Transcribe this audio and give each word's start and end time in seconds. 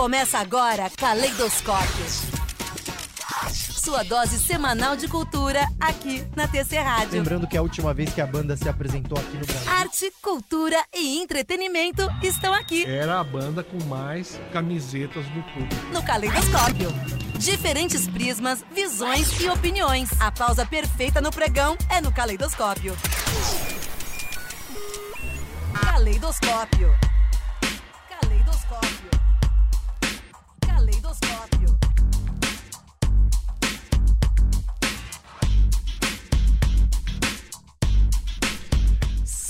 Começa 0.00 0.38
agora 0.38 0.88
Caleidoscópio. 0.88 2.06
Sua 3.52 4.02
dose 4.02 4.38
semanal 4.38 4.96
de 4.96 5.06
cultura 5.06 5.60
aqui 5.78 6.24
na 6.34 6.48
TC 6.48 6.78
Rádio. 6.78 7.18
Lembrando 7.18 7.46
que 7.46 7.54
a 7.54 7.60
última 7.60 7.92
vez 7.92 8.10
que 8.14 8.22
a 8.22 8.26
banda 8.26 8.56
se 8.56 8.66
apresentou 8.66 9.18
aqui 9.18 9.36
no 9.36 9.44
Brasil. 9.44 9.70
Arte, 9.70 10.10
cultura 10.22 10.82
e 10.96 11.20
entretenimento 11.20 12.08
estão 12.22 12.54
aqui 12.54 12.86
Era 12.86 13.20
a 13.20 13.24
banda 13.24 13.62
com 13.62 13.76
mais 13.84 14.40
camisetas 14.54 15.26
do 15.26 15.42
público. 15.52 15.92
no 15.92 16.02
Caleidoscópio. 16.02 16.88
Diferentes 17.38 18.08
prismas, 18.08 18.64
visões 18.74 19.38
e 19.38 19.50
opiniões. 19.50 20.08
A 20.18 20.32
pausa 20.32 20.64
perfeita 20.64 21.20
no 21.20 21.30
pregão 21.30 21.76
é 21.90 22.00
no. 22.00 22.10
Caleidoscópio. 22.10 22.96
Caleidoscópio. 25.74 27.09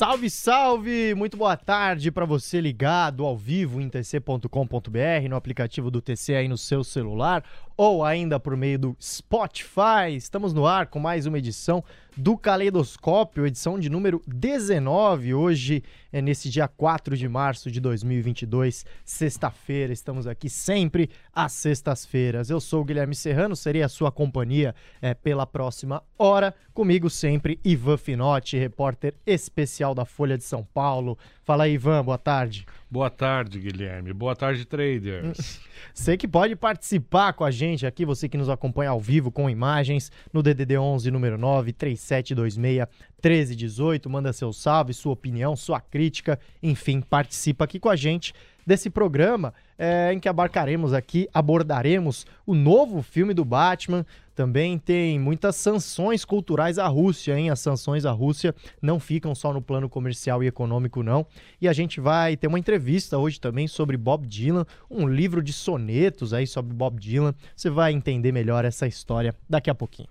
Salve, 0.00 0.30
salve! 0.30 1.14
Muito 1.14 1.36
boa 1.36 1.58
tarde 1.58 2.10
para 2.10 2.24
você 2.24 2.58
ligado 2.58 3.22
ao 3.22 3.36
vivo 3.36 3.82
em 3.82 3.86
tc.com.br, 3.90 5.28
no 5.28 5.36
aplicativo 5.36 5.90
do 5.90 6.00
TC 6.00 6.36
aí 6.36 6.48
no 6.48 6.56
seu 6.56 6.82
celular 6.82 7.44
ou 7.76 8.02
ainda 8.02 8.40
por 8.40 8.56
meio 8.56 8.78
do 8.78 8.96
Spotify. 8.98 10.16
Estamos 10.16 10.54
no 10.54 10.66
ar 10.66 10.86
com 10.86 10.98
mais 10.98 11.26
uma 11.26 11.36
edição 11.36 11.84
do 12.20 12.36
Caleidoscópio, 12.36 13.46
edição 13.46 13.78
de 13.78 13.88
número 13.88 14.20
19. 14.26 15.32
Hoje 15.32 15.82
é 16.12 16.20
nesse 16.20 16.50
dia 16.50 16.68
4 16.68 17.16
de 17.16 17.26
março 17.26 17.70
de 17.70 17.80
2022, 17.80 18.84
sexta-feira. 19.06 19.90
Estamos 19.90 20.26
aqui 20.26 20.50
sempre 20.50 21.08
às 21.32 21.52
sextas-feiras. 21.52 22.50
Eu 22.50 22.60
sou 22.60 22.82
o 22.82 22.84
Guilherme 22.84 23.14
Serrano, 23.14 23.56
serei 23.56 23.82
a 23.82 23.88
sua 23.88 24.12
companhia 24.12 24.74
é, 25.00 25.14
pela 25.14 25.46
próxima 25.46 26.02
hora. 26.18 26.54
Comigo 26.74 27.08
sempre, 27.08 27.58
Ivan 27.64 27.96
Finotti, 27.96 28.58
repórter 28.58 29.14
especial 29.24 29.94
da 29.94 30.04
Folha 30.04 30.36
de 30.36 30.44
São 30.44 30.62
Paulo. 30.62 31.16
Fala 31.50 31.64
aí, 31.64 31.72
Ivan, 31.72 32.04
boa 32.04 32.16
tarde. 32.16 32.64
Boa 32.88 33.10
tarde, 33.10 33.58
Guilherme. 33.58 34.12
Boa 34.12 34.36
tarde, 34.36 34.64
traders. 34.64 35.60
Você 35.92 36.16
que 36.16 36.28
pode 36.28 36.54
participar 36.54 37.32
com 37.32 37.42
a 37.42 37.50
gente 37.50 37.84
aqui, 37.84 38.06
você 38.06 38.28
que 38.28 38.38
nos 38.38 38.48
acompanha 38.48 38.90
ao 38.90 39.00
vivo 39.00 39.32
com 39.32 39.50
imagens 39.50 40.12
no 40.32 40.44
DDD 40.44 40.78
11 40.78 41.10
número 41.10 41.36
9 41.36 41.72
3726 41.72 42.86
1318, 43.20 44.08
manda 44.08 44.32
seu 44.32 44.52
salve, 44.52 44.94
sua 44.94 45.12
opinião, 45.12 45.56
sua 45.56 45.80
crítica, 45.80 46.38
enfim, 46.62 47.00
participa 47.00 47.64
aqui 47.64 47.80
com 47.80 47.88
a 47.88 47.96
gente 47.96 48.32
desse 48.64 48.88
programa 48.88 49.52
é, 49.76 50.12
em 50.12 50.20
que 50.20 50.28
abarcaremos 50.28 50.92
aqui, 50.92 51.28
abordaremos 51.34 52.24
o 52.46 52.54
novo 52.54 53.02
filme 53.02 53.34
do 53.34 53.44
Batman. 53.44 54.06
Também 54.40 54.78
tem 54.78 55.18
muitas 55.18 55.54
sanções 55.56 56.24
culturais 56.24 56.78
à 56.78 56.86
Rússia, 56.88 57.38
hein? 57.38 57.50
As 57.50 57.60
sanções 57.60 58.06
à 58.06 58.10
Rússia 58.10 58.54
não 58.80 58.98
ficam 58.98 59.34
só 59.34 59.52
no 59.52 59.60
plano 59.60 59.86
comercial 59.86 60.42
e 60.42 60.46
econômico, 60.46 61.02
não. 61.02 61.26
E 61.60 61.68
a 61.68 61.74
gente 61.74 62.00
vai 62.00 62.38
ter 62.38 62.46
uma 62.46 62.58
entrevista 62.58 63.18
hoje 63.18 63.38
também 63.38 63.68
sobre 63.68 63.98
Bob 63.98 64.26
Dylan, 64.26 64.64
um 64.90 65.06
livro 65.06 65.42
de 65.42 65.52
sonetos 65.52 66.32
aí 66.32 66.46
sobre 66.46 66.72
Bob 66.72 66.98
Dylan. 66.98 67.34
Você 67.54 67.68
vai 67.68 67.92
entender 67.92 68.32
melhor 68.32 68.64
essa 68.64 68.86
história 68.86 69.34
daqui 69.46 69.68
a 69.68 69.74
pouquinho. 69.74 70.08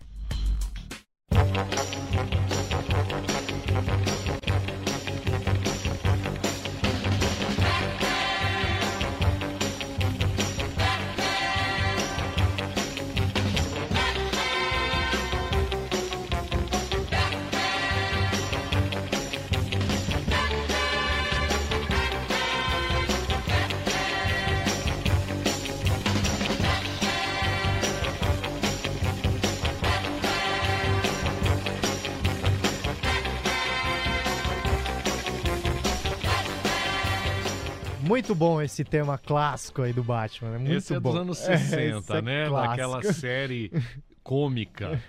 Muito 38.20 38.36
bom 38.36 38.62
esse 38.62 38.84
tema 38.84 39.18
clássico 39.18 39.82
aí 39.82 39.94
do 39.94 40.04
Batman, 40.04 40.56
é 40.56 40.58
muito 40.58 40.74
Esse 40.74 40.94
é 40.94 41.00
bom. 41.00 41.12
dos 41.12 41.22
anos 41.22 41.48
É, 41.48 41.56
60, 41.58 41.98
esse 42.00 42.12
é 42.18 42.22
né? 42.22 42.48
clássico. 42.50 42.70
Daquela 42.72 43.14
série 43.14 43.72
cômica 44.22 45.02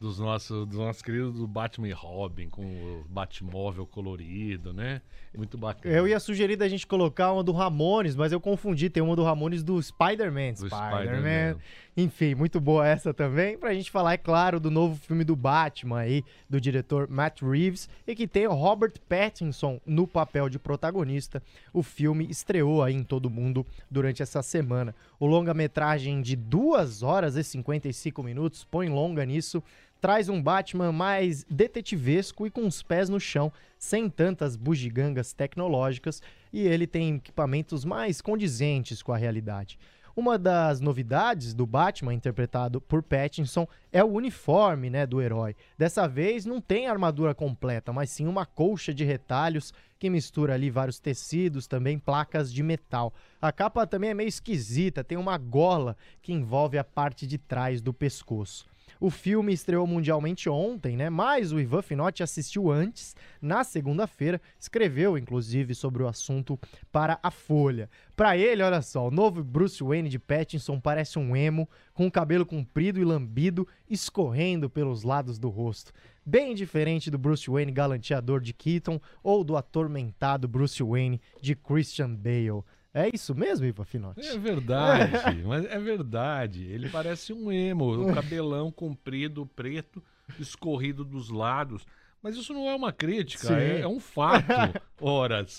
dos 0.00 0.20
nossos, 0.20 0.64
dos 0.68 0.78
nossos 0.78 1.02
queridos 1.02 1.34
do 1.34 1.46
Batman 1.48 1.88
e 1.88 1.92
Robin, 1.92 2.48
com 2.48 2.62
o 2.62 3.04
Batmóvel 3.08 3.84
colorido, 3.84 4.72
né? 4.72 5.02
Muito 5.36 5.58
bacana. 5.58 5.92
Eu 5.92 6.06
ia 6.06 6.20
sugerir 6.20 6.54
da 6.54 6.68
gente 6.68 6.86
colocar 6.86 7.32
uma 7.32 7.42
do 7.42 7.50
Ramones, 7.50 8.14
mas 8.14 8.30
eu 8.30 8.40
confundi. 8.40 8.88
Tem 8.88 9.02
uma 9.02 9.16
do 9.16 9.24
Ramones 9.24 9.64
do 9.64 9.82
Spider-Man. 9.82 10.52
Do 10.52 10.66
Spider-Man. 10.68 10.98
Spider-Man. 11.00 11.56
Enfim, 11.94 12.34
muito 12.34 12.58
boa 12.58 12.88
essa 12.88 13.12
também. 13.12 13.58
Pra 13.58 13.74
gente 13.74 13.90
falar, 13.90 14.14
é 14.14 14.16
claro, 14.16 14.58
do 14.58 14.70
novo 14.70 14.96
filme 14.96 15.24
do 15.24 15.36
Batman 15.36 15.98
aí, 15.98 16.24
do 16.48 16.58
diretor 16.58 17.06
Matt 17.06 17.42
Reeves, 17.42 17.86
e 18.06 18.14
que 18.14 18.26
tem 18.26 18.46
o 18.46 18.54
Robert 18.54 18.94
Pattinson 19.06 19.78
no 19.84 20.06
papel 20.06 20.48
de 20.48 20.58
protagonista. 20.58 21.42
O 21.70 21.82
filme 21.82 22.26
estreou 22.30 22.82
aí 22.82 22.94
em 22.94 23.04
todo 23.04 23.28
mundo 23.28 23.66
durante 23.90 24.22
essa 24.22 24.42
semana. 24.42 24.94
O 25.20 25.26
longa-metragem 25.26 26.22
de 26.22 26.34
2 26.34 27.02
horas 27.02 27.36
e 27.36 27.44
55 27.44 28.22
minutos, 28.22 28.64
põe 28.64 28.88
longa 28.88 29.26
nisso, 29.26 29.62
traz 30.00 30.30
um 30.30 30.42
Batman 30.42 30.92
mais 30.92 31.44
detetivesco 31.44 32.46
e 32.46 32.50
com 32.50 32.66
os 32.66 32.82
pés 32.82 33.10
no 33.10 33.20
chão, 33.20 33.52
sem 33.78 34.08
tantas 34.08 34.56
bugigangas 34.56 35.34
tecnológicas, 35.34 36.22
e 36.50 36.62
ele 36.62 36.86
tem 36.86 37.16
equipamentos 37.16 37.84
mais 37.84 38.22
condizentes 38.22 39.02
com 39.02 39.12
a 39.12 39.16
realidade. 39.18 39.78
Uma 40.14 40.38
das 40.38 40.80
novidades 40.80 41.54
do 41.54 41.66
Batman, 41.66 42.12
interpretado 42.12 42.80
por 42.80 43.02
Pattinson, 43.02 43.66
é 43.90 44.04
o 44.04 44.12
uniforme 44.12 44.90
né, 44.90 45.06
do 45.06 45.22
herói. 45.22 45.56
Dessa 45.78 46.06
vez 46.06 46.44
não 46.44 46.60
tem 46.60 46.86
armadura 46.86 47.34
completa, 47.34 47.92
mas 47.92 48.10
sim 48.10 48.26
uma 48.26 48.44
colcha 48.44 48.92
de 48.92 49.04
retalhos 49.04 49.72
que 49.98 50.10
mistura 50.10 50.54
ali 50.54 50.68
vários 50.68 50.98
tecidos, 50.98 51.66
também 51.66 51.98
placas 51.98 52.52
de 52.52 52.62
metal. 52.62 53.14
A 53.40 53.52
capa 53.52 53.86
também 53.86 54.10
é 54.10 54.14
meio 54.14 54.28
esquisita, 54.28 55.04
tem 55.04 55.16
uma 55.16 55.38
gola 55.38 55.96
que 56.20 56.32
envolve 56.32 56.76
a 56.76 56.84
parte 56.84 57.26
de 57.26 57.38
trás 57.38 57.80
do 57.80 57.94
pescoço. 57.94 58.71
O 59.02 59.10
filme 59.10 59.52
estreou 59.52 59.84
mundialmente 59.84 60.48
ontem, 60.48 60.96
né? 60.96 61.10
Mas 61.10 61.50
o 61.50 61.58
Ivan 61.58 61.82
Finotti 61.82 62.22
assistiu 62.22 62.70
antes, 62.70 63.16
na 63.40 63.64
segunda-feira, 63.64 64.40
escreveu 64.60 65.18
inclusive 65.18 65.74
sobre 65.74 66.04
o 66.04 66.06
assunto 66.06 66.56
para 66.92 67.18
a 67.20 67.28
Folha. 67.28 67.90
Para 68.14 68.36
ele, 68.36 68.62
olha 68.62 68.80
só, 68.80 69.08
o 69.08 69.10
novo 69.10 69.42
Bruce 69.42 69.82
Wayne 69.82 70.08
de 70.08 70.20
Pattinson 70.20 70.78
parece 70.78 71.18
um 71.18 71.34
emo, 71.34 71.68
com 71.92 72.06
o 72.06 72.12
cabelo 72.12 72.46
comprido 72.46 73.00
e 73.00 73.04
lambido, 73.04 73.66
escorrendo 73.90 74.70
pelos 74.70 75.02
lados 75.02 75.36
do 75.36 75.48
rosto. 75.48 75.92
Bem 76.24 76.54
diferente 76.54 77.10
do 77.10 77.18
Bruce 77.18 77.50
Wayne 77.50 77.72
galanteador 77.72 78.40
de 78.40 78.52
Keaton 78.52 79.00
ou 79.20 79.42
do 79.42 79.56
atormentado 79.56 80.46
Bruce 80.46 80.80
Wayne 80.80 81.20
de 81.40 81.56
Christian 81.56 82.14
Bale. 82.14 82.62
É 82.94 83.08
isso 83.12 83.34
mesmo, 83.34 83.64
Ivan 83.64 83.84
Finotti? 83.84 84.26
É 84.26 84.38
verdade, 84.38 85.42
mas 85.46 85.64
é 85.64 85.78
verdade. 85.78 86.64
Ele 86.64 86.90
parece 86.90 87.32
um 87.32 87.50
emo, 87.50 88.08
o 88.10 88.14
cabelão 88.14 88.70
comprido, 88.70 89.46
preto, 89.46 90.02
escorrido 90.38 91.04
dos 91.04 91.30
lados. 91.30 91.86
Mas 92.22 92.36
isso 92.36 92.52
não 92.52 92.68
é 92.68 92.74
uma 92.74 92.92
crítica, 92.92 93.58
é, 93.58 93.80
é 93.80 93.88
um 93.88 93.98
fato, 93.98 94.46
horas. 95.00 95.56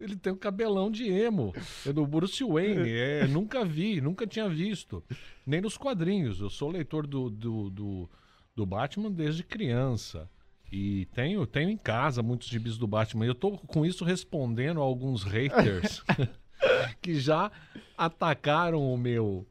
Ele 0.00 0.16
tem 0.16 0.32
um 0.32 0.36
cabelão 0.36 0.90
de 0.90 1.08
emo. 1.08 1.54
É 1.86 1.92
do 1.92 2.06
Bruce 2.06 2.44
Wayne. 2.44 2.90
É, 2.90 3.26
nunca 3.26 3.64
vi, 3.64 4.00
nunca 4.00 4.26
tinha 4.26 4.48
visto. 4.48 5.02
Nem 5.46 5.60
nos 5.60 5.76
quadrinhos. 5.76 6.40
Eu 6.40 6.50
sou 6.50 6.70
leitor 6.70 7.06
do, 7.06 7.30
do, 7.30 7.70
do, 7.70 8.10
do 8.54 8.66
Batman 8.66 9.10
desde 9.10 9.42
criança. 9.42 10.28
E 10.70 11.06
tenho, 11.06 11.46
tenho 11.46 11.70
em 11.70 11.76
casa 11.76 12.22
muitos 12.22 12.48
gibis 12.48 12.76
do 12.76 12.86
Batman. 12.86 13.24
E 13.24 13.28
eu 13.28 13.34
tô 13.34 13.52
com 13.52 13.84
isso 13.84 14.04
respondendo 14.04 14.80
a 14.80 14.84
alguns 14.84 15.24
haters 15.24 16.04
que 17.02 17.14
já 17.18 17.50
atacaram 17.96 18.80
o 18.92 18.96
meu 18.96 19.46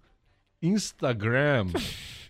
Instagram 0.61 1.67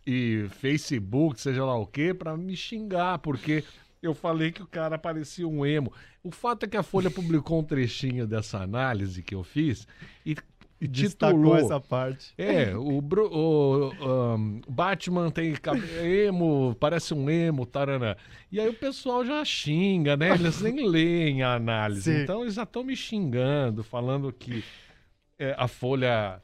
e 0.05 0.47
Facebook, 0.59 1.39
seja 1.39 1.63
lá 1.65 1.75
o 1.77 1.85
que, 1.85 2.13
pra 2.13 2.35
me 2.37 2.55
xingar, 2.55 3.19
porque 3.19 3.63
eu 4.01 4.13
falei 4.13 4.51
que 4.51 4.61
o 4.63 4.67
cara 4.67 4.97
parecia 4.97 5.47
um 5.47 5.65
emo. 5.65 5.91
O 6.23 6.31
fato 6.31 6.63
é 6.63 6.67
que 6.67 6.77
a 6.77 6.83
Folha 6.83 7.09
publicou 7.09 7.59
um 7.59 7.63
trechinho 7.63 8.27
dessa 8.27 8.59
análise 8.59 9.23
que 9.23 9.33
eu 9.33 9.43
fiz 9.43 9.87
e, 10.25 10.35
e 10.79 10.87
Destacou 10.87 11.37
titulou. 11.39 11.57
essa 11.57 11.79
parte. 11.79 12.33
É, 12.37 12.75
o, 12.75 13.01
Bru- 13.01 13.29
o, 13.33 13.91
ahn, 14.01 14.61
Batman 14.67 15.29
tem 15.31 15.53
emo, 16.03 16.75
parece 16.79 17.13
um 17.13 17.29
emo, 17.29 17.65
tarana. 17.65 18.17
E 18.51 18.59
aí 18.59 18.67
o 18.69 18.73
pessoal 18.73 19.25
já 19.25 19.43
xinga, 19.43 20.15
né? 20.17 20.31
Eles 20.31 20.61
nem 20.61 20.87
leem 20.87 21.43
a 21.43 21.53
análise. 21.55 22.01
Sim. 22.13 22.21
Então 22.23 22.41
eles 22.43 22.53
já 22.55 22.63
estão 22.63 22.83
me 22.83 22.95
xingando, 22.95 23.83
falando 23.83 24.31
que 24.31 24.63
é, 25.39 25.55
a 25.57 25.67
Folha 25.67 26.41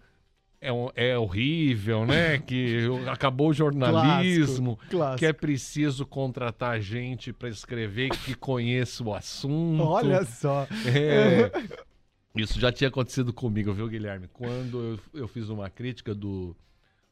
é, 0.62 0.70
é 0.96 1.18
horrível, 1.18 2.06
né? 2.06 2.38
Que 2.46 2.88
acabou 3.12 3.50
o 3.50 3.54
jornalismo, 3.54 4.78
Clássico, 4.78 4.90
clássico. 4.90 5.20
que 5.20 5.26
é 5.26 5.34
preciso 5.34 6.06
contratar 6.06 6.80
gente 6.80 7.34
para 7.34 7.50
escrever 7.50 8.10
que 8.10 8.34
conheça 8.34 9.04
o 9.04 9.14
assunto. 9.14 9.84
Olha 9.84 10.24
só. 10.24 10.68
É. 10.86 11.52
Isso 12.36 12.60
já 12.60 12.72
tinha 12.72 12.88
acontecido 12.88 13.32
comigo, 13.32 13.74
viu, 13.74 13.88
Guilherme? 13.88 14.28
Quando 14.34 14.98
eu, 15.14 15.22
eu 15.22 15.28
fiz 15.28 15.50
uma 15.50 15.70
crítica 15.70 16.16
do, 16.16 16.56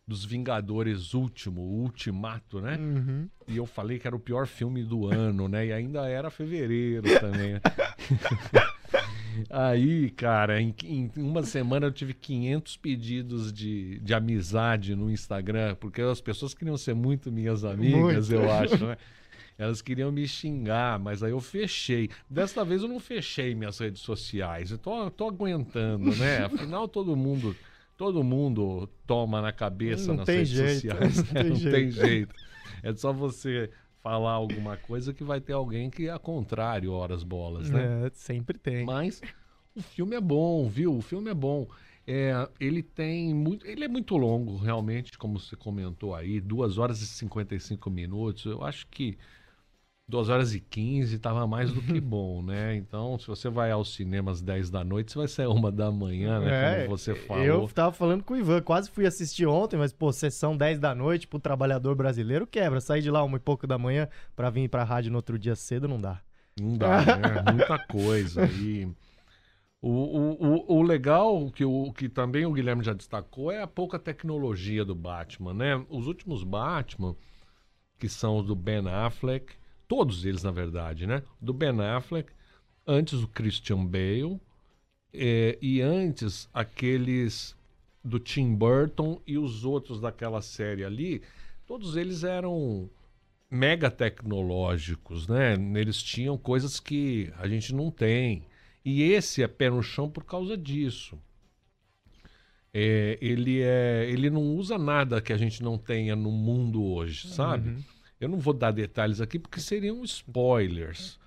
dos 0.07 0.25
Vingadores 0.25 1.13
Último, 1.13 1.61
o 1.61 1.81
Ultimato, 1.83 2.59
né? 2.59 2.75
Uhum. 2.77 3.29
E 3.47 3.57
eu 3.57 3.67
falei 3.67 3.99
que 3.99 4.07
era 4.07 4.15
o 4.15 4.19
pior 4.19 4.47
filme 4.47 4.83
do 4.83 5.07
ano, 5.07 5.47
né? 5.47 5.67
E 5.67 5.73
ainda 5.73 6.07
era 6.09 6.31
fevereiro 6.31 7.03
também. 7.19 7.61
Aí, 9.49 10.09
cara, 10.11 10.61
em, 10.61 10.73
em 10.83 11.11
uma 11.17 11.43
semana 11.43 11.87
eu 11.87 11.91
tive 11.91 12.13
500 12.13 12.77
pedidos 12.77 13.51
de, 13.51 13.99
de 13.99 14.13
amizade 14.13 14.95
no 14.95 15.09
Instagram, 15.11 15.75
porque 15.75 16.01
as 16.01 16.21
pessoas 16.21 16.53
queriam 16.53 16.77
ser 16.77 16.93
muito 16.93 17.31
minhas 17.31 17.63
amigas, 17.63 18.29
Muito. 18.29 18.43
eu 18.43 18.51
acho, 18.51 18.85
né? 18.85 18.97
Elas 19.57 19.81
queriam 19.81 20.11
me 20.11 20.27
xingar, 20.27 20.97
mas 20.97 21.21
aí 21.21 21.31
eu 21.31 21.39
fechei. 21.39 22.09
Desta 22.29 22.65
vez 22.65 22.81
eu 22.81 22.87
não 22.87 22.99
fechei 22.99 23.53
minhas 23.53 23.77
redes 23.77 24.01
sociais. 24.01 24.71
Eu 24.71 24.77
tô, 24.77 25.11
tô 25.11 25.27
aguentando, 25.27 26.15
né? 26.15 26.45
Afinal, 26.45 26.87
todo 26.87 27.15
mundo, 27.15 27.55
todo 27.95 28.23
mundo 28.23 28.89
toma 29.05 29.39
na 29.41 29.51
cabeça 29.51 30.07
Não 30.07 30.15
nas 30.15 30.27
redes 30.27 30.49
jeito, 30.49 30.73
sociais. 30.73 31.17
não 31.17 31.23
né? 31.23 31.41
tem 31.41 31.49
Não 31.49 31.55
jeito. 31.57 31.75
tem 31.75 31.91
jeito. 31.91 32.35
É 32.81 32.93
só 32.95 33.13
você 33.13 33.69
falar 34.01 34.31
alguma 34.31 34.77
coisa 34.77 35.13
que 35.13 35.23
vai 35.23 35.39
ter 35.39 35.53
alguém 35.53 35.89
que 35.89 36.09
é 36.09 36.17
contrário, 36.17 36.91
horas 36.91 37.23
bolas, 37.23 37.69
né? 37.69 38.07
É, 38.07 38.11
sempre 38.13 38.57
tem. 38.57 38.85
Mas 38.85 39.21
o 39.75 39.81
filme 39.81 40.15
é 40.15 40.21
bom, 40.21 40.67
viu? 40.67 40.97
O 40.97 41.01
filme 41.01 41.29
é 41.29 41.33
bom. 41.33 41.67
É, 42.05 42.49
ele 42.59 42.81
tem 42.81 43.33
muito. 43.33 43.65
Ele 43.65 43.83
é 43.83 43.87
muito 43.87 44.17
longo, 44.17 44.57
realmente, 44.57 45.17
como 45.17 45.39
você 45.39 45.55
comentou 45.55 46.15
aí, 46.15 46.41
2 46.41 46.77
horas 46.77 47.01
e 47.01 47.07
55 47.07 47.89
minutos. 47.89 48.45
Eu 48.45 48.63
acho 48.63 48.87
que 48.87 49.17
2 50.11 50.29
horas 50.29 50.53
e 50.53 50.59
15 50.59 51.15
estava 51.15 51.47
mais 51.47 51.71
do 51.71 51.81
que 51.81 51.99
bom, 52.01 52.43
né? 52.43 52.75
Então, 52.75 53.17
se 53.17 53.25
você 53.27 53.49
vai 53.49 53.71
aos 53.71 53.95
cinemas 53.95 54.41
10 54.41 54.69
da 54.69 54.83
noite, 54.83 55.13
você 55.13 55.17
vai 55.17 55.27
sair 55.27 55.47
uma 55.47 55.71
da 55.71 55.89
manhã, 55.89 56.39
né? 56.41 56.81
É, 56.81 56.85
como 56.85 56.97
você 56.97 57.15
falou. 57.15 57.43
Eu 57.43 57.67
tava 57.69 57.93
falando 57.93 58.23
com 58.23 58.33
o 58.33 58.37
Ivan, 58.37 58.61
quase 58.61 58.91
fui 58.91 59.05
assistir 59.05 59.47
ontem, 59.47 59.77
mas, 59.77 59.93
pô, 59.93 60.11
sessão 60.11 60.55
10 60.55 60.79
da 60.79 60.93
noite 60.93 61.27
pro 61.27 61.39
trabalhador 61.39 61.95
brasileiro 61.95 62.45
quebra. 62.45 62.81
Sair 62.81 63.01
de 63.01 63.09
lá 63.09 63.23
uma 63.23 63.37
e 63.37 63.39
pouco 63.39 63.65
da 63.65 63.77
manhã 63.77 64.07
pra 64.35 64.49
vir 64.49 64.67
pra 64.67 64.83
rádio 64.83 65.11
no 65.11 65.17
outro 65.17 65.39
dia 65.39 65.55
cedo 65.55 65.87
não 65.87 65.99
dá. 65.99 66.21
Não 66.59 66.77
dá, 66.77 67.05
né? 67.05 67.43
Muita 67.55 67.79
coisa. 67.79 68.45
E 68.47 68.85
o, 69.81 69.89
o, 69.89 70.75
o, 70.75 70.77
o 70.79 70.81
legal, 70.81 71.49
que, 71.51 71.63
o, 71.63 71.93
que 71.93 72.09
também 72.09 72.45
o 72.45 72.51
Guilherme 72.51 72.83
já 72.83 72.93
destacou, 72.93 73.49
é 73.49 73.61
a 73.61 73.67
pouca 73.67 73.97
tecnologia 73.97 74.83
do 74.83 74.93
Batman, 74.93 75.53
né? 75.53 75.85
Os 75.89 76.05
últimos 76.05 76.43
Batman, 76.43 77.15
que 77.97 78.09
são 78.09 78.37
os 78.37 78.45
do 78.45 78.55
Ben 78.55 78.85
Affleck, 78.89 79.60
todos 79.91 80.23
eles, 80.23 80.41
na 80.41 80.51
verdade, 80.51 81.05
né? 81.05 81.21
Do 81.41 81.51
Ben 81.51 81.77
Affleck, 81.81 82.31
antes 82.87 83.21
o 83.21 83.27
Christian 83.27 83.85
Bale, 83.85 84.39
é, 85.13 85.57
e 85.61 85.81
antes 85.81 86.47
aqueles 86.53 87.53
do 88.01 88.17
Tim 88.17 88.55
Burton 88.55 89.21
e 89.27 89.37
os 89.37 89.65
outros 89.65 89.99
daquela 89.99 90.41
série 90.41 90.85
ali, 90.85 91.21
todos 91.67 91.97
eles 91.97 92.23
eram 92.23 92.89
mega 93.49 93.91
tecnológicos, 93.91 95.27
né? 95.27 95.55
Eles 95.75 96.01
tinham 96.01 96.37
coisas 96.37 96.79
que 96.79 97.29
a 97.37 97.45
gente 97.45 97.75
não 97.75 97.91
tem. 97.91 98.43
E 98.85 99.03
esse 99.03 99.43
é 99.43 99.47
pé 99.49 99.69
no 99.69 99.83
chão 99.83 100.09
por 100.09 100.23
causa 100.23 100.55
disso. 100.55 101.19
É, 102.73 103.17
ele, 103.19 103.61
é, 103.61 104.09
ele 104.09 104.29
não 104.29 104.55
usa 104.55 104.77
nada 104.77 105.21
que 105.21 105.33
a 105.33 105.37
gente 105.37 105.61
não 105.61 105.77
tenha 105.77 106.15
no 106.15 106.31
mundo 106.31 106.81
hoje, 106.81 107.27
sabe? 107.27 107.83
Eu 108.21 108.29
não 108.29 108.37
vou 108.37 108.53
dar 108.53 108.71
detalhes 108.71 109.19
aqui 109.19 109.39
porque 109.39 109.59
seriam 109.59 110.03
spoilers 110.03 111.19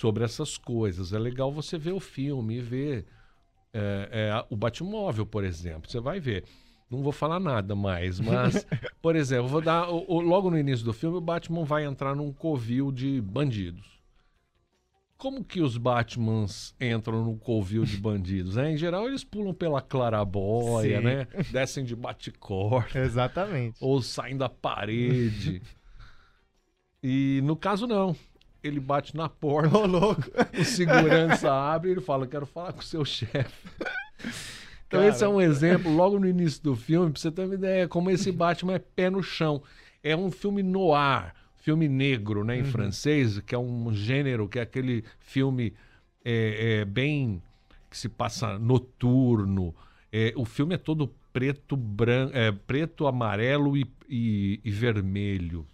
sobre 0.00 0.24
essas 0.24 0.56
coisas. 0.56 1.12
É 1.12 1.18
legal 1.18 1.50
você 1.52 1.76
ver 1.76 1.92
o 1.92 2.00
filme 2.00 2.58
e 2.58 2.60
ver 2.62 3.06
é, 3.74 4.08
é, 4.30 4.46
o 4.48 4.56
Batmóvel, 4.56 5.26
por 5.26 5.44
exemplo. 5.44 5.90
Você 5.90 5.98
vai 6.00 6.20
ver. 6.20 6.44
Não 6.88 7.02
vou 7.02 7.12
falar 7.12 7.40
nada 7.40 7.74
mais, 7.74 8.20
mas, 8.20 8.66
por 9.02 9.16
exemplo, 9.16 9.48
vou 9.48 9.60
dar. 9.62 9.88
o- 9.90 10.04
o- 10.06 10.20
logo 10.20 10.50
no 10.50 10.58
início 10.58 10.84
do 10.84 10.92
filme, 10.92 11.16
o 11.16 11.20
Batman 11.22 11.64
vai 11.64 11.84
entrar 11.84 12.14
num 12.14 12.32
covil 12.32 12.92
de 12.92 13.20
bandidos. 13.20 13.90
Como 15.16 15.44
que 15.44 15.60
os 15.60 15.76
Batmans 15.76 16.74
entram 16.80 17.24
no 17.24 17.36
covil 17.38 17.84
de 17.84 17.96
bandidos? 17.96 18.56
Né? 18.56 18.72
Em 18.72 18.76
geral, 18.76 19.06
eles 19.06 19.22
pulam 19.24 19.54
pela 19.54 19.80
clarabóia, 19.80 20.98
Sim. 20.98 21.04
né? 21.04 21.26
Descem 21.52 21.84
de 21.84 21.94
bate-cor 21.96 22.86
Exatamente. 22.94 23.76
ou 23.80 24.02
saem 24.02 24.36
da 24.36 24.48
parede. 24.48 25.62
e 27.02 27.40
no 27.44 27.56
caso, 27.56 27.86
não. 27.86 28.14
Ele 28.62 28.78
bate 28.78 29.16
na 29.16 29.28
porta, 29.28 29.76
Ô, 29.76 29.86
louco. 29.86 30.22
o 30.58 30.64
segurança 30.64 31.52
abre 31.52 31.88
e 31.90 31.92
ele 31.94 32.00
fala: 32.00 32.26
Quero 32.28 32.46
falar 32.46 32.72
com 32.72 32.80
o 32.80 32.84
seu 32.84 33.04
chefe. 33.04 33.68
Então, 34.86 35.00
Cara. 35.00 35.08
esse 35.08 35.24
é 35.24 35.28
um 35.28 35.40
exemplo, 35.40 35.90
logo 35.92 36.18
no 36.20 36.28
início 36.28 36.62
do 36.62 36.76
filme, 36.76 37.10
pra 37.10 37.20
você 37.20 37.30
ter 37.32 37.44
uma 37.44 37.54
ideia, 37.54 37.88
como 37.88 38.10
esse 38.10 38.30
Batman 38.30 38.74
é 38.74 38.78
pé 38.78 39.10
no 39.10 39.22
chão. 39.22 39.62
É 40.02 40.14
um 40.16 40.30
filme 40.30 40.62
noir, 40.62 41.32
filme 41.56 41.88
negro, 41.88 42.44
né, 42.44 42.58
em 42.58 42.64
francês, 42.64 43.38
que 43.40 43.54
é 43.54 43.58
um 43.58 43.92
gênero, 43.92 44.48
que 44.48 44.58
é 44.58 44.62
aquele 44.62 45.02
filme 45.18 45.72
é, 46.24 46.80
é, 46.80 46.84
bem 46.84 47.42
que 47.90 47.96
se 47.98 48.08
passa 48.08 48.58
noturno. 48.58 49.74
É, 50.12 50.32
o 50.36 50.44
filme 50.44 50.74
é 50.74 50.78
todo 50.78 51.12
preto, 51.32 51.76
branco, 51.76 52.36
é, 52.36 52.52
preto, 52.52 53.06
amarelo 53.06 53.76
e, 53.76 53.86
e- 54.08 54.60
e 54.62 54.70
vermelho. 54.70 55.66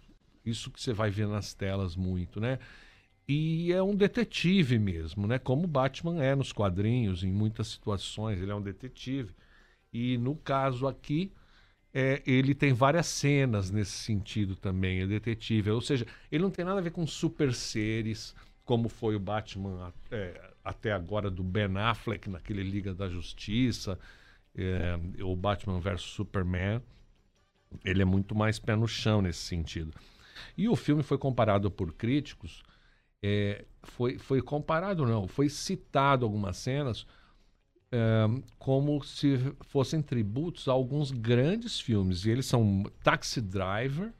Isso 0.49 0.71
que 0.71 0.81
você 0.81 0.93
vai 0.93 1.09
ver 1.09 1.27
nas 1.27 1.53
telas 1.53 1.95
muito, 1.95 2.39
né? 2.39 2.59
E 3.27 3.71
é 3.71 3.83
um 3.83 3.95
detetive 3.95 4.79
mesmo, 4.79 5.27
né? 5.27 5.37
Como 5.37 5.67
Batman 5.67 6.23
é 6.23 6.33
nos 6.35 6.51
quadrinhos, 6.51 7.23
em 7.23 7.31
muitas 7.31 7.67
situações, 7.67 8.41
ele 8.41 8.51
é 8.51 8.55
um 8.55 8.61
detetive. 8.61 9.33
E 9.93 10.17
no 10.17 10.35
caso 10.35 10.87
aqui, 10.87 11.31
é, 11.93 12.21
ele 12.25 12.53
tem 12.55 12.73
várias 12.73 13.07
cenas 13.07 13.71
nesse 13.71 13.91
sentido 13.91 14.55
também, 14.55 15.01
é 15.01 15.07
detetive. 15.07 15.71
Ou 15.71 15.81
seja, 15.81 16.05
ele 16.31 16.43
não 16.43 16.51
tem 16.51 16.65
nada 16.65 16.79
a 16.79 16.83
ver 16.83 16.91
com 16.91 17.05
super 17.05 17.53
seres, 17.53 18.35
como 18.65 18.89
foi 18.89 19.15
o 19.15 19.19
Batman 19.19 19.93
é, 20.11 20.51
até 20.63 20.91
agora 20.91 21.29
do 21.29 21.43
Ben 21.43 21.75
Affleck, 21.77 22.29
naquele 22.29 22.63
Liga 22.63 22.93
da 22.93 23.09
Justiça, 23.09 23.99
é, 24.55 24.99
o 25.23 25.35
Batman 25.35 25.79
vs 25.79 26.01
Superman. 26.01 26.81
Ele 27.85 28.01
é 28.01 28.05
muito 28.05 28.33
mais 28.33 28.57
pé 28.57 28.75
no 28.75 28.87
chão 28.87 29.21
nesse 29.21 29.39
sentido. 29.39 29.93
E 30.57 30.67
o 30.69 30.75
filme 30.75 31.03
foi 31.03 31.17
comparado 31.17 31.69
por 31.71 31.93
críticos, 31.93 32.63
é, 33.23 33.65
foi, 33.83 34.17
foi 34.19 34.41
comparado 34.41 35.05
não, 35.05 35.27
foi 35.27 35.49
citado 35.49 36.25
algumas 36.25 36.57
cenas 36.57 37.05
é, 37.91 38.25
como 38.57 39.03
se 39.03 39.37
fossem 39.61 40.01
tributos 40.01 40.67
a 40.67 40.71
alguns 40.71 41.11
grandes 41.11 41.79
filmes. 41.79 42.25
E 42.25 42.29
eles 42.31 42.45
são 42.45 42.83
Taxi 43.03 43.41
Driver, 43.41 44.13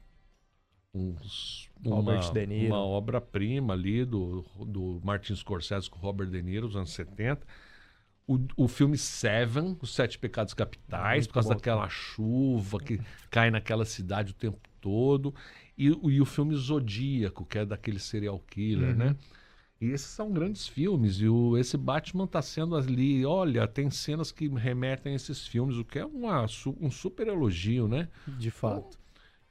uns- 0.92 1.68
uma, 1.82 2.38
uma 2.56 2.78
obra-prima 2.78 3.74
ali 3.74 4.04
do, 4.04 4.44
do 4.66 5.00
Martin 5.04 5.34
Scorsese 5.34 5.88
com 5.88 5.98
Robert 5.98 6.28
De 6.28 6.42
Niro, 6.42 6.66
dos 6.66 6.76
anos 6.76 6.90
70. 6.92 7.46
O, 8.26 8.38
o 8.56 8.68
filme 8.68 8.96
Seven, 8.96 9.76
Os 9.80 9.92
Sete 9.94 10.18
Pecados 10.18 10.54
Capitais, 10.54 11.26
Muito 11.26 11.28
por 11.28 11.34
causa 11.34 11.48
bom 11.48 11.54
daquela 11.54 11.88
chuva 11.88 12.78
que 12.80 13.00
cai 13.30 13.50
naquela 13.50 13.84
cidade 13.84 14.32
o 14.32 14.34
tempo 14.34 14.60
todo. 14.80 15.34
E, 15.82 15.90
o- 15.90 16.10
e 16.10 16.20
o 16.20 16.24
filme 16.26 16.54
Zodíaco, 16.54 17.44
que 17.46 17.58
é 17.58 17.64
daquele 17.64 17.98
serial 17.98 18.38
killer, 18.40 18.94
né? 18.94 19.16
E 19.80 19.86
esses 19.86 20.08
são 20.08 20.30
grandes 20.30 20.68
filmes. 20.68 21.16
E 21.20 21.28
o, 21.28 21.56
esse 21.56 21.76
Batman 21.78 22.26
tá 22.26 22.42
sendo 22.42 22.76
ali. 22.76 23.24
Olha, 23.24 23.66
tem 23.66 23.90
cenas 23.90 24.30
que 24.30 24.46
remetem 24.48 25.12
a 25.12 25.16
esses 25.16 25.46
filmes, 25.46 25.76
o 25.76 25.84
que 25.84 25.98
é 25.98 26.04
uma, 26.04 26.44
um 26.80 26.90
super 26.90 27.28
elogio, 27.28 27.88
né? 27.88 28.08
De 28.26 28.50
fato. 28.50 28.98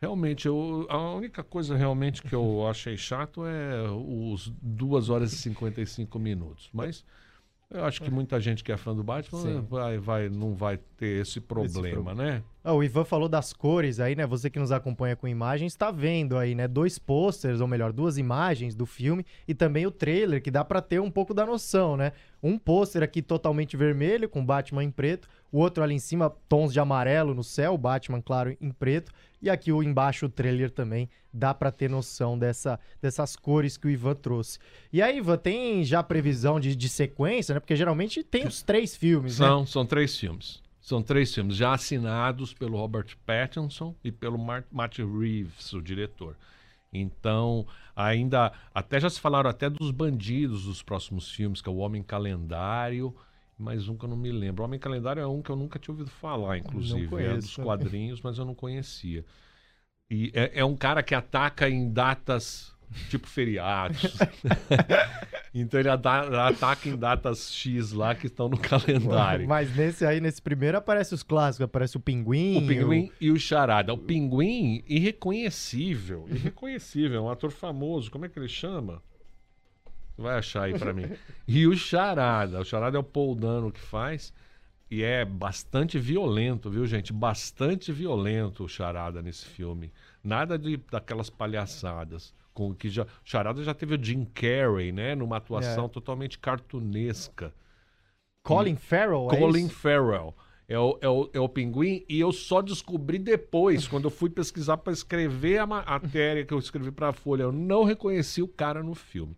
Realmente, 0.02 0.48
eu, 0.48 0.86
a 0.90 1.14
única 1.16 1.44
coisa 1.44 1.76
realmente 1.76 2.22
que 2.22 2.34
eu 2.34 2.66
achei 2.68 2.96
chato 2.96 3.46
é 3.46 3.90
os 3.92 4.54
2 4.62 5.10
horas 5.10 5.34
e 5.34 5.36
55 5.38 6.18
minutos. 6.20 6.70
Mas 6.72 7.04
eu 7.72 7.86
acho 7.86 8.02
que 8.02 8.10
muita 8.10 8.40
gente 8.40 8.64
que 8.64 8.72
é 8.72 8.78
fã 8.78 8.96
do 8.96 9.04
Batman 9.04 9.42
Sim. 9.42 9.66
vai, 9.70 9.98
vai, 10.00 10.28
não 10.28 10.56
vai 10.56 10.78
ter 10.98 11.22
esse 11.22 11.40
problema, 11.40 12.16
né? 12.16 12.42
Ah, 12.64 12.74
o 12.74 12.84
Ivan 12.84 13.06
falou 13.06 13.30
das 13.30 13.54
cores 13.54 14.00
aí, 14.00 14.16
né? 14.16 14.26
Você 14.26 14.50
que 14.50 14.58
nos 14.58 14.72
acompanha 14.72 15.16
com 15.16 15.28
imagens, 15.28 15.76
tá 15.76 15.92
vendo 15.92 16.36
aí, 16.36 16.56
né? 16.56 16.68
Dois 16.68 16.98
posters, 16.98 17.62
ou 17.62 17.68
melhor, 17.68 17.94
duas 17.94 18.18
imagens 18.18 18.74
do 18.74 18.88
filme 18.88 19.24
e 19.48 19.54
também 19.54 19.86
o 19.86 19.92
trailer, 19.92 20.42
que 20.42 20.50
dá 20.50 20.66
pra 20.66 20.82
ter 20.82 21.00
um 21.00 21.12
pouco 21.12 21.32
da 21.32 21.46
noção, 21.46 21.96
né? 21.96 22.12
Um 22.42 22.58
pôster 22.58 23.04
aqui 23.04 23.22
totalmente 23.22 23.78
vermelho, 23.78 24.28
com 24.28 24.44
Batman 24.44 24.84
em 24.84 24.92
preto. 24.92 25.30
O 25.52 25.60
outro 25.60 25.84
ali 25.84 25.94
em 25.94 26.00
cima, 26.00 26.36
tons 26.48 26.74
de 26.74 26.80
amarelo 26.80 27.36
no 27.36 27.44
céu, 27.44 27.78
Batman, 27.78 28.22
claro, 28.22 28.56
em 28.60 28.72
preto. 28.72 29.12
E 29.42 29.50
aqui 29.50 29.72
o 29.72 29.82
embaixo 29.82 30.26
o 30.26 30.30
trailer 30.30 30.70
também. 30.70 31.10
Dá 31.32 31.54
pra 31.54 31.72
ter 31.72 31.90
noção 31.90 32.38
dessa, 32.38 32.80
dessas 33.02 33.36
cores 33.36 33.78
que 33.78 33.88
o 33.88 33.90
Ivan 33.90 34.16
trouxe. 34.16 34.60
E 34.92 35.02
aí, 35.02 35.18
Ivan, 35.18 35.38
tem 35.38 35.84
já 35.84 36.02
previsão 36.04 36.60
de, 36.60 36.76
de 36.76 36.90
sequência, 36.90 37.54
né? 37.54 37.60
Porque 37.60 37.76
geralmente 37.76 38.24
tem 38.24 38.48
os 38.48 38.62
três 38.62 38.96
filmes, 38.96 39.40
né? 39.40 39.48
São, 39.48 39.66
são 39.66 39.86
três 39.86 40.18
filmes. 40.18 40.62
São 40.82 41.04
três 41.04 41.34
filmes 41.34 41.56
já 41.56 41.74
assinados 41.74 42.54
pelo 42.54 42.78
Robert 42.78 43.16
Pattinson 43.26 43.94
e 44.04 44.12
pelo 44.12 44.38
Mar 44.38 44.66
Matt 44.72 44.98
Reeves, 44.98 45.72
o 45.74 45.82
diretor. 45.82 46.36
Então, 46.92 47.68
ainda. 47.96 48.52
Até 48.74 49.00
já 49.00 49.10
se 49.10 49.20
falaram 49.20 49.50
até 49.50 49.70
dos 49.70 49.92
bandidos 49.92 50.66
dos 50.66 50.82
próximos 50.82 51.30
filmes, 51.30 51.62
que 51.62 51.70
é 51.70 51.72
o 51.72 51.78
Homem 51.78 52.02
Calendário. 52.02 53.16
Mais 53.60 53.90
um 53.90 53.98
que 53.98 54.06
eu 54.06 54.10
não 54.10 54.16
me 54.16 54.32
lembro. 54.32 54.64
O 54.64 54.66
Homem 54.66 54.80
Calendário 54.80 55.22
é 55.22 55.28
um 55.28 55.42
que 55.42 55.50
eu 55.50 55.56
nunca 55.58 55.78
tinha 55.78 55.94
ouvido 55.94 56.10
falar, 56.10 56.58
inclusive. 56.58 57.14
é 57.22 57.36
dos 57.36 57.54
também. 57.54 57.66
quadrinhos, 57.66 58.22
mas 58.22 58.38
eu 58.38 58.46
não 58.46 58.56
conhecia. 58.56 59.26
E 60.10 60.32
é, 60.34 60.60
é 60.62 60.66
um 60.66 60.78
cara 60.78 61.04
que 61.04 61.14
ataca 61.14 61.70
em 61.70 61.92
datas 61.92 62.74
tipo 63.10 63.28
feriados. 63.28 64.18
então 65.54 65.80
ele 65.80 65.90
ataca 65.90 66.88
em 66.88 66.96
datas 66.96 67.54
X 67.54 67.92
lá 67.92 68.16
que 68.16 68.28
estão 68.28 68.48
no 68.48 68.58
calendário. 68.58 69.48
Mas 69.48 69.76
nesse 69.76 70.06
aí, 70.06 70.22
nesse 70.22 70.42
primeiro, 70.42 70.78
aparece 70.78 71.14
os 71.14 71.22
clássicos. 71.22 71.66
Aparece 71.66 71.98
o 71.98 72.00
Pinguim. 72.00 72.64
O 72.64 72.68
Pinguim 72.68 73.12
e 73.20 73.30
o 73.30 73.38
Charada. 73.38 73.94
O 73.94 73.98
Pinguim, 73.98 74.84
irreconhecível. 74.88 76.26
Irreconhecível, 76.30 77.20
é 77.20 77.22
um 77.22 77.30
ator 77.30 77.52
famoso. 77.52 78.10
Como 78.10 78.26
é 78.26 78.30
que 78.30 78.40
ele 78.40 78.48
chama? 78.48 79.04
Vai 80.20 80.38
achar 80.38 80.64
aí 80.64 80.78
pra 80.78 80.94
mim. 80.94 81.06
E 81.48 81.66
o 81.66 81.76
Charada. 81.76 82.60
O 82.60 82.66
Charada 82.66 82.98
é 82.98 83.00
o 83.00 83.04
Paul 83.04 83.34
Dano 83.36 83.72
que 83.72 83.80
faz. 83.80 84.32
E 84.92 85.02
é 85.04 85.24
bastante 85.26 85.98
violento, 86.00 86.70
viu, 86.70 86.86
gente? 86.86 87.12
Bastante 87.14 87.92
violento 87.92 88.64
o 88.64 88.68
Charada 88.70 89.22
nesse 89.22 89.46
filme. 89.46 89.92
Nada 90.24 90.58
de 90.60 90.78
daquelas 90.92 91.30
palhaçadas. 91.30 92.34
Com 92.54 92.74
que 92.74 92.90
já, 92.90 93.04
o 93.04 93.08
Charada 93.24 93.64
já 93.64 93.74
teve 93.74 93.96
o 93.96 94.04
Jim 94.04 94.26
Carrey, 94.26 94.92
né? 94.92 95.16
Numa 95.16 95.38
atuação 95.38 95.86
É. 95.86 95.90
totalmente 95.90 96.38
cartunesca. 96.40 97.54
Colin 98.44 98.76
Farrell, 98.76 99.30
é 99.32 99.38
Colin 99.38 99.66
isso? 99.66 99.76
Farrell. 99.76 100.36
É 100.68 100.78
o, 100.78 100.98
é, 101.02 101.10
o, 101.10 101.30
é 101.34 101.40
o 101.40 101.50
pinguim, 101.50 102.06
e 102.08 102.20
eu 102.20 102.32
só 102.32 102.62
descobri 102.62 103.18
depois, 103.18 103.88
quando 103.88 104.04
eu 104.06 104.12
fui 104.12 104.30
pesquisar 104.30 104.78
para 104.78 104.94
escrever 104.94 105.58
a 105.58 105.66
ma- 105.66 105.84
matéria 105.84 106.46
que 106.46 106.54
eu 106.54 106.60
escrevi 106.60 106.92
para 106.92 107.10
a 107.10 107.14
Folha. 107.14 107.42
Eu 107.44 107.52
não 107.52 107.84
reconheci 107.84 108.42
o 108.44 108.48
cara 108.48 108.84
no 108.84 108.94
filme. 108.94 109.36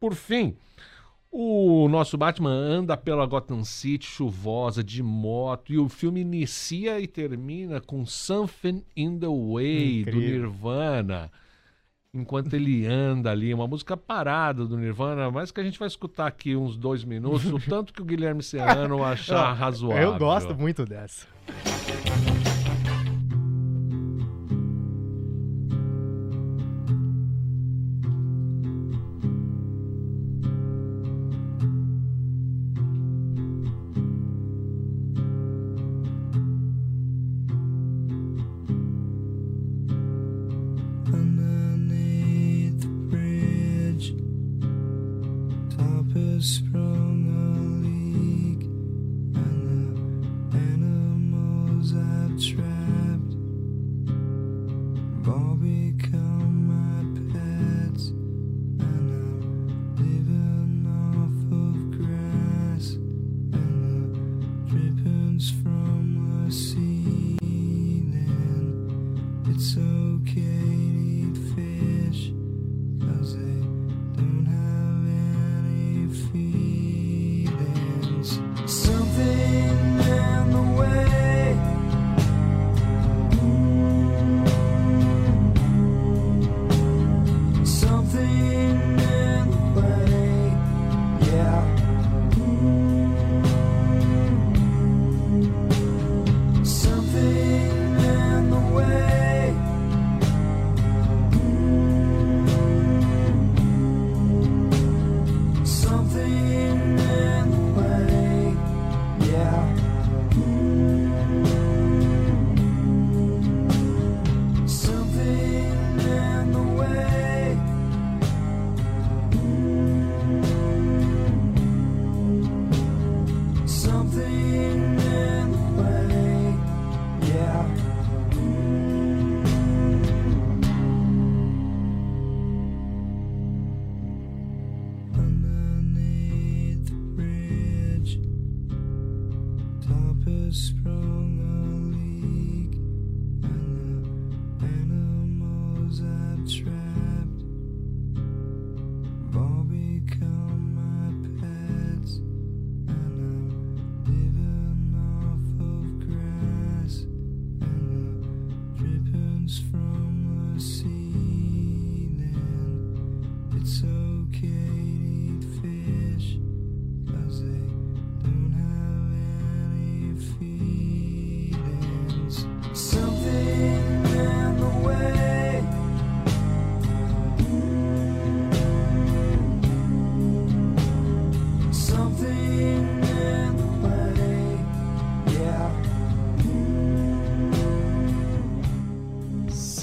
Por 0.00 0.14
fim, 0.14 0.56
o 1.30 1.86
nosso 1.88 2.16
Batman 2.16 2.50
anda 2.50 2.96
pela 2.96 3.26
Gotham 3.26 3.62
City 3.62 4.06
chuvosa, 4.06 4.82
de 4.82 5.02
moto, 5.02 5.72
e 5.72 5.78
o 5.78 5.90
filme 5.90 6.22
inicia 6.22 6.98
e 6.98 7.06
termina 7.06 7.82
com 7.82 8.06
Something 8.06 8.82
in 8.96 9.18
the 9.18 9.26
Way, 9.26 10.04
do 10.04 10.10
Incrível. 10.10 10.20
Nirvana. 10.20 11.30
Enquanto 12.12 12.54
ele 12.54 12.86
anda 12.86 13.30
ali, 13.30 13.54
uma 13.54 13.68
música 13.68 13.96
parada 13.96 14.64
do 14.64 14.76
Nirvana, 14.76 15.30
mas 15.30 15.52
que 15.52 15.60
a 15.60 15.62
gente 15.62 15.78
vai 15.78 15.86
escutar 15.86 16.26
aqui 16.26 16.56
uns 16.56 16.76
dois 16.76 17.04
minutos, 17.04 17.44
o 17.44 17.60
tanto 17.68 17.92
que 17.92 18.02
o 18.02 18.04
Guilherme 18.04 18.42
Serrano 18.42 19.04
achar 19.04 19.52
razoável. 19.52 20.14
Eu 20.14 20.18
gosto 20.18 20.54
muito 20.56 20.84
dessa. 20.84 21.28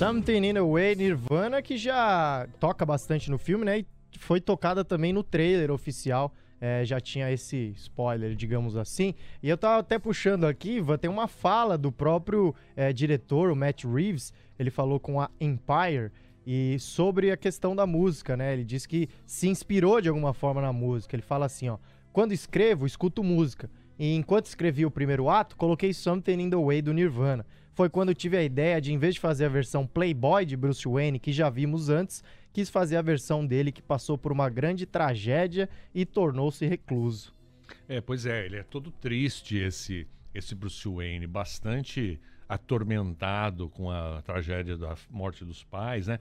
Something 0.08 0.46
in 0.46 0.58
a 0.58 0.64
Way 0.64 0.96
Nirvana, 0.96 1.62
que 1.62 1.76
já 1.76 2.48
toca 2.62 2.86
bastante 2.86 3.30
no 3.30 3.38
filme, 3.38 3.66
né? 3.66 3.80
E 3.80 3.86
foi 4.18 4.40
tocada 4.40 4.86
também 4.86 5.12
no 5.12 5.22
trailer 5.22 5.70
oficial. 5.70 6.34
É, 6.62 6.86
já 6.86 6.98
tinha 7.02 7.30
esse 7.30 7.74
spoiler, 7.76 8.34
digamos 8.34 8.78
assim. 8.78 9.14
E 9.44 9.50
eu 9.50 9.58
tava 9.58 9.80
até 9.82 10.00
puxando 10.00 10.46
aqui, 10.46 10.82
ter 11.02 11.10
uma 11.10 11.28
fala 11.28 11.78
do 11.78 11.92
próprio 11.92 12.56
é, 12.74 12.94
diretor, 12.94 13.52
o 13.52 13.56
Matt 13.56 13.84
Reeves. 13.84 14.32
Ele 14.58 14.72
falou 14.72 14.98
com 14.98 15.20
a 15.20 15.30
Empire 15.42 16.10
e 16.46 16.80
sobre 16.80 17.30
a 17.30 17.36
questão 17.36 17.76
da 17.76 17.86
música, 17.86 18.38
né? 18.38 18.54
Ele 18.54 18.64
disse 18.64 18.88
que 18.88 19.10
se 19.26 19.50
inspirou 19.50 20.00
de 20.00 20.08
alguma 20.08 20.34
forma 20.34 20.62
na 20.62 20.72
música. 20.72 21.18
Ele 21.18 21.22
fala 21.22 21.48
assim, 21.48 21.68
ó: 21.68 21.78
"Quando 22.14 22.32
escrevo, 22.32 22.86
escuto 22.86 23.22
música. 23.26 23.70
E 24.00 24.16
enquanto 24.16 24.46
escrevi 24.46 24.86
o 24.86 24.92
primeiro 24.92 25.30
ato, 25.30 25.58
coloquei 25.58 25.94
Something 25.94 26.44
in 26.44 26.50
the 26.50 26.56
Way 26.56 26.82
do 26.82 26.94
Nirvana. 26.94 27.46
Foi 27.78 27.92
quando 27.92 28.12
tive 28.12 28.36
a 28.36 28.44
ideia 28.44 28.82
de, 28.82 28.92
em 28.92 28.98
vez 28.98 29.14
de 29.14 29.20
fazer 29.20 29.46
a 29.46 29.50
versão 29.50 29.86
Playboy 29.86 30.44
de 30.48 30.58
Bruce 30.58 30.90
Wayne, 30.90 31.20
que 31.20 31.32
já 31.32 31.48
vimos 31.48 31.90
antes, 31.90 32.24
quis 32.52 32.72
fazer 32.72 32.98
a 32.98 33.04
versão 33.04 33.46
dele 33.46 33.72
que 33.72 33.84
passou 33.84 34.18
por 34.18 34.32
uma 34.32 34.50
grande 34.50 34.84
tragédia 34.88 35.70
e 35.94 36.04
tornou-se 36.04 36.66
recluso. 36.66 37.36
É, 37.88 38.02
pois 38.02 38.26
é, 38.26 38.48
ele 38.48 38.56
é 38.56 38.64
todo 38.64 38.90
triste, 38.90 39.58
esse 39.58 40.08
esse 40.34 40.56
Bruce 40.56 40.90
Wayne 40.90 41.28
bastante 41.28 42.20
atormentado 42.50 43.70
com 43.70 43.92
a 43.92 44.24
tragédia 44.24 44.76
da 44.76 44.96
morte 45.08 45.46
dos 45.46 45.64
pais, 45.64 46.08
né? 46.08 46.20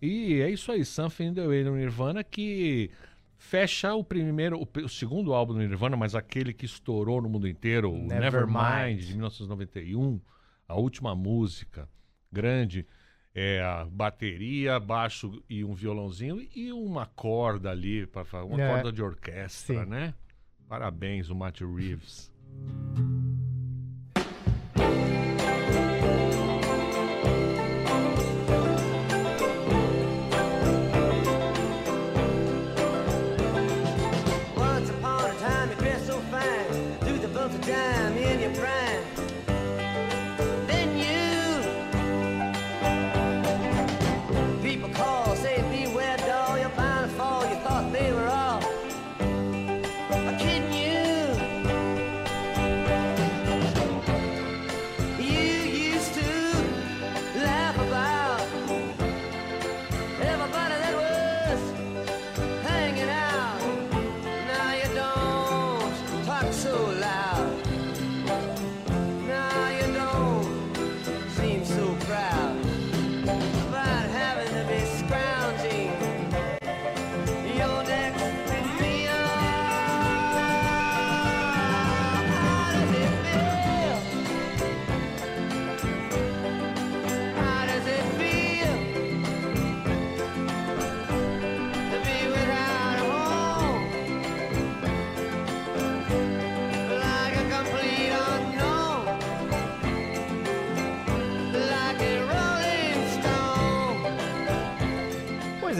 E 0.00 0.40
é 0.40 0.50
isso 0.50 0.70
aí, 0.70 0.84
Something 0.84 1.24
in 1.24 1.34
the 1.34 1.44
Way 1.44 1.64
do 1.64 1.74
Nirvana 1.74 2.22
que 2.22 2.92
fecha 3.36 3.92
o 3.92 4.04
primeiro, 4.04 4.56
o, 4.56 4.84
o 4.84 4.88
segundo 4.88 5.34
álbum 5.34 5.54
do 5.54 5.58
Nirvana, 5.58 5.96
mas 5.96 6.14
aquele 6.14 6.52
que 6.52 6.64
estourou 6.64 7.20
no 7.20 7.28
mundo 7.28 7.48
inteiro, 7.48 7.90
o 7.90 7.98
Nevermind. 7.98 8.54
Nevermind, 8.54 9.00
de 9.00 9.12
1991, 9.14 10.20
a 10.72 10.76
última 10.76 11.14
música 11.14 11.88
grande, 12.30 12.86
é 13.34 13.62
a 13.62 13.84
bateria, 13.84 14.78
baixo 14.80 15.42
e 15.48 15.62
um 15.64 15.74
violãozinho 15.74 16.46
e 16.54 16.72
uma 16.72 17.06
corda 17.06 17.70
ali, 17.70 18.06
para 18.06 18.44
uma 18.44 18.60
É. 18.60 18.68
corda 18.74 18.92
de 18.92 19.02
orquestra, 19.02 19.84
Sim. 19.84 19.90
né? 19.90 20.14
Parabéns, 20.68 21.28
o 21.28 21.34
Matt 21.34 21.60
Reeves. 21.60 22.32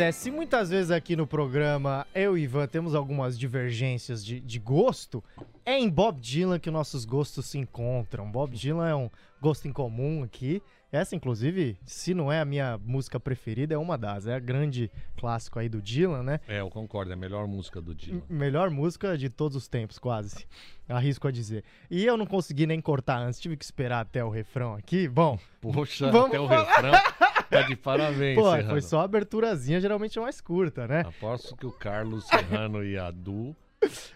É, 0.02 0.11
se 0.11 0.30
muitas 0.32 0.68
vezes 0.68 0.90
aqui 0.90 1.14
no 1.14 1.26
programa 1.26 2.04
eu 2.12 2.37
e 2.37 2.42
Ivan 2.42 2.66
temos 2.66 2.94
algumas 2.94 3.38
divergências 3.38 4.25
de, 4.25 4.40
de 4.40 4.59
gosto, 4.59 5.23
é 5.64 5.78
em 5.78 5.88
Bob 5.88 6.21
Dylan 6.21 6.59
que 6.59 6.71
nossos 6.71 7.04
gostos 7.04 7.47
se 7.47 7.59
encontram. 7.59 8.30
Bob 8.30 8.56
Dylan 8.56 8.88
é 8.88 8.94
um 8.97 9.09
gosto 9.40 9.68
em 9.68 9.73
comum 9.73 10.25
aqui. 10.25 10.61
Essa, 10.90 11.14
inclusive, 11.16 11.78
se 11.87 12.12
não 12.12 12.30
é 12.30 12.40
a 12.40 12.44
minha 12.44 12.78
música 12.84 13.19
preferida, 13.19 13.75
é 13.75 13.78
uma 13.78 13.97
das. 13.97 14.26
É 14.26 14.34
a 14.34 14.38
grande 14.38 14.91
clássico 15.17 15.58
aí 15.58 15.69
do 15.69 15.80
Dylan, 15.80 16.23
né? 16.23 16.41
É, 16.47 16.60
eu 16.60 16.69
concordo, 16.69 17.12
é 17.12 17.15
a 17.15 17.17
melhor 17.17 17.47
música 17.47 17.80
do 17.80 17.95
Dylan. 17.95 18.21
Melhor 18.28 18.69
música 18.71 19.17
de 19.17 19.30
todos 19.30 19.56
os 19.56 19.69
tempos, 19.69 19.99
quase. 19.99 20.47
Arrisco 20.86 21.28
a 21.28 21.30
dizer. 21.30 21.65
E 21.91 22.04
eu 22.04 22.17
não 22.17 22.26
consegui 22.26 22.67
nem 22.67 22.80
cortar 22.80 23.19
antes, 23.19 23.41
tive 23.41 23.56
que 23.56 23.65
esperar 23.65 24.00
até 24.00 24.23
o 24.23 24.28
refrão 24.28 24.75
aqui. 24.75 25.08
Bom, 25.08 25.38
Poxa, 25.62 26.08
até 26.08 26.38
o 26.38 26.49
falar. 26.49 26.65
refrão. 26.65 26.93
Tá 27.52 27.62
de 27.62 27.76
parabéns, 27.76 28.34
pô, 28.34 28.50
Serrano. 28.50 28.71
foi 28.71 28.80
só 28.80 29.00
a 29.00 29.04
aberturazinha, 29.04 29.80
geralmente 29.80 30.19
é 30.19 30.23
mais 30.23 30.41
curta, 30.41 30.86
né? 30.88 31.00
Aposto 31.00 31.54
que 31.54 31.67
o 31.67 31.71
Carlos 31.71 32.26
Serrano 32.26 32.82
e 32.82 32.97
a 32.97 33.10
Du 33.10 33.54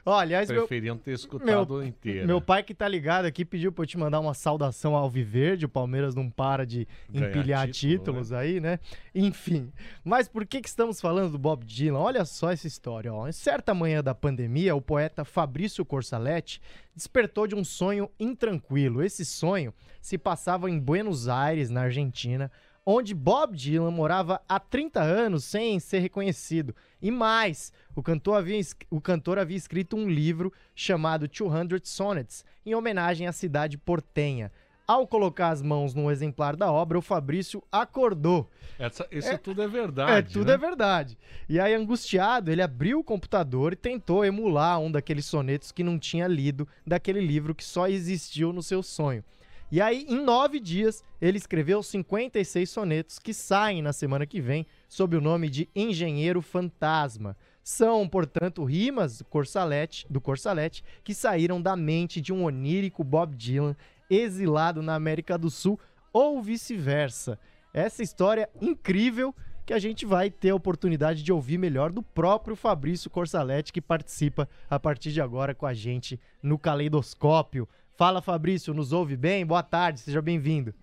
Ó, 0.04 0.16
aliás, 0.16 0.48
meu, 0.48 0.60
preferiam 0.60 0.96
ter 0.96 1.12
escutado 1.12 1.82
inteira. 1.82 2.26
Meu 2.26 2.40
pai 2.40 2.62
que 2.62 2.74
tá 2.74 2.86
ligado 2.86 3.24
aqui 3.24 3.44
pediu 3.44 3.72
pra 3.72 3.82
eu 3.82 3.86
te 3.86 3.98
mandar 3.98 4.20
uma 4.20 4.34
saudação 4.34 4.94
ao 4.94 5.10
Viverde. 5.10 5.66
O 5.66 5.68
Palmeiras 5.68 6.14
não 6.14 6.30
para 6.30 6.64
de 6.64 6.86
Ganhar 7.10 7.28
empilhar 7.28 7.70
título, 7.70 7.98
títulos 7.98 8.32
aí, 8.32 8.60
né? 8.60 8.78
Enfim. 9.14 9.72
Mas 10.04 10.28
por 10.28 10.46
que, 10.46 10.60
que 10.60 10.68
estamos 10.68 11.00
falando 11.00 11.32
do 11.32 11.38
Bob 11.38 11.64
Dylan? 11.64 11.98
Olha 11.98 12.24
só 12.24 12.50
essa 12.50 12.66
história, 12.66 13.12
ó. 13.12 13.26
Em 13.28 13.32
certa 13.32 13.74
manhã 13.74 14.02
da 14.02 14.14
pandemia, 14.14 14.74
o 14.74 14.80
poeta 14.80 15.24
Fabrício 15.24 15.84
Corsaletti 15.84 16.60
despertou 16.94 17.46
de 17.46 17.54
um 17.54 17.64
sonho 17.64 18.08
intranquilo. 18.18 19.02
Esse 19.02 19.24
sonho 19.24 19.74
se 20.00 20.16
passava 20.16 20.70
em 20.70 20.78
Buenos 20.78 21.28
Aires, 21.28 21.68
na 21.68 21.82
Argentina, 21.82 22.50
onde 22.88 23.12
Bob 23.12 23.56
Dylan 23.56 23.90
morava 23.90 24.40
há 24.48 24.60
30 24.60 25.02
anos 25.02 25.44
sem 25.44 25.80
ser 25.80 25.98
reconhecido. 25.98 26.72
E 27.02 27.10
mais, 27.10 27.72
o 27.96 28.02
cantor 28.02 28.38
havia, 28.38 28.60
o 28.88 29.00
cantor 29.00 29.38
havia 29.40 29.56
escrito 29.56 29.96
um 29.96 30.08
livro 30.08 30.52
chamado 30.74 31.26
200 31.26 31.80
Sonnets, 31.90 32.44
em 32.64 32.76
homenagem 32.76 33.26
à 33.26 33.32
cidade 33.32 33.76
portenha. 33.76 34.52
Ao 34.86 35.04
colocar 35.04 35.48
as 35.48 35.60
mãos 35.62 35.94
num 35.94 36.08
exemplar 36.12 36.54
da 36.54 36.70
obra, 36.70 36.96
o 36.96 37.02
Fabrício 37.02 37.60
acordou. 37.72 38.48
Essa- 38.78 39.08
isso 39.10 39.36
tudo 39.38 39.60
é 39.60 39.66
verdade. 39.66 40.12
É, 40.12 40.22
tudo 40.22 40.46
né? 40.46 40.54
é 40.54 40.56
verdade. 40.56 41.18
E 41.48 41.58
aí, 41.58 41.74
angustiado, 41.74 42.52
ele 42.52 42.62
abriu 42.62 43.00
o 43.00 43.04
computador 43.04 43.72
e 43.72 43.76
tentou 43.76 44.24
emular 44.24 44.78
um 44.78 44.88
daqueles 44.92 45.26
sonetos 45.26 45.72
que 45.72 45.82
não 45.82 45.98
tinha 45.98 46.28
lido 46.28 46.68
daquele 46.86 47.20
livro 47.20 47.52
que 47.52 47.64
só 47.64 47.88
existiu 47.88 48.52
no 48.52 48.62
seu 48.62 48.80
sonho. 48.80 49.24
E 49.70 49.80
aí, 49.80 50.06
em 50.08 50.22
nove 50.22 50.60
dias, 50.60 51.02
ele 51.20 51.38
escreveu 51.38 51.82
56 51.82 52.70
sonetos 52.70 53.18
que 53.18 53.34
saem 53.34 53.82
na 53.82 53.92
semana 53.92 54.24
que 54.24 54.40
vem 54.40 54.64
sob 54.88 55.16
o 55.16 55.20
nome 55.20 55.50
de 55.50 55.68
Engenheiro 55.74 56.40
Fantasma. 56.40 57.36
São, 57.64 58.08
portanto, 58.08 58.62
rimas 58.62 59.18
do 59.18 59.24
Corsalete, 59.24 60.06
do 60.08 60.20
Corsalete 60.20 60.84
que 61.02 61.12
saíram 61.12 61.60
da 61.60 61.74
mente 61.74 62.20
de 62.20 62.32
um 62.32 62.44
onírico 62.44 63.02
Bob 63.02 63.34
Dylan 63.34 63.74
exilado 64.08 64.82
na 64.82 64.94
América 64.94 65.36
do 65.36 65.50
Sul 65.50 65.80
ou 66.12 66.40
vice-versa. 66.40 67.36
Essa 67.74 68.04
história 68.04 68.48
incrível 68.62 69.34
que 69.66 69.74
a 69.74 69.80
gente 69.80 70.06
vai 70.06 70.30
ter 70.30 70.50
a 70.50 70.54
oportunidade 70.54 71.24
de 71.24 71.32
ouvir 71.32 71.58
melhor 71.58 71.90
do 71.90 72.00
próprio 72.00 72.54
Fabrício 72.54 73.10
Corsaletti, 73.10 73.72
que 73.72 73.82
participa 73.82 74.48
a 74.70 74.78
partir 74.78 75.10
de 75.10 75.20
agora 75.20 75.56
com 75.56 75.66
a 75.66 75.74
gente 75.74 76.20
no 76.40 76.56
Caleidoscópio. 76.56 77.68
Fala, 77.96 78.20
Fabrício, 78.20 78.74
nos 78.74 78.92
ouve 78.92 79.16
bem? 79.16 79.46
Boa 79.46 79.62
tarde, 79.62 80.00
seja 80.00 80.20
bem-vindo. 80.20 80.74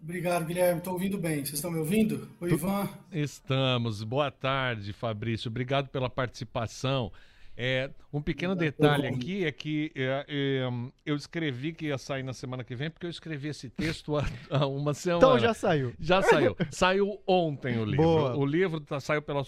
Obrigado, 0.00 0.44
Guilherme. 0.44 0.78
Estou 0.78 0.92
ouvindo 0.92 1.18
bem. 1.18 1.38
Vocês 1.38 1.54
estão 1.54 1.68
me 1.68 1.78
ouvindo? 1.80 2.28
Oi, 2.40 2.52
Ivan. 2.52 2.88
Estamos. 3.10 4.04
Boa 4.04 4.30
tarde, 4.30 4.92
Fabrício. 4.92 5.48
Obrigado 5.48 5.88
pela 5.88 6.08
participação. 6.08 7.10
É, 7.56 7.90
um 8.12 8.22
pequeno 8.22 8.54
detalhe 8.54 9.08
aqui 9.08 9.44
é 9.44 9.50
que 9.50 9.90
é, 9.96 10.26
é, 10.28 10.68
eu 11.04 11.16
escrevi 11.16 11.72
que 11.72 11.86
ia 11.86 11.98
sair 11.98 12.22
na 12.22 12.32
semana 12.32 12.62
que 12.62 12.76
vem, 12.76 12.88
porque 12.88 13.06
eu 13.06 13.10
escrevi 13.10 13.48
esse 13.48 13.68
texto 13.68 14.16
há, 14.16 14.24
há 14.48 14.64
uma 14.64 14.94
semana. 14.94 15.26
Então 15.26 15.38
já 15.40 15.54
saiu. 15.54 15.92
Já 15.98 16.22
saiu. 16.22 16.56
Saiu 16.70 17.20
ontem 17.26 17.78
o 17.78 17.84
livro. 17.84 18.04
Boa. 18.04 18.36
O 18.36 18.46
livro 18.46 18.78
tá- 18.78 19.00
saiu 19.00 19.22
pela 19.22 19.42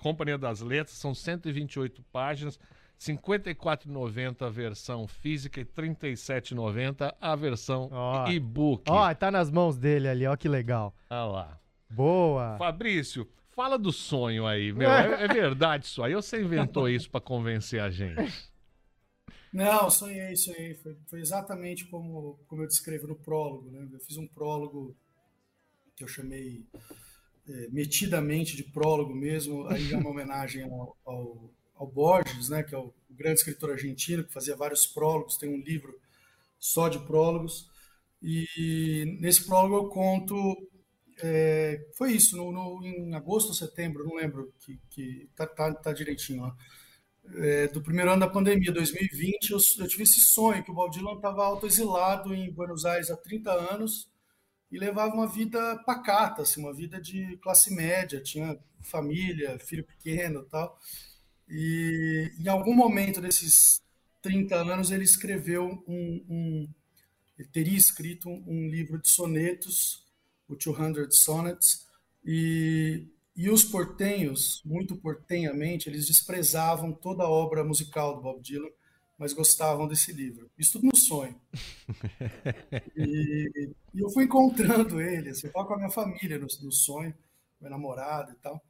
Companhia 0.00 0.38
das 0.38 0.60
Letras, 0.60 0.96
são 0.96 1.12
128 1.12 2.04
páginas, 2.12 2.56
54,90 3.00 4.42
a 4.42 4.50
versão 4.50 5.06
física 5.06 5.60
e 5.60 5.64
R$ 5.64 5.70
37,90 5.94 7.14
a 7.20 7.36
versão 7.36 7.90
e-book. 8.28 8.84
Ó, 8.88 9.14
tá 9.14 9.30
nas 9.30 9.50
mãos 9.50 9.76
dele 9.76 10.08
ali, 10.08 10.26
ó 10.26 10.36
que 10.36 10.48
legal. 10.48 10.94
Olha 11.10 11.24
lá. 11.24 11.60
Boa. 11.90 12.56
Fabrício, 12.58 13.28
fala 13.50 13.78
do 13.78 13.92
sonho 13.92 14.46
aí, 14.46 14.72
meu. 14.72 14.90
É, 14.90 15.24
é 15.24 15.28
verdade 15.28 15.86
isso 15.86 16.02
aí? 16.02 16.14
Ou 16.14 16.22
você 16.22 16.42
inventou 16.42 16.88
isso 16.88 17.10
pra 17.10 17.20
convencer 17.20 17.80
a 17.80 17.90
gente? 17.90 18.52
Não, 19.54 19.88
sonhei, 19.88 20.34
sonhei. 20.34 20.74
Foi, 20.74 20.96
foi 21.06 21.20
exatamente 21.20 21.84
como, 21.84 22.40
como 22.48 22.62
eu 22.62 22.66
descrevo 22.66 23.06
no 23.06 23.14
prólogo. 23.14 23.70
Né? 23.70 23.88
Eu 23.92 24.00
fiz 24.00 24.16
um 24.16 24.26
prólogo 24.26 24.96
que 25.94 26.02
eu 26.02 26.08
chamei 26.08 26.66
é, 27.48 27.68
metidamente 27.68 28.56
de 28.56 28.64
prólogo 28.64 29.14
mesmo. 29.14 29.68
Aí 29.68 29.92
é 29.92 29.96
uma 29.96 30.10
homenagem 30.10 30.64
ao, 30.64 30.96
ao, 31.04 31.53
ao 31.74 31.86
Borges, 31.86 32.48
né? 32.48 32.62
que 32.62 32.74
é 32.74 32.78
o, 32.78 32.92
grande 33.10 33.38
escritor 33.40 33.70
argentino, 33.70 34.24
que 34.24 34.32
fazia 34.32 34.56
vários 34.56 34.86
prólogos, 34.86 35.36
tem 35.36 35.48
um 35.48 35.60
livro 35.62 35.98
só 36.58 36.88
de 36.88 36.98
prólogos. 37.00 37.68
E 38.22 39.18
nesse 39.20 39.44
prólogo 39.46 39.76
eu 39.76 39.88
conto. 39.88 40.36
é, 41.22 41.86
foi 41.96 42.12
isso, 42.12 42.36
no, 42.36 42.52
no- 42.52 42.84
em 42.86 43.14
agosto 43.14 43.48
ou 43.48 43.54
setembro, 43.54 44.04
não 44.04 44.16
lembro, 44.16 44.52
que, 44.60 44.78
que 44.90 45.28
tá, 45.36 45.46
tá, 45.46 45.72
tá 45.74 45.92
direitinho 45.92 46.42
lá. 46.42 46.56
é, 47.36 47.68
do 47.68 47.82
primeiro 47.82 48.10
ano 48.10 48.20
da 48.20 48.28
pandemia, 48.30 48.72
2020, 48.72 49.50
eu, 49.52 49.58
eu 49.80 49.88
tive 49.88 50.02
esse 50.04 50.20
sonho 50.20 50.62
que 50.62 50.70
o 50.70 50.74
Bob 50.74 50.90
Dylan 50.92 51.14
estava 51.16 51.44
autoexilado 51.44 52.34
em 52.34 52.50
Buenos 52.52 52.84
Aires 52.84 53.10
há 53.10 53.16
30 53.16 53.50
anos 53.52 54.08
e 54.72 54.78
levava 54.78 55.14
uma 55.14 55.28
vida 55.28 55.76
pacata, 55.86 56.42
assim, 56.42 56.60
uma 56.60 56.74
vida 56.74 57.00
de 57.00 57.36
classe 57.38 57.74
média, 57.74 58.22
tinha 58.22 58.58
família, 58.82 59.58
filho 59.60 59.84
pequeno 59.84 60.44
tal. 60.44 60.78
E 61.48 62.32
em 62.38 62.48
algum 62.48 62.74
momento 62.74 63.20
desses 63.20 63.82
30 64.22 64.56
anos 64.56 64.90
ele 64.90 65.04
escreveu 65.04 65.82
um, 65.86 66.24
um 66.28 66.68
ele 67.38 67.48
teria 67.48 67.76
escrito 67.76 68.28
um, 68.28 68.68
livro 68.68 69.00
de 69.00 69.08
sonetos, 69.08 70.06
o 70.48 70.54
200 70.54 71.18
Sonnets, 71.18 71.86
e 72.24 73.08
e 73.36 73.50
os 73.50 73.64
portenhos, 73.64 74.62
muito 74.64 74.94
portenhamente, 74.96 75.88
eles 75.88 76.06
desprezavam 76.06 76.92
toda 76.92 77.24
a 77.24 77.28
obra 77.28 77.64
musical 77.64 78.14
do 78.14 78.22
Bob 78.22 78.40
Dylan, 78.40 78.70
mas 79.18 79.32
gostavam 79.32 79.88
desse 79.88 80.12
livro. 80.12 80.48
Isso 80.56 80.72
tudo 80.72 80.86
no 80.86 80.96
sonho. 80.96 81.38
E, 82.96 83.72
e 83.92 84.00
eu 84.00 84.08
fui 84.10 84.24
encontrando 84.24 85.00
ele, 85.00 85.30
assim, 85.30 85.48
eu 85.48 85.52
com 85.52 85.74
a 85.74 85.76
minha 85.76 85.90
família 85.90 86.38
no, 86.38 86.46
no 86.62 86.72
sonho, 86.72 87.14
meu 87.60 87.70
namorado 87.70 88.32
e 88.32 88.34
tal. 88.36 88.62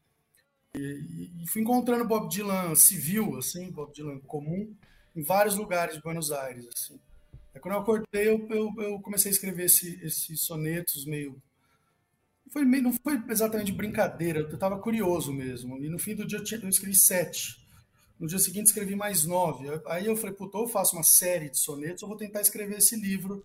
E, 0.77 1.31
e, 1.43 1.47
fui 1.47 1.63
encontrando 1.63 2.07
Bob 2.07 2.29
Dylan 2.29 2.75
civil, 2.75 3.37
assim, 3.37 3.71
Bob 3.71 3.93
Dylan 3.93 4.19
comum, 4.21 4.75
em 5.15 5.23
vários 5.23 5.57
lugares 5.57 5.97
de 5.97 6.03
Buenos 6.03 6.33
Aires, 6.33 6.69
assim. 6.75 6.99
Aí, 7.55 7.61
quando 7.61 7.75
eu 7.75 7.81
acordei, 7.81 8.29
eu, 8.29 8.47
eu, 8.51 8.75
eu 8.79 9.01
comecei 9.01 9.31
a 9.31 9.35
escrever 9.35 9.67
esse, 9.67 10.01
esses 10.03 10.41
sonetos 10.41 11.05
meio 11.05 11.41
foi 12.55 12.65
meio, 12.65 12.85
não 12.85 12.93
foi 12.93 13.21
exatamente 13.29 13.73
brincadeira, 13.73 14.39
eu 14.39 14.55
estava 14.55 14.79
curioso 14.79 15.33
mesmo. 15.33 15.77
E 15.83 15.89
no 15.89 15.99
fim 15.99 16.15
do 16.15 16.25
dia 16.25 16.39
eu, 16.39 16.45
tinha, 16.45 16.61
eu, 16.61 16.69
escrevi 16.69 16.95
sete. 16.95 17.61
No 18.19 18.29
dia 18.29 18.39
seguinte 18.39 18.67
escrevi 18.67 18.95
mais 18.95 19.25
nove. 19.25 19.67
Aí 19.87 20.07
eu 20.07 20.17
falei, 20.17 20.37
puta, 20.37 20.59
ou 20.59 20.65
eu 20.65 20.69
faço 20.69 20.95
uma 20.95 21.03
série 21.03 21.51
de 21.51 21.59
sonetos, 21.59 22.05
ou 22.05 22.09
vou 22.09 22.17
tentar 22.17 22.41
escrever 22.41 22.79
esse 22.79 22.95
livro. 22.95 23.45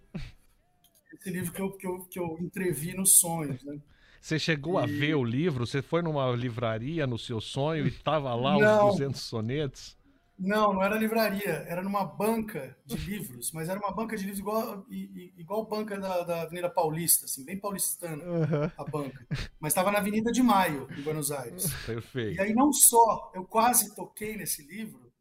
Esse 1.11 1.31
livro 1.31 1.51
que 1.51 1.59
eu, 1.59 1.71
que 1.71 1.87
eu, 1.87 1.99
que 2.05 2.19
eu 2.19 2.37
entrevi 2.39 2.93
nos 2.95 3.17
sonhos, 3.17 3.63
né? 3.63 3.79
Você 4.21 4.37
chegou 4.37 4.79
e... 4.79 4.83
a 4.83 4.85
ver 4.85 5.15
o 5.15 5.23
livro? 5.23 5.65
Você 5.65 5.81
foi 5.81 6.01
numa 6.01 6.29
livraria 6.31 7.07
no 7.07 7.17
seu 7.17 7.39
sonho 7.39 7.85
e 7.85 7.89
estava 7.89 8.33
lá 8.35 8.57
não, 8.57 8.89
os 8.89 8.97
200 8.97 9.21
sonetos? 9.21 9.97
Não, 10.39 10.73
não 10.73 10.81
era 10.81 10.95
livraria, 10.95 11.65
era 11.67 11.81
numa 11.81 12.05
banca 12.05 12.77
de 12.85 12.95
livros, 12.95 13.51
mas 13.51 13.67
era 13.67 13.77
uma 13.77 13.91
banca 13.91 14.15
de 14.15 14.23
livros 14.23 14.39
igual, 14.39 14.85
igual 14.89 15.65
banca 15.65 15.99
da, 15.99 16.23
da 16.23 16.41
Avenida 16.43 16.69
Paulista, 16.69 17.25
assim, 17.25 17.43
bem 17.43 17.59
paulistana 17.59 18.23
uhum. 18.23 18.71
a 18.77 18.83
banca. 18.85 19.27
Mas 19.59 19.71
estava 19.71 19.91
na 19.91 19.99
Avenida 19.99 20.31
de 20.31 20.41
Maio, 20.41 20.87
em 20.97 21.01
Buenos 21.01 21.29
Aires. 21.29 21.69
Perfeito. 21.85 22.37
E 22.37 22.39
aí 22.39 22.53
não 22.53 22.71
só 22.71 23.33
eu 23.35 23.43
quase 23.43 23.93
toquei 23.93 24.37
nesse 24.37 24.65
livro, 24.65 25.11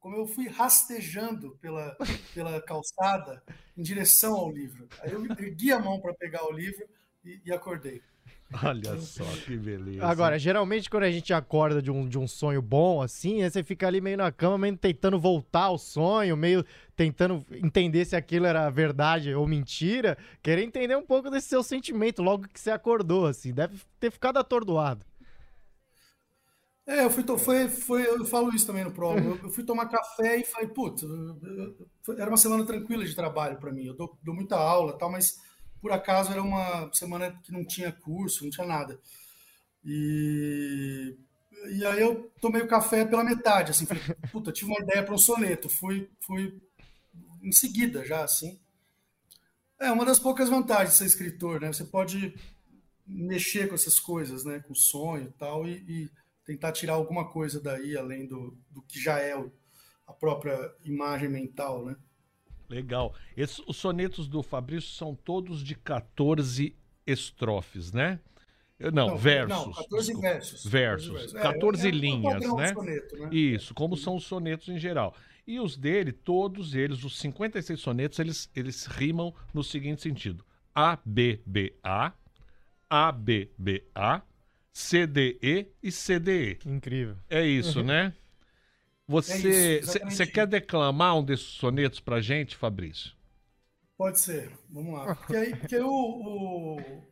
como 0.00 0.16
eu 0.16 0.26
fui 0.26 0.48
rastejando 0.48 1.56
pela, 1.60 1.96
pela 2.34 2.60
calçada 2.60 3.44
em 3.78 3.82
direção 3.82 4.34
ao 4.34 4.50
livro. 4.50 4.88
Aí 5.00 5.12
eu 5.12 5.24
ergui 5.24 5.70
a 5.70 5.78
mão 5.78 6.00
para 6.00 6.12
pegar 6.14 6.44
o 6.46 6.52
livro 6.52 6.84
e, 7.24 7.40
e 7.44 7.52
acordei. 7.52 8.02
Olha 8.62 9.00
só 9.00 9.24
que 9.44 9.56
beleza. 9.56 10.06
Agora, 10.06 10.38
geralmente 10.38 10.88
quando 10.88 11.04
a 11.04 11.10
gente 11.10 11.32
acorda 11.32 11.82
de 11.82 11.90
um, 11.90 12.08
de 12.08 12.18
um 12.18 12.28
sonho 12.28 12.62
bom, 12.62 13.02
assim, 13.02 13.42
você 13.42 13.64
fica 13.64 13.86
ali 13.86 14.00
meio 14.00 14.16
na 14.16 14.30
cama, 14.30 14.58
meio 14.58 14.76
tentando 14.76 15.18
voltar 15.18 15.64
ao 15.64 15.78
sonho, 15.78 16.36
meio 16.36 16.64
tentando 16.94 17.44
entender 17.50 18.04
se 18.04 18.14
aquilo 18.14 18.46
era 18.46 18.70
verdade 18.70 19.34
ou 19.34 19.46
mentira, 19.46 20.16
querer 20.42 20.62
entender 20.62 20.96
um 20.96 21.04
pouco 21.04 21.30
desse 21.30 21.48
seu 21.48 21.62
sentimento 21.62 22.22
logo 22.22 22.46
que 22.48 22.60
você 22.60 22.70
acordou, 22.70 23.26
assim. 23.26 23.52
Deve 23.52 23.76
ter 23.98 24.10
ficado 24.10 24.38
atordoado. 24.38 25.04
É, 26.86 27.02
eu 27.02 27.10
fui, 27.10 27.24
foi, 27.38 27.68
foi, 27.68 28.06
eu 28.06 28.24
falo 28.26 28.54
isso 28.54 28.66
também 28.66 28.84
no 28.84 28.92
prólogo. 28.92 29.40
Eu 29.42 29.50
fui 29.50 29.64
tomar 29.64 29.86
café 29.86 30.36
e 30.36 30.44
falei, 30.44 30.68
putz, 30.68 31.02
era 32.18 32.30
uma 32.30 32.36
semana 32.36 32.64
tranquila 32.64 33.04
de 33.04 33.16
trabalho 33.16 33.58
para 33.58 33.72
mim. 33.72 33.86
Eu 33.86 33.96
dou, 33.96 34.16
dou 34.22 34.34
muita 34.34 34.56
aula 34.56 34.96
tal, 34.98 35.10
mas 35.10 35.38
por 35.84 35.92
acaso 35.92 36.32
era 36.32 36.42
uma 36.42 36.90
semana 36.94 37.30
que 37.42 37.52
não 37.52 37.62
tinha 37.62 37.92
curso, 37.92 38.42
não 38.42 38.50
tinha 38.50 38.66
nada. 38.66 38.98
E, 39.84 41.14
e 41.72 41.84
aí 41.84 42.00
eu 42.00 42.32
tomei 42.40 42.62
o 42.62 42.66
café 42.66 43.04
pela 43.04 43.22
metade, 43.22 43.70
assim, 43.70 43.84
falei, 43.84 44.02
puta, 44.32 44.50
tive 44.50 44.70
uma 44.70 44.80
ideia 44.80 45.02
para 45.02 45.14
um 45.14 45.18
soneto, 45.18 45.68
fui, 45.68 46.08
fui 46.20 46.58
em 47.42 47.52
seguida 47.52 48.02
já, 48.02 48.24
assim. 48.24 48.58
É 49.78 49.92
uma 49.92 50.06
das 50.06 50.18
poucas 50.18 50.48
vantagens 50.48 50.92
de 50.92 50.96
ser 50.96 51.04
escritor, 51.04 51.60
né? 51.60 51.70
Você 51.70 51.84
pode 51.84 52.34
mexer 53.06 53.68
com 53.68 53.74
essas 53.74 54.00
coisas, 54.00 54.42
né? 54.42 54.60
Com 54.60 54.74
sonho 54.74 55.28
e 55.28 55.32
tal, 55.32 55.68
e, 55.68 56.10
tentar 56.46 56.72
tirar 56.72 56.94
alguma 56.94 57.30
coisa 57.30 57.60
daí, 57.60 57.94
além 57.94 58.26
do, 58.26 58.56
do 58.70 58.80
que 58.80 58.98
já 58.98 59.18
é 59.18 59.34
a 60.06 60.12
própria 60.14 60.58
imagem 60.82 61.28
mental, 61.28 61.84
né? 61.84 61.94
Legal. 62.68 63.14
Esses, 63.36 63.62
os 63.66 63.76
sonetos 63.76 64.28
do 64.28 64.42
Fabrício 64.42 64.90
são 64.90 65.14
todos 65.14 65.62
de 65.62 65.74
14 65.74 66.74
estrofes, 67.06 67.92
né? 67.92 68.20
Não, 68.80 69.08
não 69.08 69.16
versos. 69.16 69.48
Não, 69.48 69.72
14 69.72 70.06
desculpa. 70.06 70.28
versos. 70.28 70.66
Versos. 70.66 71.32
14 71.32 71.86
é, 71.86 71.88
é, 71.88 71.92
linhas, 71.92 72.42
é 72.42 72.54
né? 72.54 72.74
Soneto, 72.74 73.16
né? 73.16 73.28
Isso, 73.32 73.74
como 73.74 73.96
são 73.96 74.16
os 74.16 74.24
sonetos 74.24 74.68
em 74.68 74.78
geral. 74.78 75.14
E 75.46 75.60
os 75.60 75.76
dele, 75.76 76.10
todos 76.10 76.74
eles, 76.74 77.04
os 77.04 77.18
56 77.18 77.78
sonetos, 77.78 78.18
eles, 78.18 78.50
eles 78.54 78.86
rimam 78.86 79.34
no 79.52 79.62
seguinte 79.62 80.02
sentido: 80.02 80.44
A, 80.74 80.98
B, 81.04 81.40
B, 81.46 81.74
A, 81.82 82.12
A, 82.88 83.12
B, 83.12 83.50
B, 83.56 83.84
A, 83.94 84.22
C, 84.72 85.06
D, 85.06 85.38
E 85.42 85.66
e 85.82 85.92
C, 85.92 86.18
D, 86.18 86.58
E. 86.64 86.68
Incrível. 86.68 87.16
É 87.28 87.46
isso, 87.46 87.82
né? 87.84 88.12
Você 89.06 90.22
é 90.22 90.26
quer 90.26 90.46
declamar 90.46 91.18
um 91.18 91.24
desses 91.24 91.46
sonetos 91.46 92.00
pra 92.00 92.20
gente, 92.20 92.56
Fabrício? 92.56 93.12
Pode 93.96 94.18
ser, 94.18 94.50
vamos 94.68 94.94
lá. 94.94 95.14
Porque, 95.14 95.36
aí, 95.36 95.56
porque 95.56 95.78
o, 95.78 95.88
o, 95.88 97.02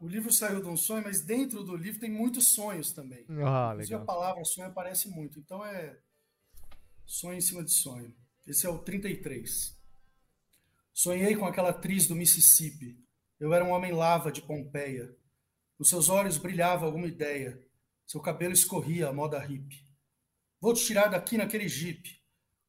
o, 0.00 0.08
livro 0.08 0.32
saiu 0.32 0.62
de 0.62 0.68
um 0.68 0.76
sonho, 0.76 1.04
mas 1.04 1.20
dentro 1.20 1.62
do 1.62 1.76
livro 1.76 2.00
tem 2.00 2.10
muitos 2.10 2.54
sonhos 2.54 2.92
também. 2.92 3.26
Ah, 3.44 3.72
legal. 3.72 4.00
a 4.00 4.04
palavra 4.04 4.44
sonho 4.44 4.68
aparece 4.68 5.08
muito. 5.10 5.38
Então 5.38 5.64
é 5.64 5.98
sonho 7.04 7.36
em 7.36 7.42
cima 7.42 7.62
de 7.62 7.72
sonho. 7.72 8.14
Esse 8.46 8.66
é 8.66 8.70
o 8.70 8.78
33. 8.78 9.76
Sonhei 10.94 11.36
com 11.36 11.46
aquela 11.46 11.70
atriz 11.70 12.06
do 12.06 12.14
Mississippi. 12.14 12.98
Eu 13.38 13.52
era 13.52 13.64
um 13.64 13.70
homem 13.70 13.92
lava 13.92 14.32
de 14.32 14.40
Pompeia. 14.40 15.14
Nos 15.78 15.88
seus 15.88 16.08
olhos 16.08 16.38
brilhava 16.38 16.86
alguma 16.86 17.06
ideia. 17.06 17.60
Seu 18.06 18.20
cabelo 18.20 18.52
escorria 18.52 19.08
à 19.08 19.12
moda 19.12 19.38
hippie. 19.38 19.89
Vou 20.60 20.74
te 20.74 20.84
tirar 20.84 21.08
daqui 21.08 21.38
naquele 21.38 21.68
jipe. 21.68 22.20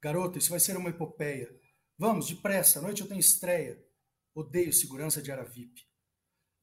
Garota, 0.01 0.37
isso 0.37 0.49
vai 0.49 0.59
ser 0.59 0.77
uma 0.77 0.89
epopeia. 0.89 1.53
Vamos, 1.97 2.27
depressa, 2.27 2.79
à 2.79 2.81
noite 2.81 3.01
eu 3.01 3.07
tenho 3.07 3.19
estreia. 3.19 3.83
Odeio 4.33 4.71
segurança 4.71 5.21
de 5.21 5.31
Aravip. 5.31 5.85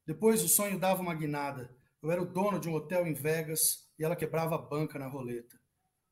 Depois 0.05 0.43
o 0.43 0.49
sonho 0.49 0.79
dava 0.79 1.01
uma 1.01 1.13
guinada. 1.13 1.73
Eu 2.01 2.09
era 2.09 2.21
o 2.21 2.25
dono 2.25 2.59
de 2.59 2.67
um 2.67 2.73
hotel 2.73 3.05
em 3.05 3.13
Vegas 3.13 3.87
e 3.99 4.03
ela 4.03 4.15
quebrava 4.15 4.55
a 4.55 4.57
banca 4.57 4.97
na 4.97 5.07
roleta. 5.07 5.59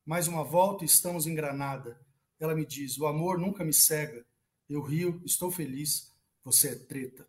Mais 0.06 0.27
uma 0.27 0.43
volta 0.43 0.84
e 0.84 0.88
estamos 0.88 1.25
em 1.25 1.34
Granada. 1.34 1.99
Ela 2.39 2.53
me 2.53 2.65
diz: 2.65 2.97
O 2.99 3.08
amor 3.08 3.39
nunca 3.39 3.65
me 3.65 3.73
cega. 3.73 4.23
Eu 4.69 4.82
rio, 4.82 5.21
estou 5.25 5.51
feliz. 5.51 6.15
Você 6.43 6.69
é 6.69 6.75
treta. 6.75 7.27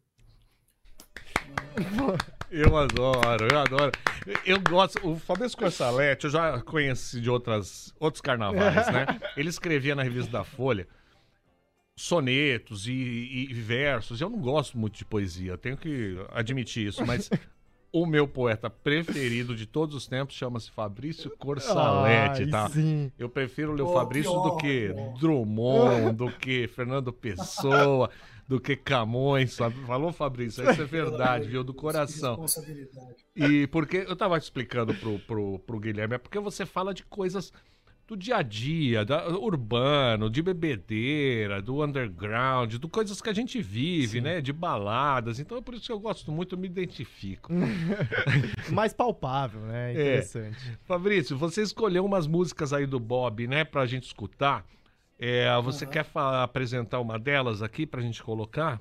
Eu 2.51 2.77
adoro, 2.77 3.49
eu 3.51 3.59
adoro. 3.59 3.93
Eu 4.45 4.61
gosto. 4.61 5.07
O 5.07 5.19
Fabrício 5.19 5.57
Corsalete, 5.57 6.25
eu 6.25 6.31
já 6.31 6.61
conheci 6.63 7.21
de 7.21 7.29
outras, 7.29 7.95
outros 8.01 8.21
carnavais, 8.21 8.87
né? 8.93 9.07
Ele 9.37 9.49
escrevia 9.49 9.95
na 9.95 10.03
revista 10.03 10.33
da 10.33 10.45
Folha 10.45 10.87
sonetos 11.99 12.87
e, 12.87 13.49
e, 13.51 13.53
versos. 13.53 14.21
Eu 14.21 14.31
não 14.31 14.39
gosto 14.39 14.79
muito 14.79 14.97
de 14.97 15.05
poesia, 15.05 15.59
tenho 15.59 15.77
que 15.77 16.17
admitir 16.31 16.87
isso, 16.87 17.05
mas 17.05 17.29
o 17.93 18.07
meu 18.07 18.29
poeta 18.29 18.71
preferido 18.71 19.55
de 19.55 19.67
todos 19.67 19.97
os 19.97 20.07
tempos 20.07 20.37
chama-se 20.37 20.71
Fabrício 20.71 21.31
Corsalete, 21.37 22.43
Ai, 22.43 22.51
tá? 22.51 22.69
Sim. 22.69 23.11
Eu 23.19 23.29
prefiro 23.29 23.73
ler 23.73 23.83
o 23.83 23.93
Fabrício 23.93 24.33
do 24.33 24.57
que 24.59 24.95
Drummond, 25.19 26.15
do 26.15 26.31
que 26.31 26.69
Fernando 26.69 27.13
Pessoa 27.13 28.09
do 28.49 28.59
que 28.59 28.75
Camões, 28.75 29.53
sabe? 29.53 29.77
Falou, 29.85 30.11
Fabrício, 30.11 30.69
isso 30.69 30.81
é 30.81 30.85
verdade, 30.87 31.49
viu? 31.49 31.63
Do 31.63 31.75
coração. 31.75 32.47
E 33.37 33.67
porque 33.67 33.99
eu 33.99 34.17
tava 34.17 34.41
te 34.41 34.45
explicando 34.45 34.95
pro, 34.95 35.19
pro, 35.21 35.59
pro 35.59 35.79
Guilherme, 35.79 36.15
é 36.15 36.19
porque 36.19 36.41
você 36.41 36.65
fala 36.65 36.95
de 36.95 37.05
coisas 37.05 37.53
do 38.07 38.17
dia 38.17 38.37
a 38.39 38.43
dia, 38.43 39.05
da, 39.05 39.29
urbano, 39.29 40.31
de 40.31 40.41
bebedeira, 40.41 41.61
do 41.61 41.85
underground, 41.85 42.77
do 42.77 42.89
coisas 42.89 43.21
que 43.21 43.29
a 43.29 43.35
gente 43.35 43.61
vive, 43.61 44.13
Sim. 44.13 44.21
né? 44.23 44.41
De 44.41 44.51
baladas. 44.51 45.39
Então 45.39 45.59
é 45.59 45.61
por 45.61 45.75
isso 45.75 45.85
que 45.85 45.93
eu 45.93 46.01
gosto 46.01 46.33
muito, 46.33 46.55
eu 46.55 46.59
me 46.59 46.67
identifico. 46.67 47.53
Mais 48.73 48.95
palpável, 48.95 49.61
né? 49.61 49.91
É. 49.91 49.93
Interessante. 49.93 50.71
É. 50.71 50.79
Fabrício, 50.87 51.37
você 51.37 51.61
escolheu 51.61 52.03
umas 52.03 52.27
músicas 52.27 52.73
aí 52.73 52.87
do 52.87 52.99
Bob, 52.99 53.47
né, 53.47 53.63
pra 53.63 53.85
gente 53.85 54.05
escutar. 54.05 54.65
É, 55.19 55.49
você 55.61 55.85
uhum. 55.85 55.91
quer 55.91 56.05
falar, 56.05 56.45
apresentar 56.45 57.01
uma 57.01 57.19
delas 57.19 57.63
aqui 57.63 57.87
para 57.87 58.01
a 58.01 58.03
gente 58.03 58.23
colocar? 58.23 58.81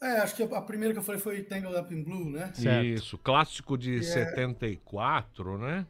É, 0.00 0.18
acho 0.20 0.34
que 0.34 0.42
a 0.42 0.62
primeira 0.62 0.94
que 0.94 0.98
eu 0.98 1.02
falei 1.02 1.20
foi 1.20 1.42
Tangled 1.42 1.76
Up 1.76 1.94
in 1.94 2.02
Blue, 2.02 2.30
né? 2.30 2.52
Certo. 2.54 2.86
Isso, 2.86 3.18
clássico 3.18 3.76
de 3.76 3.98
é... 3.98 4.02
74, 4.02 5.58
né? 5.58 5.86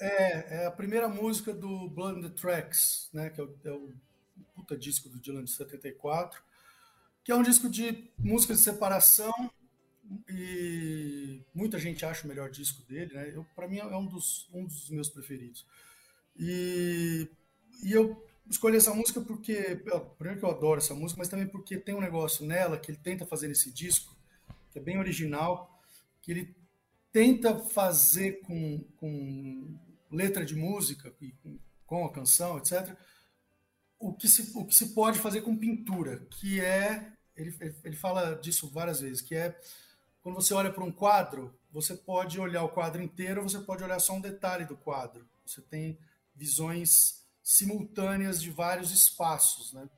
É, 0.00 0.62
é 0.62 0.66
a 0.66 0.70
primeira 0.70 1.08
música 1.08 1.52
do 1.52 1.88
Blood 1.90 2.20
on 2.20 2.22
the 2.22 2.30
Tracks, 2.30 3.10
né? 3.12 3.28
Que 3.28 3.40
é 3.40 3.44
o, 3.44 3.58
é 3.64 3.70
o 3.70 3.92
puta 4.54 4.76
disco 4.76 5.10
do 5.10 5.20
Dylan 5.20 5.44
de 5.44 5.50
74, 5.50 6.40
que 7.22 7.30
é 7.30 7.34
um 7.34 7.42
disco 7.42 7.68
de 7.68 8.10
música 8.18 8.54
de 8.54 8.60
separação 8.60 9.50
e 10.28 11.42
muita 11.54 11.78
gente 11.78 12.04
acha 12.04 12.24
o 12.24 12.28
melhor 12.28 12.50
disco 12.50 12.82
dele, 12.82 13.12
né? 13.12 13.30
Eu, 13.34 13.44
para 13.54 13.68
mim 13.68 13.78
é 13.78 13.96
um 13.96 14.06
dos, 14.06 14.48
um 14.54 14.64
dos 14.64 14.88
meus 14.88 15.08
preferidos. 15.10 15.66
E, 16.36 17.28
e 17.82 17.92
eu 17.92 18.26
escolhi 18.48 18.76
essa 18.76 18.94
música 18.94 19.20
porque, 19.20 19.82
primeiro 20.18 20.40
que 20.40 20.44
eu 20.44 20.50
adoro 20.50 20.80
essa 20.80 20.94
música, 20.94 21.18
mas 21.18 21.28
também 21.28 21.46
porque 21.46 21.78
tem 21.78 21.94
um 21.94 22.00
negócio 22.00 22.44
nela 22.44 22.78
que 22.78 22.90
ele 22.90 22.98
tenta 22.98 23.26
fazer 23.26 23.48
nesse 23.48 23.70
disco, 23.70 24.16
que 24.70 24.78
é 24.78 24.82
bem 24.82 24.98
original, 24.98 25.80
que 26.20 26.32
ele 26.32 26.56
tenta 27.12 27.58
fazer 27.58 28.40
com, 28.42 28.84
com 28.96 29.78
letra 30.10 30.44
de 30.44 30.54
música, 30.54 31.10
com, 31.42 31.58
com 31.86 32.04
a 32.04 32.12
canção, 32.12 32.58
etc., 32.58 32.96
o 33.98 34.14
que, 34.14 34.28
se, 34.28 34.56
o 34.56 34.64
que 34.64 34.74
se 34.74 34.94
pode 34.94 35.18
fazer 35.18 35.42
com 35.42 35.54
pintura, 35.54 36.26
que 36.30 36.58
é, 36.58 37.12
ele, 37.36 37.54
ele 37.84 37.96
fala 37.96 38.34
disso 38.34 38.70
várias 38.70 39.00
vezes, 39.00 39.20
que 39.20 39.34
é 39.34 39.54
quando 40.22 40.34
você 40.34 40.54
olha 40.54 40.72
para 40.72 40.84
um 40.84 40.92
quadro, 40.92 41.54
você 41.72 41.94
pode 41.94 42.38
olhar 42.40 42.62
o 42.62 42.68
quadro 42.68 43.02
inteiro, 43.02 43.42
você 43.42 43.58
pode 43.58 43.82
olhar 43.82 43.98
só 43.98 44.14
um 44.14 44.20
detalhe 44.20 44.64
do 44.64 44.76
quadro. 44.76 45.26
Você 45.46 45.62
tem 45.62 45.98
visões 46.34 47.19
simultâneas 47.50 48.40
de 48.40 48.48
vários 48.48 48.92
espaços, 48.92 49.72
né? 49.72 49.90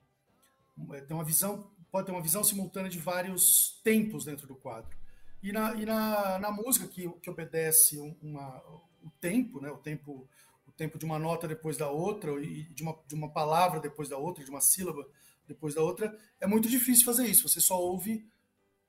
Tem 1.07 1.15
uma 1.15 1.23
visão, 1.23 1.71
pode 1.91 2.07
ter 2.07 2.13
uma 2.13 2.23
visão 2.23 2.43
simultânea 2.43 2.91
de 2.91 2.99
vários 2.99 3.79
tempos 3.85 4.25
dentro 4.25 4.47
do 4.47 4.57
quadro. 4.57 4.97
E 5.43 5.53
na, 5.53 5.75
e 5.75 5.85
na, 5.85 6.39
na 6.39 6.51
música 6.51 6.89
que, 6.89 7.07
que 7.21 7.29
obedece 7.29 7.99
uma, 8.23 8.57
o 9.03 9.11
tempo, 9.21 9.61
né? 9.61 9.71
O 9.71 9.77
tempo 9.77 10.27
o 10.67 10.73
tempo 10.73 10.99
de 10.99 11.05
uma 11.05 11.19
nota 11.19 11.47
depois 11.47 11.77
da 11.77 11.91
outra 11.91 12.33
e 12.43 12.63
de 12.73 12.83
uma, 12.83 12.99
de 13.07 13.15
uma 13.15 13.31
palavra 13.31 13.79
depois 13.79 14.09
da 14.09 14.17
outra, 14.17 14.43
de 14.43 14.49
uma 14.49 14.63
sílaba 14.63 15.07
depois 15.47 15.75
da 15.75 15.83
outra, 15.83 16.19
é 16.41 16.47
muito 16.47 16.67
difícil 16.67 17.05
fazer 17.05 17.27
isso. 17.27 17.47
Você 17.47 17.61
só 17.61 17.79
ouve 17.79 18.27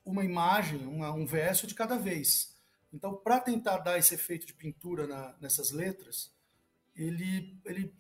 uma 0.06 0.24
imagem, 0.24 0.86
uma, 0.86 1.12
um 1.12 1.26
verso 1.26 1.68
de 1.68 1.76
cada 1.76 1.98
vez. 1.98 2.56
Então, 2.94 3.14
para 3.14 3.42
tentar 3.42 3.80
dar 3.80 3.98
esse 3.98 4.16
efeito 4.16 4.46
de 4.46 4.54
pintura 4.54 5.06
na, 5.06 5.36
nessas 5.42 5.72
letras, 5.72 6.32
ele, 6.96 7.60
ele, 7.66 7.94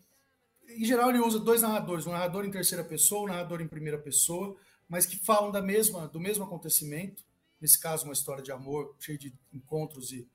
em 0.69 0.85
geral, 0.85 1.09
ele 1.09 1.19
usa 1.19 1.39
dois 1.39 1.61
narradores, 1.61 2.05
um 2.05 2.11
narrador 2.11 2.45
em 2.45 2.51
terceira 2.51 2.83
pessoa, 2.83 3.23
um 3.23 3.27
narrador 3.27 3.61
em 3.61 3.67
primeira 3.67 3.97
pessoa, 3.97 4.55
mas 4.87 5.05
que 5.05 5.17
falam 5.17 5.51
da 5.51 5.61
mesma, 5.61 6.07
do 6.07 6.19
mesmo 6.19 6.43
acontecimento. 6.43 7.23
Nesse 7.59 7.79
caso, 7.79 8.05
uma 8.05 8.13
história 8.13 8.43
de 8.43 8.51
amor 8.51 8.95
cheia 8.99 9.17
de 9.17 9.33
encontros 9.53 10.11
e, 10.11 10.27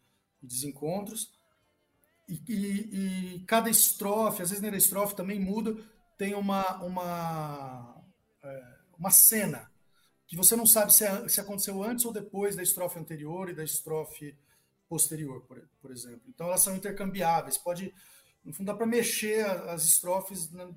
e 0.43 0.47
desencontros. 0.47 1.31
E, 2.29 2.43
e, 2.49 3.37
e, 3.37 3.45
cada 3.47 3.71
estrofe, 3.71 4.43
às 4.43 4.51
vezes 4.51 4.63
na 4.63 4.77
estrofe 4.77 5.15
também 5.15 5.41
muda, 5.41 5.77
tem 6.19 6.35
uma, 6.35 6.83
uma, 6.83 8.03
é, 8.43 8.75
uma 8.99 9.11
cena 9.11 9.71
que 10.27 10.37
você 10.37 10.55
não 10.55 10.67
sabe 10.67 10.93
se, 10.93 11.05
é, 11.05 11.27
se 11.29 11.41
aconteceu 11.41 11.83
antes 11.83 12.05
ou 12.05 12.13
depois 12.13 12.55
da 12.55 12.63
estrofe 12.63 12.99
anterior 12.99 13.49
e 13.49 13.55
da 13.55 13.65
estrofe 13.65 14.37
posterior, 14.89 15.43
por, 15.43 15.59
por 15.81 15.91
exemplo. 15.91 16.23
Então 16.29 16.47
elas 16.47 16.61
são 16.61 16.77
intercambiáveis. 16.77 17.57
Pode, 17.57 17.95
no 18.49 18.55
fundo, 18.55 18.67
dá 18.67 18.75
para 18.75 18.87
mexer 18.87 19.45
as 19.45 19.85
estrofes 19.85 20.51
no, 20.51 20.75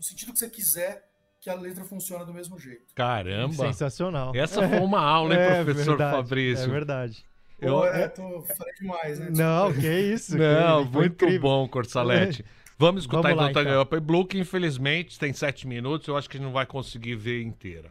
sentido 0.00 0.32
que 0.32 0.38
você 0.40 0.50
quiser 0.50 1.08
que 1.40 1.48
a 1.48 1.54
letra 1.54 1.84
funciona 1.84 2.24
do 2.24 2.34
mesmo 2.34 2.58
jeito. 2.58 2.92
Caramba! 2.94 3.54
Sensacional. 3.54 4.34
Essa 4.34 4.68
foi 4.68 4.80
uma 4.80 5.00
aula, 5.00 5.32
hein, 5.32 5.40
É 5.40 5.64
professor 5.64 5.96
verdade, 5.96 6.16
Fabrício? 6.16 6.64
É 6.64 6.68
verdade. 6.68 7.24
Eu- 7.60 7.74
Pô, 7.74 7.86
é, 7.86 8.08
tô 8.08 8.42
falei 8.42 8.74
demais, 8.74 9.18
né? 9.20 9.30
Não, 9.30 9.72
que 9.72 9.88
isso. 9.88 10.36
Não, 10.36 10.84
que, 10.84 10.92
muito 10.92 11.24
incrível. 11.24 11.42
bom, 11.42 11.68
Corsalete. 11.68 12.44
Vamos 12.76 13.04
escutar 13.04 13.22
Vamos 13.22 13.36
lá, 13.36 13.50
então 13.50 13.62
então. 13.62 13.62
Tanganhopa 13.62 13.96
e 13.96 14.00
Blue, 14.00 14.26
que 14.26 14.38
infelizmente 14.38 15.18
tem 15.18 15.32
sete 15.32 15.66
minutos, 15.66 16.08
eu 16.08 16.16
acho 16.16 16.28
que 16.28 16.36
a 16.36 16.38
gente 16.38 16.46
não 16.46 16.52
vai 16.52 16.66
conseguir 16.66 17.14
ver 17.14 17.40
inteira. 17.42 17.90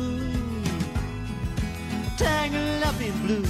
Tangled 2.21 2.83
up 2.83 3.01
in 3.01 3.13
blue. 3.25 3.45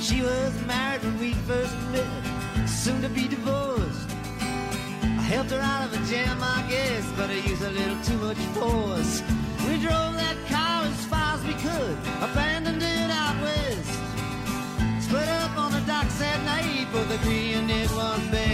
She 0.00 0.22
was 0.22 0.52
married 0.66 1.02
when 1.02 1.18
we 1.20 1.34
first 1.46 1.76
met, 1.92 2.06
soon 2.66 3.02
to 3.02 3.10
be 3.10 3.28
divorced. 3.28 4.08
I 5.02 5.24
helped 5.28 5.50
her 5.50 5.60
out 5.60 5.84
of 5.84 5.92
a 5.92 6.10
jam, 6.10 6.38
I 6.40 6.64
guess, 6.70 7.04
but 7.18 7.28
I 7.28 7.34
used 7.34 7.62
a 7.62 7.70
little 7.70 8.00
too 8.02 8.16
much 8.16 8.38
force. 8.56 9.22
We 9.68 9.76
drove 9.76 10.14
that 10.24 10.38
car 10.48 10.84
as 10.84 11.04
far 11.04 11.34
as 11.34 11.44
we 11.44 11.52
could, 11.52 11.98
abandoned 12.22 12.82
it 12.82 13.10
out 13.10 13.36
west. 13.42 15.04
Split 15.04 15.28
up 15.28 15.54
on 15.58 15.70
the 15.72 15.80
docks 15.80 16.18
at 16.22 16.42
night, 16.44 16.86
both 16.92 17.22
green, 17.24 17.68
it 17.68 17.90
was 17.90 18.20
best. 18.30 18.49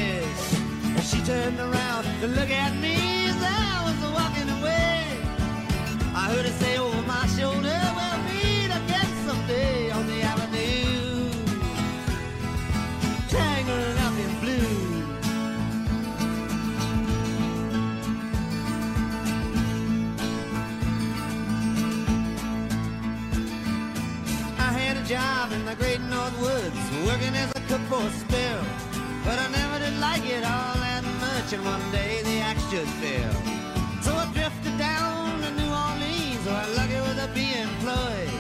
Turned 1.27 1.59
around 1.59 2.05
to 2.21 2.29
look 2.29 2.53
at 2.53 2.73
me 2.77 3.06
fell. 32.85 33.33
So 34.03 34.13
I 34.15 34.27
drifted 34.35 34.77
down 34.77 35.41
to 35.41 35.51
New 35.53 35.71
Orleans, 35.71 36.45
where 36.45 36.57
I 36.57 36.67
lucky 36.77 37.01
with 37.01 37.19
a 37.19 37.29
be 37.33 37.55
employed. 37.57 38.33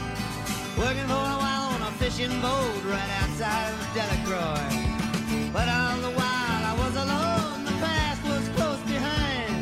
Working 0.76 1.06
for 1.08 1.24
a 1.36 1.38
while 1.40 1.72
on 1.74 1.80
a 1.82 1.90
fishing 1.92 2.34
boat 2.42 2.84
right 2.84 3.10
outside 3.22 3.72
of 3.72 3.80
Delacroix. 3.96 5.52
But 5.52 5.68
all 5.68 5.96
the 6.06 6.12
while 6.20 6.62
I 6.70 6.74
was 6.76 6.94
alone, 7.04 7.64
the 7.64 7.76
past 7.80 8.22
was 8.24 8.44
close 8.56 8.80
behind. 8.80 9.54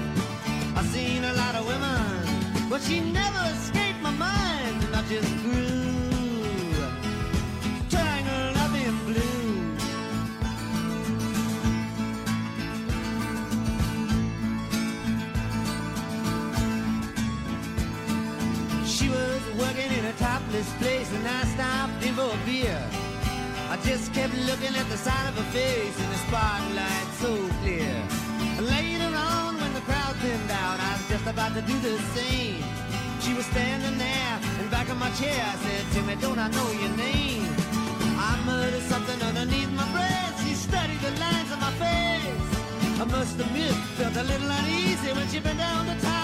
I 0.77 0.83
seen 0.91 1.23
a 1.25 1.33
lot 1.35 1.55
of 1.55 1.67
women, 1.67 2.69
but 2.69 2.83
she 2.83 2.99
never 3.01 3.43
escaped 3.55 4.01
my 4.03 4.11
mind, 4.11 4.83
and 4.83 4.97
I 4.97 5.03
just 5.07 5.31
grew 5.43 5.64
topless 20.65 20.83
place, 20.83 21.13
and 21.13 21.27
I 21.27 21.45
stopped 21.55 22.05
in 22.05 22.15
for 22.15 22.33
a 22.33 22.47
beer. 22.47 22.81
I 23.71 23.77
just 23.85 24.13
kept 24.13 24.35
looking 24.35 24.75
at 24.77 24.89
the 24.89 24.97
side 24.97 25.29
of 25.29 25.37
her 25.37 25.51
face 25.53 25.97
in 25.99 26.09
the 26.11 26.19
spotlight 26.29 27.07
so 27.21 27.33
clear. 27.63 27.95
Later 28.61 29.11
on, 29.17 29.57
when 29.57 29.73
the 29.75 29.81
crowd 29.81 30.15
thinned 30.17 30.51
out, 30.51 30.79
I 30.81 30.93
was 30.97 31.09
just 31.09 31.27
about 31.27 31.55
to 31.55 31.63
do 31.63 31.77
the 31.81 31.99
same. 32.15 32.63
She 33.21 33.35
was 33.35 33.47
standing 33.47 33.99
there 33.99 34.39
in 34.61 34.69
back 34.69 34.89
of 34.91 34.99
my 34.99 35.11
chair. 35.13 35.41
I 35.41 35.57
said, 35.57 35.85
Timmy, 35.93 36.17
don't 36.17 36.39
I 36.39 36.49
know 36.49 36.71
your 36.73 36.95
name? 36.97 37.49
I 38.19 38.41
muttered 38.45 38.83
something 38.83 39.21
underneath 39.23 39.71
my 39.73 39.89
breath. 39.93 40.35
She 40.45 40.55
studied 40.55 41.01
the 41.01 41.11
lines 41.19 41.51
of 41.51 41.59
my 41.61 41.73
face. 41.83 43.01
I 43.01 43.05
must 43.05 43.41
admit, 43.41 43.75
felt 43.99 44.17
a 44.17 44.23
little 44.23 44.51
uneasy 44.51 45.13
when 45.13 45.27
she 45.29 45.41
bent 45.41 45.59
down 45.59 45.87
to 45.87 45.97
tie 46.01 46.24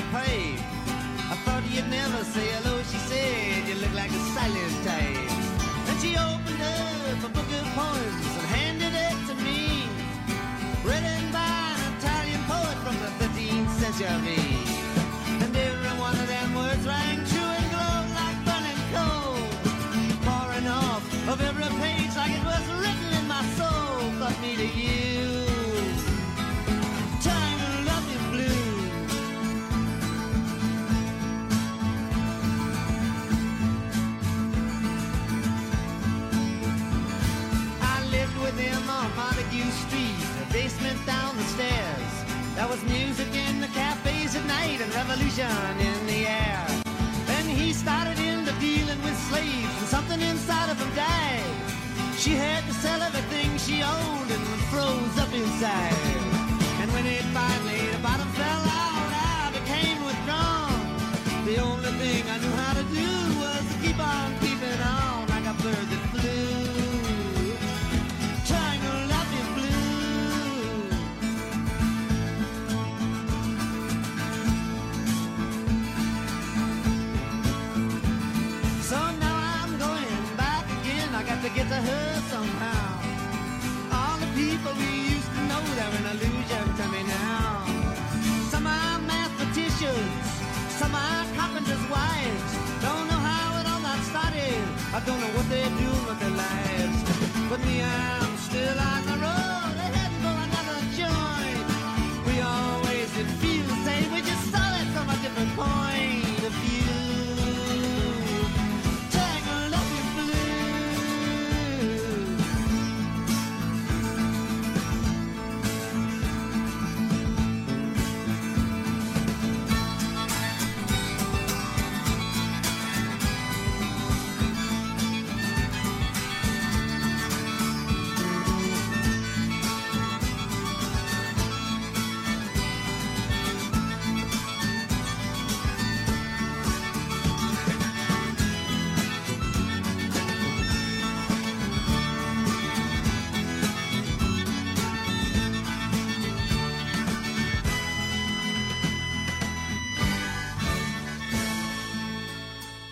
you. 0.00 0.56
I 1.32 1.36
thought 1.44 1.62
you'd 1.70 1.88
never 1.88 2.24
say 2.24 2.46
hello, 2.56 2.82
she 2.82 2.98
said. 2.98 3.68
You 3.68 3.74
look 3.76 3.94
like 3.94 4.10
a 4.10 4.20
silent 4.34 4.84
type. 4.84 5.29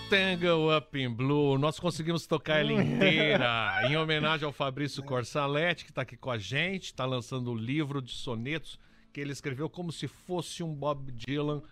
Tangle 0.09 0.75
Up 0.75 0.99
in 0.99 1.11
Blue. 1.11 1.59
Nós 1.59 1.79
conseguimos 1.79 2.27
tocar 2.27 2.61
ela 2.61 2.73
inteira 2.73 3.83
em 3.89 3.97
homenagem 3.97 4.47
ao 4.47 4.53
Fabrício 4.53 5.03
Corsaletti, 5.03 5.85
que 5.85 5.91
está 5.91 6.01
aqui 6.01 6.17
com 6.17 6.31
a 6.31 6.39
gente, 6.39 6.85
está 6.85 7.05
lançando 7.05 7.51
o 7.53 7.55
livro 7.55 8.01
de 8.01 8.13
sonetos 8.13 8.79
que 9.13 9.21
ele 9.21 9.33
escreveu 9.33 9.69
como 9.69 9.93
se 9.93 10.09
fosse 10.09 10.63
um 10.63 10.75
Bob 10.75 11.13
Dylan 11.13 11.63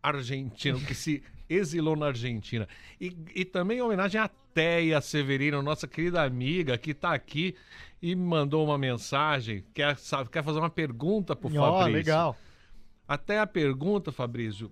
argentino, 0.00 0.80
que 0.80 0.94
se 0.94 1.22
exilou 1.48 1.96
na 1.96 2.06
Argentina. 2.06 2.68
E, 3.00 3.16
e 3.34 3.44
também 3.44 3.78
em 3.78 3.82
homenagem 3.82 4.20
à 4.20 4.28
Teia 4.54 5.00
Severino, 5.00 5.60
nossa 5.60 5.88
querida 5.88 6.22
amiga, 6.22 6.78
que 6.78 6.92
está 6.92 7.12
aqui 7.12 7.56
e 8.00 8.14
me 8.14 8.22
mandou 8.22 8.64
uma 8.64 8.78
mensagem, 8.78 9.64
quer, 9.74 9.96
sabe, 9.98 10.30
quer 10.30 10.44
fazer 10.44 10.60
uma 10.60 10.70
pergunta 10.70 11.34
pro 11.34 11.48
Ó, 11.56 11.78
Fabrício. 11.78 11.92
legal. 11.92 12.36
Até 13.08 13.40
a 13.40 13.46
pergunta, 13.46 14.12
Fabrício, 14.12 14.70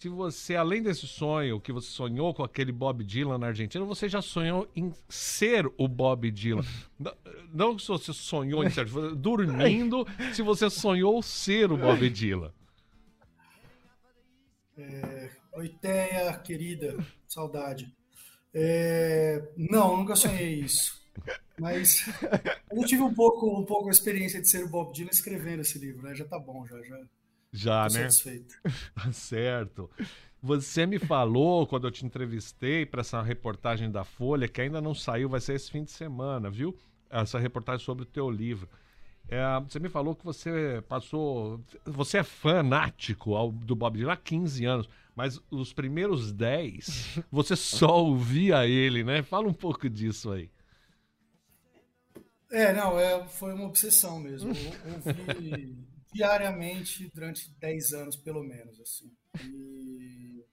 se 0.00 0.08
você, 0.08 0.56
além 0.56 0.82
desse 0.82 1.06
sonho 1.06 1.60
que 1.60 1.70
você 1.70 1.88
sonhou 1.88 2.32
com 2.32 2.42
aquele 2.42 2.72
Bob 2.72 3.04
Dylan 3.04 3.36
na 3.36 3.48
Argentina, 3.48 3.84
você 3.84 4.08
já 4.08 4.22
sonhou 4.22 4.66
em 4.74 4.94
ser 5.10 5.70
o 5.76 5.86
Bob 5.86 6.30
Dylan. 6.30 6.64
Não- 7.52 7.78
se 7.78 7.88
você 7.88 8.10
sonhou 8.14 8.64
em 8.64 8.70
ser, 8.70 8.86
dormindo, 9.14 10.06
se 10.32 10.40
você 10.40 10.70
sonhou 10.70 11.22
ser 11.22 11.70
o 11.70 11.76
Bob 11.76 12.08
Dylan. 12.08 12.50
Oi, 15.52 15.68
Teia, 15.82 16.32
querida, 16.38 16.96
saudade. 17.28 17.94
É, 18.54 19.50
Não, 19.54 19.98
nunca 19.98 20.16
sonhei 20.16 20.60
isso. 20.60 20.98
Mas 21.58 22.06
eu 22.72 22.86
tive 22.86 23.02
um 23.02 23.12
pouco, 23.12 23.60
um 23.60 23.66
pouco 23.66 23.88
a 23.88 23.92
experiência 23.92 24.40
de 24.40 24.48
ser 24.48 24.64
o 24.64 24.68
Bob 24.70 24.94
Dylan 24.94 25.10
escrevendo 25.12 25.60
esse 25.60 25.78
livro, 25.78 26.00
né? 26.00 26.14
Já 26.14 26.24
tá 26.24 26.38
bom, 26.38 26.66
já, 26.66 26.80
já 26.84 26.98
Já, 27.52 27.88
tô 27.88 27.94
né? 27.94 28.02
satisfeito. 28.02 28.54
Tá 28.94 29.12
certo. 29.12 29.90
Você 30.42 30.86
me 30.86 30.98
falou 30.98 31.66
quando 31.66 31.86
eu 31.86 31.90
te 31.90 32.06
entrevistei 32.06 32.86
para 32.86 33.00
essa 33.02 33.20
reportagem 33.20 33.90
da 33.90 34.04
Folha, 34.04 34.48
que 34.48 34.60
ainda 34.60 34.80
não 34.80 34.94
saiu, 34.94 35.28
vai 35.28 35.40
ser 35.40 35.54
esse 35.54 35.70
fim 35.70 35.84
de 35.84 35.90
semana, 35.90 36.48
viu? 36.50 36.76
Essa 37.10 37.38
reportagem 37.38 37.84
sobre 37.84 38.04
o 38.04 38.06
teu 38.06 38.30
livro. 38.30 38.68
É, 39.28 39.42
você 39.60 39.78
me 39.78 39.88
falou 39.88 40.14
que 40.14 40.24
você 40.24 40.82
passou. 40.88 41.60
Você 41.84 42.18
é 42.18 42.22
fanático 42.24 43.34
ao- 43.34 43.52
do 43.52 43.76
Bob 43.76 43.96
Dylan 43.98 44.12
há 44.12 44.16
15 44.16 44.64
anos, 44.64 44.88
mas 45.14 45.40
os 45.50 45.72
primeiros 45.72 46.32
10 46.32 47.18
você 47.30 47.54
só 47.54 48.02
ouvia 48.02 48.66
ele, 48.66 49.04
né? 49.04 49.22
Fala 49.22 49.46
um 49.46 49.52
pouco 49.52 49.88
disso 49.90 50.32
aí. 50.32 50.50
É, 52.50 52.72
não, 52.72 52.98
é, 52.98 53.24
foi 53.28 53.52
uma 53.52 53.66
obsessão 53.66 54.18
mesmo. 54.18 54.50
Eu 54.84 54.94
ouvi 54.94 55.76
diariamente 56.12 57.10
durante 57.14 57.50
10 57.58 57.92
anos, 57.92 58.16
pelo 58.16 58.42
menos, 58.42 58.80
assim. 58.80 59.10
E, 59.44 60.44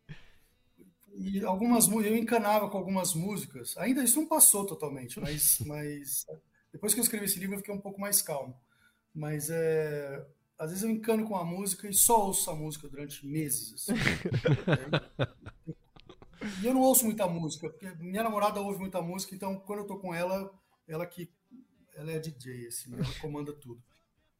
e 1.13 1.43
algumas 1.43 1.87
eu 1.87 2.15
encanava 2.15 2.69
com 2.69 2.77
algumas 2.77 3.13
músicas. 3.13 3.77
Ainda 3.77 4.03
isso 4.03 4.19
não 4.19 4.27
passou 4.27 4.65
totalmente, 4.65 5.19
mas, 5.19 5.59
mas 5.65 6.25
depois 6.71 6.93
que 6.93 6.99
eu 6.99 7.03
escrevi 7.03 7.25
esse 7.25 7.39
livro 7.39 7.55
eu 7.55 7.59
fiquei 7.59 7.73
um 7.73 7.81
pouco 7.81 7.99
mais 7.99 8.21
calmo. 8.21 8.55
Mas 9.13 9.49
é, 9.49 10.25
às 10.57 10.69
vezes 10.69 10.83
eu 10.83 10.91
encano 10.91 11.25
com 11.25 11.35
a 11.35 11.43
música 11.43 11.87
e 11.89 11.93
só 11.93 12.27
ouço 12.27 12.49
a 12.51 12.55
música 12.55 12.87
durante 12.87 13.25
meses, 13.25 13.73
assim. 13.73 13.93
E 16.61 16.65
eu 16.65 16.73
não 16.73 16.81
ouço 16.81 17.05
muita 17.05 17.27
música, 17.27 17.69
porque 17.69 17.89
minha 17.99 18.23
namorada 18.23 18.61
ouve 18.61 18.79
muita 18.79 19.01
música, 19.01 19.35
então 19.35 19.59
quando 19.59 19.79
eu 19.79 19.87
tô 19.87 19.97
com 19.97 20.13
ela, 20.13 20.51
ela 20.87 21.05
que 21.05 21.29
ela 21.95 22.11
é 22.11 22.19
DJ, 22.19 22.67
assim, 22.67 22.93
ela 22.93 23.03
comanda 23.19 23.51
tudo. 23.53 23.81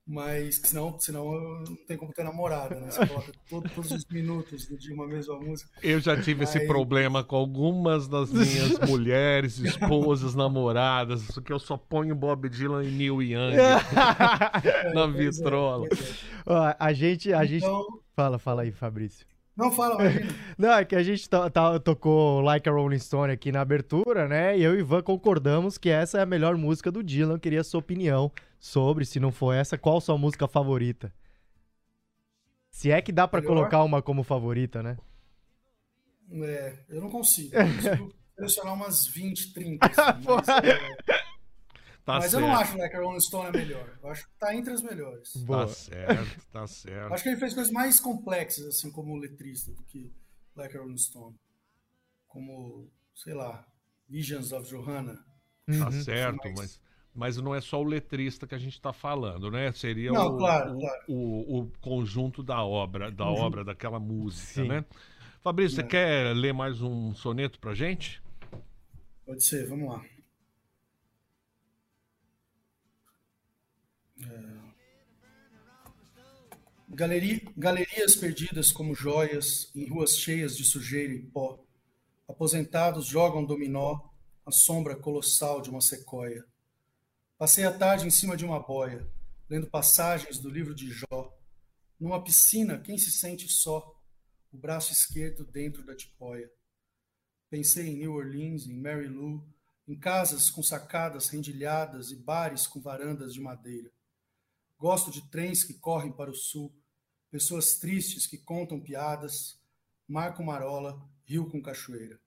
Mas 0.10 0.62
senão, 0.64 0.98
senão 0.98 1.26
não 1.68 1.76
tem 1.86 1.98
como 1.98 2.14
ter 2.14 2.24
namorada, 2.24 2.80
né? 2.80 2.90
Você 2.90 3.06
coloca 3.06 3.32
todo- 3.50 3.70
todos 3.76 3.92
os 3.92 4.06
minutos 4.06 4.66
de 4.80 4.94
uma 4.94 5.06
mesma 5.06 5.38
música. 5.38 5.70
Eu 5.84 6.00
já 6.00 6.16
tive 6.22 6.46
esse 6.46 6.66
problema 6.66 7.26
com 7.26 7.36
algumas 7.36 8.08
das 8.08 8.32
minhas 8.32 8.80
mulheres, 8.88 9.60
esposas, 9.60 10.34
namoradas, 10.34 11.38
que 11.44 11.52
eu 11.52 11.60
só 11.60 11.76
ponho 11.76 12.16
Bob 12.16 12.48
Dylan 12.48 12.86
e 12.86 12.92
Neil 12.92 13.22
Young 13.22 13.56
na 14.96 15.08
Pois 15.08 15.16
é, 15.16 15.30
vitrola. 15.30 15.88
é. 15.88 15.90
Ó, 16.46 16.74
a 16.80 16.94
gente, 16.94 17.34
a 17.34 17.44
gente... 17.44 17.64
Então, 17.66 17.86
Fala, 18.16 18.40
fala 18.40 18.62
aí, 18.64 18.72
Fabrício. 18.72 19.28
Não 19.58 19.72
fala, 19.72 20.02
imagina. 20.02 20.34
Não, 20.58 20.72
é 20.74 20.86
que 20.86 20.96
a 20.96 21.04
gente 21.04 21.30
to- 21.30 21.50
to- 21.50 21.80
tocou 21.82 22.42
Like 22.42 22.68
a 22.68 22.72
Rolling 22.72 23.00
Stone 23.00 23.32
aqui 23.32 23.52
na 23.52 23.62
abertura, 23.62 24.28
né? 24.28 24.58
E 24.58 24.64
eu 24.64 24.76
e 24.76 24.80
Ivan 24.80 25.02
concordamos 25.02 25.78
que 25.78 25.90
essa 25.90 26.20
é 26.20 26.22
a 26.22 26.26
melhor 26.26 26.56
música 26.58 26.92
do 26.92 27.04
Dylan. 27.04 27.36
Eu 27.36 27.40
Queria 27.40 27.62
a 27.62 27.64
sua 27.64 27.80
opinião 27.80 28.32
sobre, 28.60 29.06
se 29.06 29.20
não 29.20 29.32
for 29.32 29.54
essa, 29.54 29.78
qual 29.78 30.00
sua 30.02 30.18
música 30.18 30.48
favorita? 30.48 31.14
Se 32.72 32.92
é 32.92 33.02
que 33.02 33.12
dá 33.12 33.28
pra 33.28 33.42
Melhor? 33.42 33.56
colocar 33.56 33.84
uma 33.84 34.02
como 34.02 34.24
favorita, 34.24 34.82
né? 34.84 34.98
É, 36.32 36.74
eu 36.90 37.02
não 37.02 37.10
consigo. 37.10 37.56
Eu 37.56 37.66
consigo 37.66 38.14
selecionar 38.36 38.74
umas 38.74 39.08
20, 39.08 39.54
30. 39.54 39.86
assim, 39.86 40.24
mas 40.26 40.48
é, 40.50 40.98
Tá 42.08 42.14
mas 42.20 42.32
eu 42.34 42.40
certo. 42.40 42.48
não 42.52 42.56
acho 42.58 42.78
né, 42.78 42.88
que 42.88 42.96
a 42.96 43.02
Rolling 43.02 43.20
Stone 43.20 43.50
é 43.50 43.52
melhor. 43.52 44.00
Eu 44.02 44.10
acho 44.10 44.24
que 44.26 44.34
tá 44.40 44.56
entre 44.56 44.72
as 44.74 44.82
melhores. 44.82 45.36
Boa. 45.44 45.68
Tá 45.68 45.74
certo, 45.74 46.48
tá 46.54 46.62
Eu 46.62 46.68
certo. 46.68 47.14
acho 47.14 47.24
que 47.24 47.30
ele 47.30 47.38
fez 47.38 47.54
coisas 47.54 47.72
mais 47.74 48.00
complexas, 48.00 48.66
assim, 48.66 48.90
como 48.92 49.18
letrista, 49.18 49.74
do 49.74 49.84
que 49.84 50.10
Like 50.56 50.78
a 50.78 50.80
Rolling 50.80 50.98
Stone. 50.98 51.36
Como, 52.28 52.90
sei 53.14 53.34
lá, 53.34 53.68
Visions 54.08 54.54
of 54.54 54.70
Johanna. 54.70 55.16
Tá 55.68 55.86
Uhum. 55.88 55.92
certo, 55.92 56.44
mais- 56.46 56.56
mas, 56.56 56.82
mas 57.14 57.38
não 57.38 57.54
é 57.54 57.60
só 57.60 57.82
o 57.82 57.84
letrista 57.84 58.48
que 58.48 58.56
a 58.56 58.58
gente 58.58 58.80
tá 58.80 58.94
falando, 58.94 59.52
né? 59.52 59.74
Seria 59.74 60.14
Não, 60.14 60.28
o, 60.28 60.38
claro, 60.38 60.76
o, 60.78 60.80
claro. 60.80 61.04
o- 61.10 61.60
o 61.64 61.72
conjunto 61.82 62.42
da 62.42 62.64
obra, 62.64 63.12
da 63.12 63.26
obra, 63.26 63.66
daquela 63.66 64.00
música, 64.00 64.62
Sim. 64.62 64.68
né? 64.70 64.86
Fabrício, 65.42 65.76
você 65.76 65.82
É. 65.82 65.88
quer 65.88 66.34
ler 66.34 66.54
mais 66.54 66.82
um 66.82 67.14
soneto 67.14 67.60
pra 67.60 67.74
gente? 67.74 68.22
Pode 69.26 69.44
ser, 69.44 69.68
vamos 69.68 69.90
lá. 69.90 70.06
É. 74.22 74.58
Galeri- 76.90 77.48
galerias 77.58 78.16
perdidas 78.16 78.72
como 78.72 78.96
joias 78.96 79.70
em 79.76 79.88
ruas 79.88 80.18
cheias 80.18 80.56
de 80.56 80.64
sujeira 80.64 81.14
e 81.14 81.22
pó. 81.22 81.64
Aposentados 82.28 83.06
jogam 83.06 83.46
dominó 83.46 84.10
à 84.46 84.52
sombra 84.52 84.96
colossal 84.96 85.62
de 85.62 85.70
uma 85.70 85.82
sequoia. 85.82 86.46
Passei 87.38 87.66
a 87.66 87.78
tarde 87.78 88.08
em 88.08 88.10
cima 88.10 88.36
de 88.36 88.46
uma 88.46 88.60
boia, 88.60 89.08
lendo 89.50 89.68
passagens 89.70 90.40
do 90.40 90.50
livro 90.50 90.74
de 90.74 90.90
Jó. 90.90 91.38
Numa 92.00 92.24
piscina, 92.24 92.80
quem 92.80 92.98
se 92.98 93.12
sente 93.12 93.48
só? 93.48 93.96
O 94.52 94.58
braço 94.58 94.92
esquerdo 94.94 95.46
dentro 95.46 95.84
da 95.86 95.96
tipóia. 95.96 96.50
Pensei 97.50 97.88
em 97.88 97.98
New 97.98 98.14
Orleans, 98.14 98.66
em 98.66 98.74
Mary 98.80 99.08
Lou, 99.08 99.44
em 99.88 99.98
casas 99.98 100.50
com 100.50 100.64
sacadas 100.64 101.28
rendilhadas 101.30 102.12
e 102.12 102.16
bares 102.16 102.66
com 102.66 102.80
varandas 102.82 103.34
de 103.34 103.42
madeira. 103.42 103.92
Gosto 104.80 105.10
de 105.12 105.22
trens 105.30 105.64
que 105.64 105.74
correm 105.74 106.12
para 106.12 106.30
o 106.30 106.36
sul, 106.36 106.72
pessoas 107.32 107.78
tristes 107.80 108.28
que 108.28 108.38
contam 108.38 108.80
piadas, 108.80 109.60
mar 110.08 110.34
com 110.36 110.44
marola, 110.44 111.00
rio 111.26 111.50
com 111.50 111.62
cachoeira. 111.62 112.20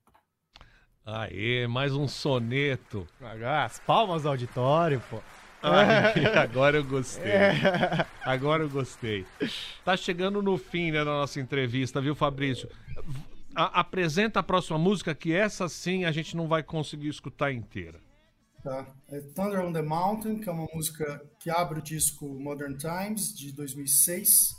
Aê, 1.06 1.66
mais 1.66 1.92
um 1.94 2.06
soneto. 2.06 3.06
Ah, 3.20 3.64
As 3.64 3.78
palmas 3.78 4.22
do 4.22 4.28
auditório, 4.28 5.02
pô. 5.08 5.20
Ai, 5.62 6.24
agora 6.36 6.76
eu 6.78 6.84
gostei. 6.84 7.32
Agora 8.24 8.62
eu 8.64 8.68
gostei. 8.70 9.24
Tá 9.84 9.96
chegando 9.96 10.42
no 10.42 10.56
fim 10.58 10.90
né, 10.90 10.98
da 10.98 11.04
nossa 11.12 11.40
entrevista, 11.40 12.00
viu, 12.00 12.14
Fabrício? 12.14 12.68
A- 13.54 13.80
apresenta 13.80 14.40
a 14.40 14.42
próxima 14.42 14.78
música, 14.78 15.14
que 15.14 15.32
essa 15.32 15.68
sim 15.68 16.04
a 16.04 16.12
gente 16.12 16.36
não 16.36 16.48
vai 16.48 16.62
conseguir 16.62 17.08
escutar 17.08 17.52
inteira. 17.52 18.00
Tá? 18.62 18.94
É 19.08 19.20
Thunder 19.20 19.60
on 19.64 19.72
the 19.72 19.80
Mountain, 19.80 20.38
que 20.38 20.48
é 20.48 20.52
uma 20.52 20.66
música 20.74 21.24
que 21.38 21.48
abre 21.48 21.78
o 21.78 21.82
disco 21.82 22.26
Modern 22.28 22.76
Times, 22.76 23.34
de 23.34 23.52
2006. 23.52 24.54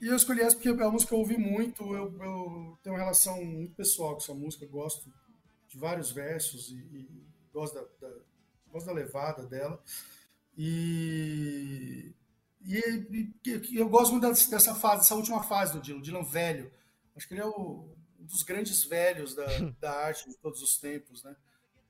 E 0.00 0.08
eu 0.08 0.16
escolhi 0.16 0.40
essa 0.42 0.56
porque 0.56 0.68
é 0.68 0.72
uma 0.72 0.90
música 0.90 1.10
que 1.10 1.14
eu 1.14 1.20
ouvi 1.20 1.38
muito, 1.38 1.82
eu, 1.94 2.12
eu 2.22 2.78
tenho 2.82 2.94
uma 2.94 2.98
relação 3.02 3.42
muito 3.44 3.74
pessoal 3.74 4.12
com 4.16 4.22
essa 4.22 4.34
música, 4.34 4.66
gosto 4.66 5.10
de 5.68 5.78
vários 5.78 6.10
versos 6.12 6.68
e, 6.70 6.74
e 6.76 7.26
gosto, 7.52 7.74
da, 7.74 7.82
da- 8.08 8.16
gosto 8.72 8.86
da 8.86 8.92
levada 8.92 9.46
dela. 9.46 9.82
E, 10.56 12.12
e, 12.64 13.32
e- 13.46 13.76
eu 13.78 13.88
gosto 13.88 14.12
muito 14.12 14.28
dessa, 14.50 14.74
fase, 14.74 15.02
dessa 15.02 15.14
última 15.14 15.42
fase 15.42 15.74
do 15.74 15.80
Dylan, 15.80 16.00
Dylan 16.00 16.24
velho. 16.24 16.70
Acho 17.16 17.28
que 17.28 17.34
ele 17.34 17.42
é 17.42 17.46
o, 17.46 17.88
um 18.20 18.24
dos 18.26 18.42
grandes 18.42 18.84
velhos 18.84 19.34
da, 19.34 19.46
da 19.80 19.92
arte 19.92 20.28
de 20.28 20.36
todos 20.38 20.62
os 20.62 20.78
tempos, 20.78 21.22
né? 21.24 21.36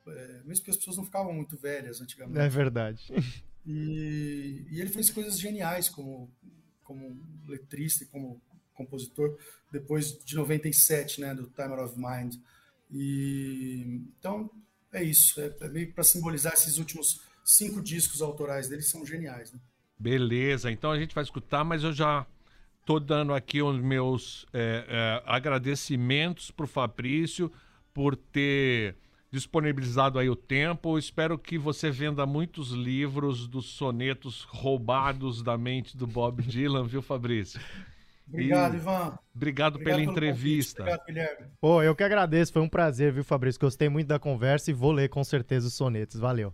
É, 0.08 0.42
mesmo 0.44 0.56
porque 0.56 0.70
as 0.70 0.76
pessoas 0.76 0.96
não 0.96 1.04
ficavam 1.04 1.32
muito 1.32 1.56
velhas 1.56 2.00
antigamente. 2.00 2.38
É 2.38 2.48
verdade. 2.48 3.12
E, 3.68 4.64
e 4.70 4.80
ele 4.80 4.90
fez 4.90 5.10
coisas 5.10 5.40
geniais 5.40 5.88
como, 5.88 6.30
como 6.84 7.20
letrista 7.48 8.04
e 8.04 8.06
como 8.06 8.40
compositor 8.72 9.36
depois 9.72 10.16
de 10.24 10.36
97, 10.36 11.20
né, 11.20 11.34
do 11.34 11.48
Timer 11.48 11.80
of 11.80 11.94
Mind. 11.98 12.36
E 12.90 14.02
então 14.16 14.48
é 14.92 15.02
isso, 15.02 15.40
é, 15.40 15.52
é 15.62 15.68
meio 15.68 15.92
para 15.92 16.04
simbolizar 16.04 16.52
esses 16.52 16.78
últimos 16.78 17.20
cinco 17.44 17.82
discos 17.82 18.22
autorais 18.22 18.68
dele 18.68 18.82
que 18.82 18.88
são 18.88 19.04
geniais. 19.04 19.52
Né? 19.52 19.58
Beleza, 19.98 20.70
então 20.70 20.90
a 20.90 20.98
gente 20.98 21.14
vai 21.14 21.24
escutar, 21.24 21.64
mas 21.64 21.82
eu 21.82 21.92
já 21.92 22.26
tô 22.84 23.00
dando 23.00 23.34
aqui 23.34 23.60
os 23.60 23.80
meus 23.80 24.46
é, 24.52 24.84
é, 24.88 25.22
agradecimentos 25.26 26.50
pro 26.50 26.66
Fabrício 26.66 27.50
por 27.92 28.14
ter 28.14 28.94
disponibilizado 29.36 30.18
aí 30.18 30.28
o 30.28 30.34
tempo. 30.36 30.98
Espero 30.98 31.38
que 31.38 31.56
você 31.58 31.90
venda 31.90 32.24
muitos 32.26 32.70
livros 32.72 33.46
dos 33.46 33.66
sonetos 33.66 34.42
roubados 34.50 35.42
da 35.42 35.56
mente 35.56 35.96
do 35.96 36.06
Bob 36.06 36.42
Dylan, 36.42 36.84
viu, 36.84 37.02
Fabrício? 37.02 37.60
Obrigado, 38.28 38.74
E- 38.74 38.76
Ivan. 38.78 39.18
Obrigado, 39.34 39.74
Obrigado 39.76 39.78
pela 39.78 40.02
entrevista. 40.02 40.82
convite. 40.82 41.00
Obrigado, 41.00 41.06
Guilherme. 41.06 41.52
Pô, 41.60 41.82
eu 41.82 41.94
que 41.94 42.02
agradeço, 42.02 42.52
foi 42.52 42.62
um 42.62 42.68
prazer, 42.68 43.12
viu, 43.12 43.22
Fabrício? 43.22 43.60
Gostei 43.60 43.88
muito 43.88 44.08
da 44.08 44.18
conversa 44.18 44.70
e 44.70 44.74
vou 44.74 44.90
ler 44.90 45.08
com 45.08 45.22
certeza 45.22 45.68
os 45.68 45.74
sonetos. 45.74 46.18
Valeu. 46.18 46.52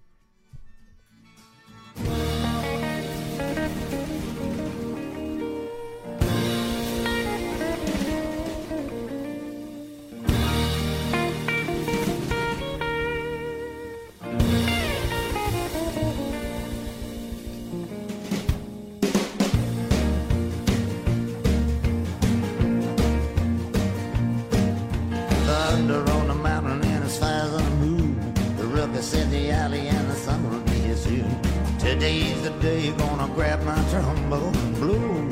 Grab 33.42 33.62
my 33.64 33.82
trombone 33.90 34.54
and 34.54 34.74
blow. 34.76 35.28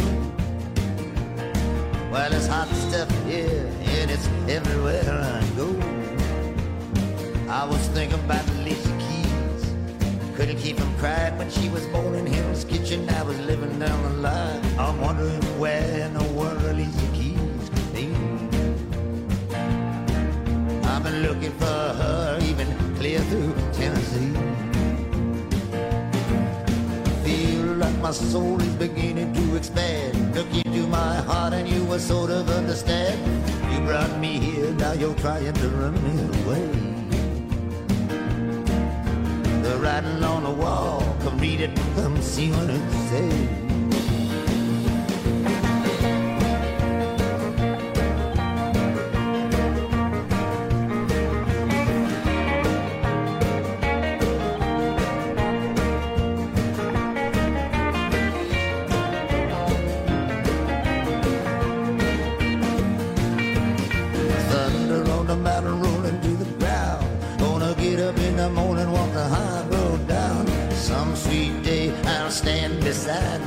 Well, 2.10 2.32
it's 2.32 2.48
hot 2.48 2.66
stuff 2.86 3.08
here 3.24 3.70
and 3.98 4.10
it's 4.10 4.26
everywhere 4.48 5.04
I 5.08 5.40
go. 5.54 5.68
I 7.48 7.64
was 7.66 7.86
thinking 7.94 8.18
about 8.24 8.44
Alicia 8.56 8.94
Keys. 9.02 9.62
Couldn't 10.34 10.58
keep 10.58 10.80
from 10.80 10.92
crying 10.98 11.38
when 11.38 11.50
she 11.52 11.68
was 11.68 11.86
born 11.94 12.16
in 12.16 12.26
Hell's 12.26 12.64
Kitchen. 12.64 13.08
I 13.08 13.22
was 13.22 13.38
living 13.42 13.78
down 13.78 14.02
the 14.02 14.14
line. 14.28 14.60
I'm 14.76 15.00
wondering 15.00 15.44
where 15.60 16.06
in 16.06 16.12
the 16.14 16.24
world 16.32 16.62
Alicia 16.62 17.08
Keys 17.14 17.64
could 17.74 17.92
be. 17.94 18.06
I've 20.90 21.04
been 21.04 21.22
looking 21.22 21.52
for 21.62 21.78
her 22.02 22.40
even 22.42 22.68
clear 22.96 23.20
through 23.30 23.54
Tennessee. 23.72 24.69
My 28.00 28.12
soul 28.12 28.60
is 28.60 28.74
beginning 28.76 29.32
to 29.34 29.56
expand. 29.56 30.34
Look 30.34 30.52
into 30.54 30.86
my 30.86 31.16
heart 31.16 31.52
and 31.52 31.68
you 31.68 31.84
will 31.84 31.98
sort 31.98 32.30
of 32.30 32.48
understand. 32.48 33.18
You 33.72 33.80
brought 33.86 34.18
me 34.18 34.38
here, 34.38 34.72
now 34.72 34.92
you're 34.92 35.14
trying 35.16 35.52
to 35.52 35.68
run 35.68 35.94
me 36.04 36.22
away. 36.42 36.66
The 39.62 39.76
writing 39.78 40.24
on 40.24 40.44
the 40.44 40.50
wall, 40.50 41.00
come 41.22 41.38
read 41.38 41.60
it, 41.60 41.76
come 41.96 42.20
see 42.22 42.50
what 42.50 42.70
it 42.70 42.90
says. 43.08 43.69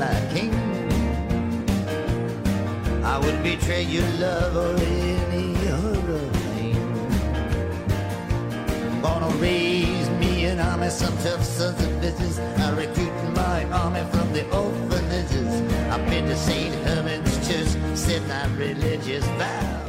My 0.03 0.19
king. 0.33 0.53
I 3.03 3.15
would 3.19 3.39
betray 3.43 3.83
your 3.83 4.09
love 4.25 4.55
or 4.65 4.75
any 4.81 5.55
other 5.67 6.19
thing. 6.51 6.77
Gonna 9.01 9.31
raise 9.37 10.09
me 10.21 10.45
an 10.45 10.59
army, 10.59 10.89
some 10.89 11.15
tough 11.17 11.43
sons 11.43 11.81
of 11.85 11.91
bitches. 12.01 12.35
I 12.65 12.69
recruit 12.83 13.15
my 13.35 13.63
army 13.81 14.03
from 14.11 14.27
the 14.33 14.43
orphanages. 14.61 15.53
I've 15.91 16.05
been 16.09 16.25
to 16.25 16.35
St. 16.35 16.75
Herman's 16.85 17.35
Church 17.47 17.71
said 17.95 18.21
my 18.27 18.45
religious 18.55 19.25
vow. 19.39 19.82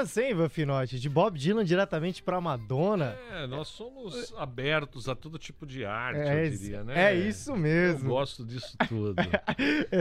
Mudança, 0.00 0.22
hein, 0.22 0.34
Vafinote? 0.34 0.98
De 0.98 1.08
Bob 1.08 1.38
Dylan 1.38 1.64
diretamente 1.64 2.22
pra 2.22 2.40
Madonna. 2.40 3.16
É, 3.32 3.46
nós 3.46 3.68
somos 3.68 4.32
abertos 4.36 5.08
a 5.08 5.14
todo 5.14 5.38
tipo 5.38 5.66
de 5.66 5.84
arte, 5.84 6.20
É, 6.20 6.46
eu 6.46 6.50
diria, 6.50 6.84
né? 6.84 7.12
é 7.12 7.14
isso 7.14 7.50
Eu 7.52 7.56
mesmo. 7.56 8.08
gosto 8.08 8.44
disso 8.44 8.76
tudo. 8.88 9.16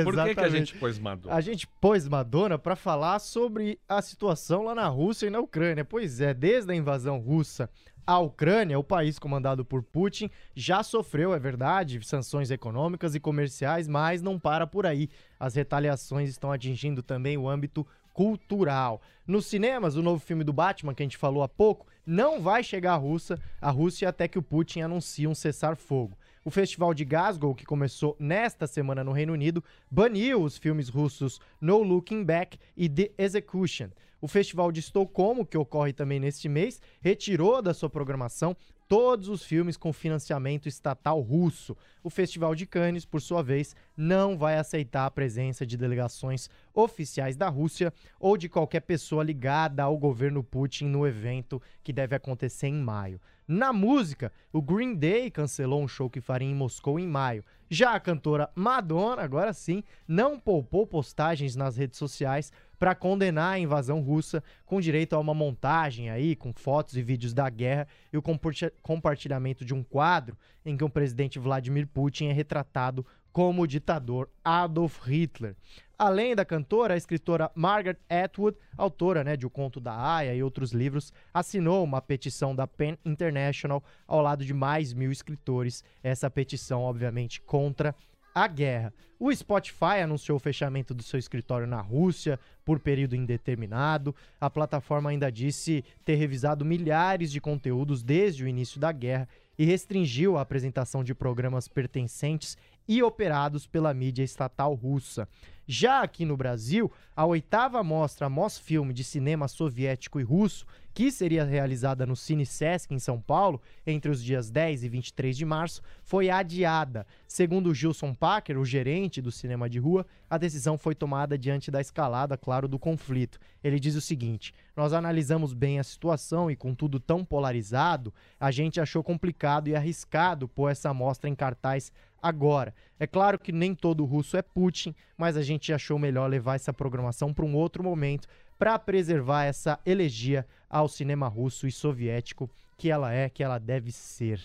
Por 0.03 0.15
que, 0.23 0.35
que 0.35 0.39
a 0.39 0.49
gente 0.49 0.75
pôs 0.75 0.97
Madonna? 0.97 1.35
A 1.35 1.41
gente 1.41 1.67
pôs 1.67 2.07
Madonna 2.07 2.57
para 2.57 2.75
falar 2.75 3.19
sobre 3.19 3.79
a 3.87 4.01
situação 4.01 4.63
lá 4.63 4.73
na 4.73 4.87
Rússia 4.87 5.27
e 5.27 5.29
na 5.29 5.39
Ucrânia. 5.39 5.83
Pois 5.83 6.21
é, 6.21 6.33
desde 6.33 6.71
a 6.71 6.75
invasão 6.75 7.17
russa 7.19 7.69
à 8.07 8.17
Ucrânia, 8.17 8.79
o 8.79 8.83
país 8.83 9.19
comandado 9.19 9.63
por 9.63 9.83
Putin 9.83 10.31
já 10.55 10.81
sofreu, 10.81 11.31
é 11.33 11.39
verdade, 11.39 12.01
sanções 12.03 12.49
econômicas 12.49 13.13
e 13.13 13.19
comerciais, 13.19 13.87
mas 13.87 14.21
não 14.21 14.39
para 14.39 14.65
por 14.65 14.85
aí. 14.85 15.09
As 15.39 15.53
retaliações 15.55 16.29
estão 16.29 16.51
atingindo 16.51 17.03
também 17.03 17.37
o 17.37 17.47
âmbito 17.47 17.85
cultural. 18.19 19.01
Nos 19.25 19.45
cinemas, 19.45 19.95
o 19.95 20.03
novo 20.03 20.19
filme 20.19 20.43
do 20.43 20.51
Batman, 20.51 20.93
que 20.93 21.01
a 21.01 21.05
gente 21.05 21.15
falou 21.15 21.41
há 21.41 21.47
pouco, 21.47 21.87
não 22.05 22.41
vai 22.41 22.61
chegar 22.61 22.91
à 22.91 22.97
Rússia, 22.97 23.39
à 23.61 23.71
Rússia 23.71 24.09
até 24.09 24.27
que 24.27 24.37
o 24.37 24.41
Putin 24.41 24.81
anuncie 24.81 25.25
um 25.25 25.33
cessar-fogo. 25.33 26.17
O 26.43 26.51
Festival 26.51 26.93
de 26.93 27.05
Glasgow, 27.05 27.55
que 27.55 27.65
começou 27.65 28.17
nesta 28.19 28.67
semana 28.67 29.05
no 29.05 29.13
Reino 29.13 29.31
Unido, 29.31 29.63
baniu 29.89 30.43
os 30.43 30.57
filmes 30.57 30.89
russos 30.89 31.39
No 31.61 31.81
Looking 31.81 32.25
Back 32.25 32.59
e 32.75 32.89
The 32.89 33.11
Execution. 33.17 33.87
O 34.19 34.27
Festival 34.27 34.69
de 34.69 34.81
Estocolmo, 34.81 35.45
que 35.45 35.57
ocorre 35.57 35.93
também 35.93 36.19
neste 36.19 36.49
mês, 36.49 36.81
retirou 36.99 37.61
da 37.61 37.73
sua 37.73 37.89
programação 37.89 38.53
todos 38.89 39.29
os 39.29 39.43
filmes 39.43 39.77
com 39.77 39.93
financiamento 39.93 40.67
estatal 40.67 41.21
russo. 41.21 41.77
O 42.03 42.09
Festival 42.09 42.55
de 42.55 42.65
Cannes, 42.65 43.05
por 43.05 43.21
sua 43.21 43.43
vez, 43.43 43.75
não 43.95 44.35
vai 44.35 44.57
aceitar 44.57 45.05
a 45.05 45.11
presença 45.11 45.63
de 45.63 45.77
delegações 45.77 46.49
oficiais 46.73 47.37
da 47.37 47.47
Rússia 47.47 47.93
ou 48.19 48.35
de 48.35 48.49
qualquer 48.49 48.79
pessoa 48.79 49.23
ligada 49.23 49.83
ao 49.83 49.95
governo 49.95 50.43
Putin 50.43 50.85
no 50.85 51.05
evento 51.05 51.61
que 51.83 51.93
deve 51.93 52.15
acontecer 52.15 52.67
em 52.67 52.81
maio. 52.81 53.21
Na 53.47 53.71
música, 53.71 54.31
o 54.51 54.61
Green 54.61 54.95
Day 54.95 55.29
cancelou 55.29 55.83
um 55.83 55.87
show 55.87 56.09
que 56.09 56.21
faria 56.21 56.47
em 56.47 56.55
Moscou 56.55 56.99
em 56.99 57.07
maio. 57.07 57.45
Já 57.69 57.93
a 57.93 57.99
cantora 57.99 58.49
Madonna, 58.55 59.21
agora 59.21 59.53
sim, 59.53 59.83
não 60.07 60.39
poupou 60.39 60.87
postagens 60.87 61.55
nas 61.55 61.77
redes 61.77 61.99
sociais 61.99 62.51
para 62.79 62.95
condenar 62.95 63.53
a 63.53 63.59
invasão 63.59 64.01
russa, 64.01 64.43
com 64.65 64.81
direito 64.81 65.13
a 65.15 65.19
uma 65.19 65.33
montagem 65.33 66.09
aí 66.09 66.35
com 66.35 66.51
fotos 66.51 66.97
e 66.97 67.03
vídeos 67.03 67.33
da 67.33 67.47
guerra 67.49 67.87
e 68.11 68.17
o 68.17 68.21
comparti- 68.21 68.73
compartilhamento 68.81 69.63
de 69.63 69.73
um 69.73 69.83
quadro 69.83 70.35
em 70.65 70.75
que 70.75 70.83
o 70.83 70.89
presidente 70.89 71.37
Vladimir 71.37 71.87
Putin 71.87 72.27
é 72.27 72.33
retratado 72.33 73.05
como 73.31 73.61
o 73.61 73.67
ditador 73.67 74.29
Adolf 74.43 74.99
Hitler. 75.05 75.55
Além 75.99 76.33
da 76.33 76.45
cantora, 76.45 76.93
a 76.93 76.97
escritora 76.97 77.51
Margaret 77.53 77.97
Atwood, 78.09 78.57
autora 78.77 79.21
né, 79.21 79.35
de 79.35 79.45
O 79.45 79.49
Conto 79.49 79.81
da 79.81 79.93
Aya 79.93 80.33
e 80.33 80.41
outros 80.41 80.71
livros, 80.71 81.11
assinou 81.33 81.83
uma 81.83 82.01
petição 82.01 82.55
da 82.55 82.65
PEN 82.65 82.97
International 83.03 83.83
ao 84.07 84.21
lado 84.21 84.45
de 84.45 84.53
mais 84.53 84.93
mil 84.93 85.11
escritores. 85.11 85.83
Essa 86.01 86.29
petição, 86.29 86.83
obviamente, 86.83 87.41
contra 87.41 87.93
a 88.33 88.47
guerra. 88.47 88.93
O 89.19 89.29
Spotify 89.35 89.99
anunciou 90.01 90.37
o 90.37 90.39
fechamento 90.39 90.93
do 90.93 91.03
seu 91.03 91.19
escritório 91.19 91.67
na 91.67 91.81
Rússia 91.81 92.39
por 92.63 92.79
período 92.79 93.13
indeterminado. 93.13 94.15
A 94.39 94.49
plataforma 94.49 95.09
ainda 95.09 95.29
disse 95.29 95.83
ter 96.05 96.15
revisado 96.15 96.63
milhares 96.63 97.29
de 97.29 97.41
conteúdos 97.41 98.01
desde 98.01 98.45
o 98.45 98.47
início 98.47 98.79
da 98.79 98.93
guerra 98.93 99.27
e 99.57 99.65
restringiu 99.65 100.37
a 100.37 100.41
apresentação 100.41 101.03
de 101.03 101.13
programas 101.13 101.67
pertencentes 101.67 102.57
e 102.89 103.03
operados 103.03 103.67
pela 103.67 103.93
mídia 103.93 104.23
estatal 104.23 104.73
russa. 104.73 105.27
Já 105.71 106.01
aqui 106.01 106.25
no 106.25 106.35
Brasil, 106.35 106.91
a 107.15 107.23
oitava 107.23 107.83
mostra 107.83 108.27
Mosfilme 108.27 108.91
de 108.91 109.03
cinema 109.03 109.47
soviético 109.47 110.19
e 110.19 110.23
russo, 110.23 110.65
que 110.91 111.11
seria 111.11 111.45
realizada 111.45 112.07
no 112.07 112.15
Cine 112.15 112.43
Sesc 112.43 112.91
em 112.91 112.97
São 112.97 113.21
Paulo 113.21 113.61
entre 113.85 114.09
os 114.09 114.23
dias 114.23 114.49
10 114.49 114.83
e 114.83 114.89
23 114.89 115.37
de 115.37 115.45
março, 115.45 115.83
foi 116.01 116.31
adiada. 116.31 117.05
Segundo 117.27 117.71
Gilson 117.71 118.15
Packer, 118.15 118.57
o 118.57 118.65
gerente 118.65 119.21
do 119.21 119.31
cinema 119.31 119.69
de 119.69 119.77
rua, 119.77 120.07
a 120.27 120.39
decisão 120.39 120.75
foi 120.75 120.95
tomada 120.95 121.37
diante 121.37 121.69
da 121.69 121.79
escalada, 121.79 122.35
claro, 122.35 122.67
do 122.67 122.79
conflito. 122.79 123.39
Ele 123.63 123.79
diz 123.79 123.95
o 123.95 124.01
seguinte: 124.01 124.53
Nós 124.75 124.91
analisamos 124.91 125.53
bem 125.53 125.79
a 125.79 125.83
situação 125.83 126.49
e, 126.49 126.55
com 126.55 126.73
tudo 126.73 126.99
tão 126.99 127.23
polarizado, 127.23 128.11
a 128.39 128.49
gente 128.49 128.81
achou 128.81 129.03
complicado 129.03 129.67
e 129.67 129.75
arriscado 129.75 130.47
pôr 130.47 130.69
essa 130.71 130.91
mostra 130.95 131.29
em 131.29 131.35
cartaz 131.35 131.91
agora. 132.21 132.73
É 132.99 133.07
claro 133.07 133.39
que 133.39 133.51
nem 133.51 133.73
todo 133.73 134.05
russo 134.05 134.37
é 134.37 134.41
Putin, 134.41 134.95
mas 135.17 135.37
a 135.37 135.41
gente 135.41 135.71
achou 135.73 135.97
melhor 135.97 136.29
levar 136.29 136.55
essa 136.55 136.73
programação 136.73 137.33
para 137.33 137.45
um 137.45 137.55
outro 137.55 137.83
momento 137.83 138.27
para 138.57 138.77
preservar 138.77 139.45
essa 139.45 139.79
elegia 139.85 140.45
ao 140.69 140.87
cinema 140.87 141.27
russo 141.27 141.65
e 141.65 141.71
soviético 141.71 142.49
que 142.77 142.89
ela 142.91 143.13
é, 143.13 143.29
que 143.29 143.43
ela 143.43 143.57
deve 143.57 143.91
ser. 143.91 144.41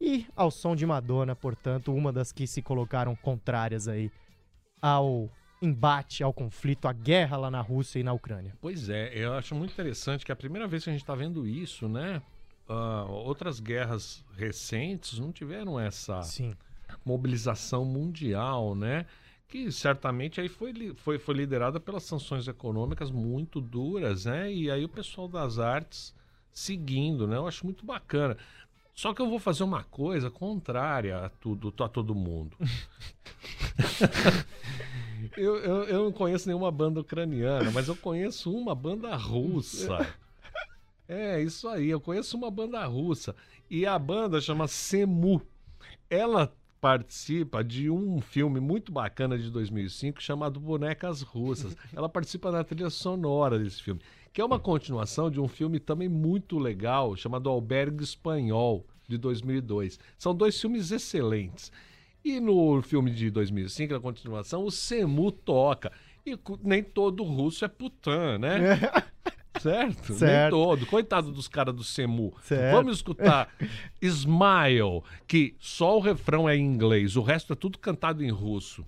E 0.00 0.26
ao 0.34 0.50
som 0.50 0.74
de 0.74 0.86
Madonna, 0.86 1.34
portanto, 1.34 1.94
uma 1.94 2.12
das 2.12 2.32
que 2.32 2.46
se 2.46 2.60
colocaram 2.62 3.14
contrárias 3.16 3.86
aí 3.86 4.10
ao 4.80 5.30
embate, 5.62 6.24
ao 6.24 6.32
conflito, 6.32 6.88
à 6.88 6.92
guerra 6.92 7.36
lá 7.36 7.50
na 7.50 7.60
Rússia 7.60 8.00
e 8.00 8.02
na 8.02 8.12
Ucrânia. 8.12 8.52
Pois 8.60 8.88
é, 8.88 9.12
eu 9.14 9.32
acho 9.34 9.54
muito 9.54 9.72
interessante 9.72 10.24
que 10.24 10.32
é 10.32 10.34
a 10.34 10.36
primeira 10.36 10.66
vez 10.66 10.82
que 10.82 10.90
a 10.90 10.92
gente 10.92 11.02
está 11.02 11.14
vendo 11.14 11.46
isso, 11.46 11.88
né? 11.88 12.20
Ah, 12.68 13.04
outras 13.08 13.60
guerras 13.60 14.24
recentes 14.36 15.18
não 15.18 15.30
tiveram 15.30 15.78
essa 15.78 16.22
Sim. 16.22 16.54
Mobilização 17.04 17.84
mundial, 17.84 18.74
né? 18.74 19.06
Que 19.48 19.70
certamente 19.70 20.40
aí 20.40 20.48
foi, 20.48 20.94
foi, 20.96 21.18
foi 21.18 21.34
liderada 21.34 21.78
pelas 21.78 22.04
sanções 22.04 22.48
econômicas 22.48 23.10
muito 23.10 23.60
duras, 23.60 24.24
né? 24.24 24.52
E 24.52 24.70
aí 24.70 24.84
o 24.84 24.88
pessoal 24.88 25.28
das 25.28 25.58
artes 25.58 26.14
seguindo, 26.50 27.26
né? 27.26 27.36
Eu 27.36 27.46
acho 27.46 27.64
muito 27.64 27.84
bacana. 27.84 28.36
Só 28.94 29.14
que 29.14 29.22
eu 29.22 29.28
vou 29.28 29.38
fazer 29.38 29.64
uma 29.64 29.84
coisa 29.84 30.30
contrária 30.30 31.16
a 31.16 31.30
tudo, 31.30 31.72
a 31.82 31.88
todo 31.88 32.14
mundo. 32.14 32.56
eu, 35.36 35.56
eu, 35.56 35.84
eu 35.84 36.04
não 36.04 36.12
conheço 36.12 36.46
nenhuma 36.46 36.70
banda 36.70 37.00
ucraniana, 37.00 37.70
mas 37.70 37.88
eu 37.88 37.96
conheço 37.96 38.54
uma 38.54 38.74
banda 38.74 39.14
russa. 39.16 40.14
É, 41.08 41.40
isso 41.40 41.68
aí, 41.68 41.88
eu 41.88 42.00
conheço 42.00 42.36
uma 42.36 42.50
banda 42.50 42.84
russa. 42.84 43.34
E 43.70 43.86
a 43.86 43.98
banda 43.98 44.40
chama 44.40 44.68
Semu. 44.68 45.40
Ela 46.08 46.52
participa 46.82 47.62
de 47.62 47.88
um 47.88 48.20
filme 48.20 48.58
muito 48.58 48.90
bacana 48.90 49.38
de 49.38 49.48
2005 49.52 50.20
chamado 50.20 50.58
Bonecas 50.58 51.22
Russas. 51.22 51.76
Ela 51.94 52.08
participa 52.08 52.50
da 52.50 52.64
trilha 52.64 52.90
sonora 52.90 53.56
desse 53.56 53.80
filme, 53.80 54.00
que 54.32 54.40
é 54.40 54.44
uma 54.44 54.58
continuação 54.58 55.30
de 55.30 55.40
um 55.40 55.46
filme 55.46 55.78
também 55.78 56.08
muito 56.08 56.58
legal 56.58 57.14
chamado 57.14 57.48
Albergue 57.48 58.02
Espanhol 58.02 58.84
de 59.08 59.16
2002. 59.16 60.00
São 60.18 60.34
dois 60.34 60.60
filmes 60.60 60.90
excelentes. 60.90 61.70
E 62.24 62.40
no 62.40 62.82
filme 62.82 63.12
de 63.12 63.30
2005, 63.30 63.92
na 63.94 64.00
continuação, 64.00 64.64
o 64.64 64.70
Semu 64.70 65.30
toca. 65.30 65.92
E 66.26 66.36
nem 66.64 66.82
todo 66.82 67.22
russo 67.22 67.64
é 67.64 67.68
putã, 67.68 68.38
né? 68.38 68.80
Certo? 69.60 70.10
Nem 70.10 70.18
Certo. 70.18 70.50
todo. 70.50 70.86
Coitado 70.86 71.30
dos 71.30 71.46
caras 71.48 71.74
do 71.74 71.84
Semu. 71.84 72.34
Certo. 72.42 72.74
Vamos 72.74 72.96
escutar 72.96 73.48
Smile, 74.00 75.02
que 75.26 75.54
só 75.58 75.96
o 75.96 76.00
refrão 76.00 76.48
é 76.48 76.56
em 76.56 76.64
inglês, 76.64 77.16
o 77.16 77.22
resto 77.22 77.52
é 77.52 77.56
tudo 77.56 77.78
cantado 77.78 78.24
em 78.24 78.30
russo. 78.30 78.84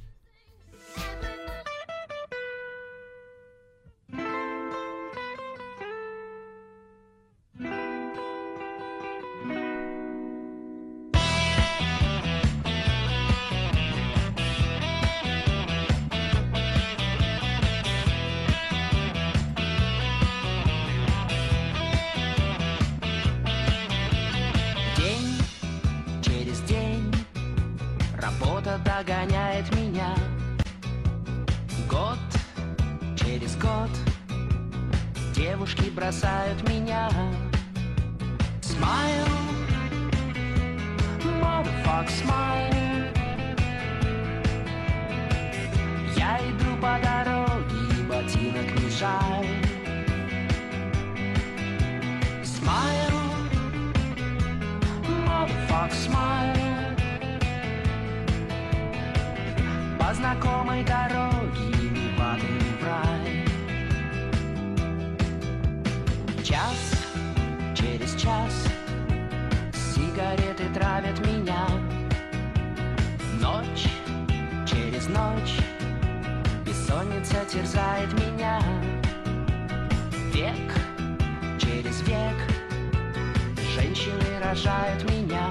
Год 33.75 33.91
девушки 35.35 35.91
бросают 35.91 36.63
меня. 36.69 37.11
Smile, 38.63 39.29
motherfuck, 41.41 42.09
smile. 42.09 43.11
Я 46.17 46.39
иду 46.51 46.77
по 46.81 47.01
дороге, 47.03 47.83
ботинок 48.09 48.81
не 48.81 48.91
жаль. 48.91 49.49
Smile, 52.45 53.21
motherfuck, 55.27 55.91
smile. 55.91 56.97
По 59.99 60.15
знакомой 60.15 60.85
дороге 60.85 61.34
Травят 71.15 71.27
меня. 71.27 71.67
Ночь, 73.41 73.89
через 74.67 75.07
ночь 75.09 75.59
Бессонница 76.65 77.45
терзает 77.51 78.13
меня. 78.15 78.61
Век, 80.33 80.73
через 81.59 82.01
век 82.03 82.37
Женщины 83.75 84.41
рожают 84.43 85.09
меня 85.11 85.51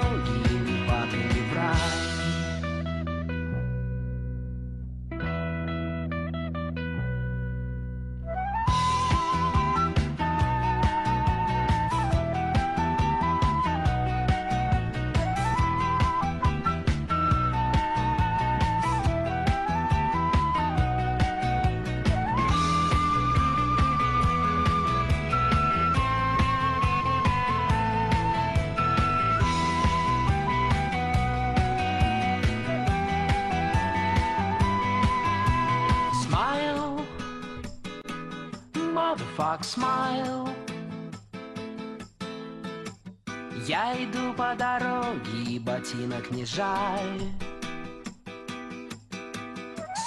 motherfuck, 39.41 39.63
smile. 39.63 40.49
Я 43.67 43.93
иду 44.03 44.33
по 44.33 44.55
дороге, 44.55 45.43
и 45.47 45.59
ботинок 45.59 46.31
не 46.31 46.45
жаль. 46.45 47.21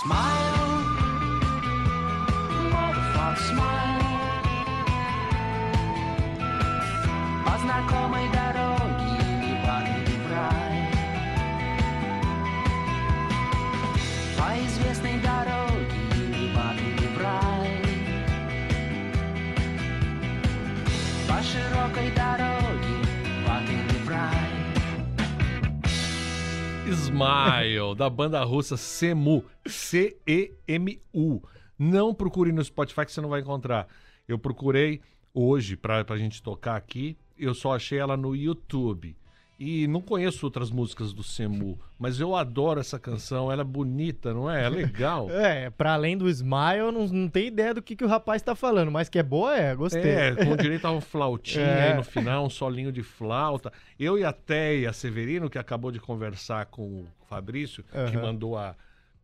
Smile, 0.02 0.84
motherfuck, 2.72 3.36
smile. 3.48 4.04
По 7.44 7.58
знакомой 7.58 8.28
дороге 8.28 8.43
Smile, 27.14 27.94
da 27.96 28.10
banda 28.10 28.42
russa 28.42 28.76
Semu. 28.76 29.44
C-E-M-U. 29.64 31.40
Não 31.78 32.12
procure 32.12 32.50
no 32.50 32.64
Spotify 32.64 33.06
que 33.06 33.12
você 33.12 33.20
não 33.20 33.28
vai 33.28 33.40
encontrar. 33.40 33.86
Eu 34.26 34.36
procurei 34.36 35.00
hoje 35.32 35.76
pra, 35.76 36.04
pra 36.04 36.16
gente 36.16 36.42
tocar 36.42 36.74
aqui. 36.74 37.16
Eu 37.38 37.54
só 37.54 37.76
achei 37.76 38.00
ela 38.00 38.16
no 38.16 38.34
YouTube. 38.34 39.16
E 39.58 39.86
não 39.86 40.00
conheço 40.00 40.44
outras 40.44 40.70
músicas 40.70 41.12
do 41.12 41.22
Semu, 41.22 41.78
mas 41.98 42.18
eu 42.18 42.34
adoro 42.34 42.80
essa 42.80 42.98
canção. 42.98 43.52
Ela 43.52 43.62
é 43.62 43.64
bonita, 43.64 44.34
não 44.34 44.50
é? 44.50 44.64
É 44.64 44.68
legal. 44.68 45.28
É, 45.34 45.70
pra 45.70 45.94
além 45.94 46.16
do 46.16 46.28
Smile, 46.28 46.90
não, 46.92 47.06
não 47.06 47.28
tem 47.28 47.46
ideia 47.46 47.72
do 47.72 47.80
que, 47.82 47.94
que 47.94 48.04
o 48.04 48.08
rapaz 48.08 48.42
tá 48.42 48.54
falando, 48.54 48.90
mas 48.90 49.08
que 49.08 49.18
é 49.18 49.22
boa 49.22 49.56
é, 49.56 49.74
gostei. 49.74 50.02
É, 50.10 50.34
com 50.34 50.56
direito 50.58 50.86
a 50.86 50.90
uma 50.90 51.00
flautinha 51.00 51.64
É. 51.64 51.90
aí 51.90 51.96
no 51.96 52.02
final, 52.02 52.44
um 52.46 52.50
solinho 52.50 52.90
de 52.90 53.02
flauta. 53.02 53.72
Eu 53.98 54.18
e 54.18 54.24
a 54.24 54.32
Teia 54.32 54.92
Severino, 54.92 55.48
que 55.48 55.58
acabou 55.58 55.90
de 55.92 56.00
conversar 56.00 56.66
com 56.66 56.82
o 56.82 57.06
Fabrício, 57.28 57.84
que 57.84 58.16
Aham. 58.16 58.22
mandou 58.22 58.56
a 58.58 58.74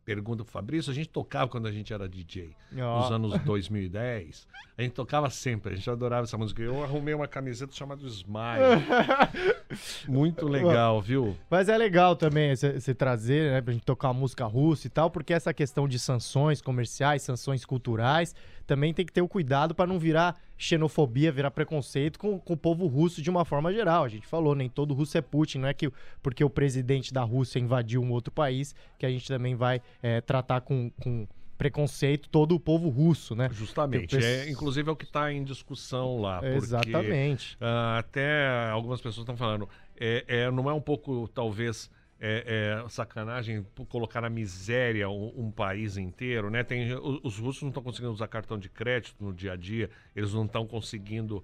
pergunta 0.05 0.43
pro 0.43 0.53
Fabrício, 0.53 0.91
a 0.91 0.95
gente 0.95 1.09
tocava 1.09 1.51
quando 1.51 1.67
a 1.67 1.73
gente 1.73 1.93
era 1.93 2.09
DJ, 2.09 2.55
Ó. 2.79 3.01
nos 3.01 3.13
anos 3.13 3.41
2010. 3.43 4.47
A 4.77 4.83
gente 4.83 4.93
tocava 4.93 5.29
sempre, 5.29 5.75
a 5.75 5.77
gente 5.77 5.91
adorava 5.91 6.23
essa 6.25 6.39
música. 6.39 6.63
Eu 6.63 6.83
arrumei 6.83 7.13
uma 7.13 7.29
camiseta 7.29 7.73
chamada 7.75 8.03
Smile. 8.07 8.81
Muito 10.09 10.49
legal, 10.49 11.03
viu? 11.03 11.37
Mas 11.51 11.69
é 11.69 11.77
legal 11.77 12.17
também 12.17 12.55
você 12.57 12.95
trazer, 12.95 13.53
né, 13.53 13.61
pra 13.61 13.73
gente 13.73 13.85
tocar 13.85 14.09
uma 14.09 14.21
música 14.21 14.47
russa 14.47 14.87
e 14.87 14.91
tal, 14.91 15.11
porque 15.11 15.35
essa 15.35 15.53
questão 15.53 15.87
de 15.87 15.99
sanções 15.99 16.63
comerciais, 16.63 17.23
sanções 17.23 17.65
culturais, 17.65 18.35
também 18.71 18.95
tem 18.95 19.05
que 19.05 19.13
ter 19.13 19.21
o 19.21 19.27
cuidado 19.27 19.75
pra 19.75 19.85
não 19.85 19.99
virar 19.99 20.41
xenofobia, 20.57 21.33
virar 21.33 21.51
preconceito 21.51 22.21
com, 22.21 22.39
com 22.39 22.53
o 22.53 22.57
povo 22.57 22.87
russo 22.87 23.21
de 23.21 23.29
uma 23.29 23.45
forma 23.45 23.73
geral. 23.73 24.05
A 24.05 24.09
gente 24.09 24.29
falou, 24.29 24.55
nem 24.55 24.69
todo 24.69 24.95
russo 24.95 25.19
é 25.19 25.21
Putin, 25.21 25.59
não 25.59 25.67
é 25.69 25.75
que 25.75 25.91
porque 26.23 26.45
o 26.45 26.49
presidente 26.49 27.13
da 27.13 27.23
Rússia 27.25 27.59
invadiu 27.59 28.01
um 28.01 28.13
outro 28.13 28.33
país 28.33 28.73
que 28.97 29.05
a 29.05 29.11
gente 29.11 29.27
também 29.27 29.57
vai 29.57 29.83
é, 30.01 30.21
tratar 30.21 30.61
com, 30.61 30.89
com 31.03 31.27
preconceito 31.59 32.29
todo 32.29 32.55
o 32.55 32.61
povo 32.61 32.89
russo, 32.89 33.35
né? 33.35 33.49
Justamente. 33.53 34.15
Penso- 34.15 34.25
É, 34.25 34.49
inclusive 34.49 34.89
é 34.89 34.93
o 34.93 34.97
que 34.97 35.05
está 35.05 35.33
em 35.33 35.43
discussão 35.43 36.21
lá. 36.21 36.39
porque, 36.39 36.55
Exatamente. 36.55 37.57
ah, 37.61 37.99
até 37.99 38.71
algumas 38.71 39.01
pessoas 39.01 39.25
estão 39.25 39.37
falando. 39.37 39.69
É, 39.99 40.25
é, 40.29 40.51
não 40.53 40.71
é 40.71 40.73
um 40.73 40.81
pouco, 40.81 41.27
talvez, 41.35 41.91
é, 42.21 42.83
é, 42.85 42.89
sacanagem 42.91 43.65
colocar 43.89 44.21
na 44.21 44.29
miséria 44.29 45.09
um, 45.09 45.47
um 45.47 45.51
país 45.51 45.97
inteiro, 45.97 46.51
né? 46.51 46.63
Tem, 46.63 46.93
os 47.25 47.39
russos 47.39 47.63
não 47.63 47.71
estão 47.71 47.83
conseguindo 47.83 48.13
usar 48.13 48.29
cartão 48.29 48.59
de 48.59 48.69
crédito 48.69 49.25
no 49.25 49.33
dia 49.33 49.55
a 49.55 49.57
dia, 49.57 49.89
eles 50.15 50.35
não 50.35 50.45
estão 50.45 50.67
conseguindo 50.67 51.43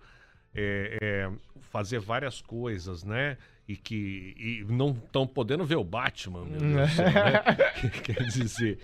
é, 0.54 0.98
é, 1.00 1.32
fazer 1.60 1.98
várias 1.98 2.42
coisas, 2.42 3.02
né? 3.02 3.38
E 3.66 3.74
que 3.74 4.34
e 4.38 4.64
não 4.70 4.90
estão 4.90 5.26
podendo 5.26 5.64
ver 5.64 5.76
o 5.76 5.84
Batman, 5.84 6.44
meu 6.44 6.60
Deus 6.60 6.90
do 6.90 6.94
céu, 6.94 7.06
né? 7.06 7.42
Quer 8.04 8.26
dizer, 8.26 8.78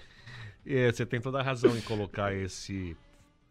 é, 0.67 0.91
você 0.91 1.05
tem 1.05 1.21
toda 1.21 1.41
a 1.41 1.43
razão 1.43 1.77
em 1.77 1.81
colocar 1.83 2.35
esse, 2.35 2.97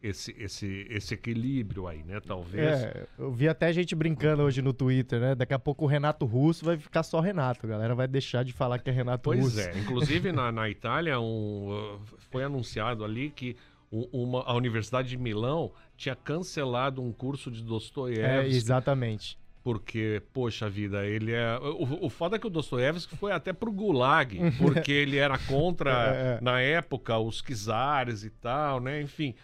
esse, 0.02 0.36
esse, 0.40 0.88
esse 0.90 1.14
equilíbrio 1.14 1.88
aí, 1.88 2.04
né? 2.04 2.20
Talvez. 2.20 2.82
É, 2.84 3.08
eu 3.18 3.32
vi 3.32 3.48
até 3.48 3.72
gente 3.72 3.94
brincando 3.96 4.44
hoje 4.44 4.62
no 4.62 4.74
Twitter, 4.74 5.20
né? 5.20 5.36
Daqui 5.36 5.54
a 5.54 5.60
pouco 5.60 5.86
o 5.86 5.88
Renato 5.88 6.26
Russo 6.26 6.66
vai 6.66 6.78
ficar 6.78 7.04
só 7.04 7.20
Renato. 7.20 7.68
Galera 7.68 7.94
vai 7.94 8.08
deixar 8.08 8.44
de 8.44 8.52
falar 8.54 8.80
que 8.80 8.90
é 8.90 8.94
Renato 8.94 9.24
Pois 9.24 9.40
Russo. 9.40 9.60
é. 9.60 9.78
Inclusive 9.80 10.32
na, 10.32 10.52
na 10.52 10.70
Itália 10.70 11.20
um, 11.20 12.00
foi 12.32 12.44
anunciado 12.44 13.04
ali 13.06 13.30
que 13.30 13.56
uma, 13.92 14.42
a 14.44 14.54
Universidade 14.56 15.10
de 15.10 15.18
Milão 15.18 15.72
tinha 15.98 16.16
cancelado 16.16 17.02
um 17.02 17.12
curso 17.12 17.52
de 17.52 17.62
É, 17.62 17.66
Dostoiévski 17.66 18.56
exatamente. 18.56 19.38
porque, 19.64 20.22
poxa 20.34 20.70
vida, 20.70 21.06
ele 21.06 21.34
é. 21.34 21.58
O, 21.60 22.06
o 22.06 22.10
foda 22.10 22.38
é 22.38 22.40
que 22.40 22.48
o 22.48 22.50
Dostoiévski 22.50 23.16
foi 23.18 23.32
até 23.34 23.52
pro 23.54 23.72
Gulag, 23.72 24.40
porque 24.58 24.92
ele 24.92 25.18
era 25.18 25.38
contra, 25.38 25.92
É, 26.16 26.38
é. 26.38 26.40
na 26.42 26.60
época, 26.62 27.20
os 27.20 27.42
czares 27.42 28.24
e 28.24 28.30
tal, 28.30 28.80
né? 28.80 29.02
Enfim. 29.02 29.36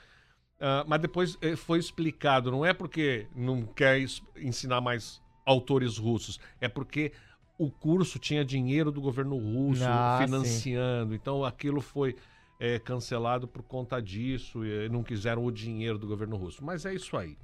Ah, 0.60 0.84
mas 0.88 0.99
depois 1.01 1.38
eh, 1.41 1.55
foi 1.55 1.80
explicado, 1.80 2.49
não 2.51 2.66
é 2.66 2.74
porque 2.74 3.28
não 3.36 3.64
quer 3.64 3.99
ensinar 4.38 4.82
mais 4.82 5.22
autores 5.45 5.97
russos, 5.97 6.39
é 6.60 6.68
porque 6.68 7.12
o 7.58 7.70
curso 7.70 8.20
tinha 8.20 8.43
dinheiro 8.43 8.91
do 8.91 8.99
governo 8.99 9.38
russo 9.38 9.84
Ah, 9.84 10.18
sim. 10.20 10.26
financiando, 10.26 11.14
então 11.14 11.45
aquilo 11.45 11.80
foi 11.80 12.16
é, 12.60 12.80
cancelado 12.80 13.47
por 13.47 13.62
conta 13.64 14.01
disso, 14.01 14.66
e 14.66 14.89
não 14.89 15.03
quiseram 15.03 15.45
o 15.45 15.51
dinheiro 15.51 15.97
do 15.97 16.08
governo 16.08 16.36
russo. 16.36 16.64
Mas 16.64 16.86
é 16.86 16.93
isso 16.93 17.16
aí. 17.16 17.38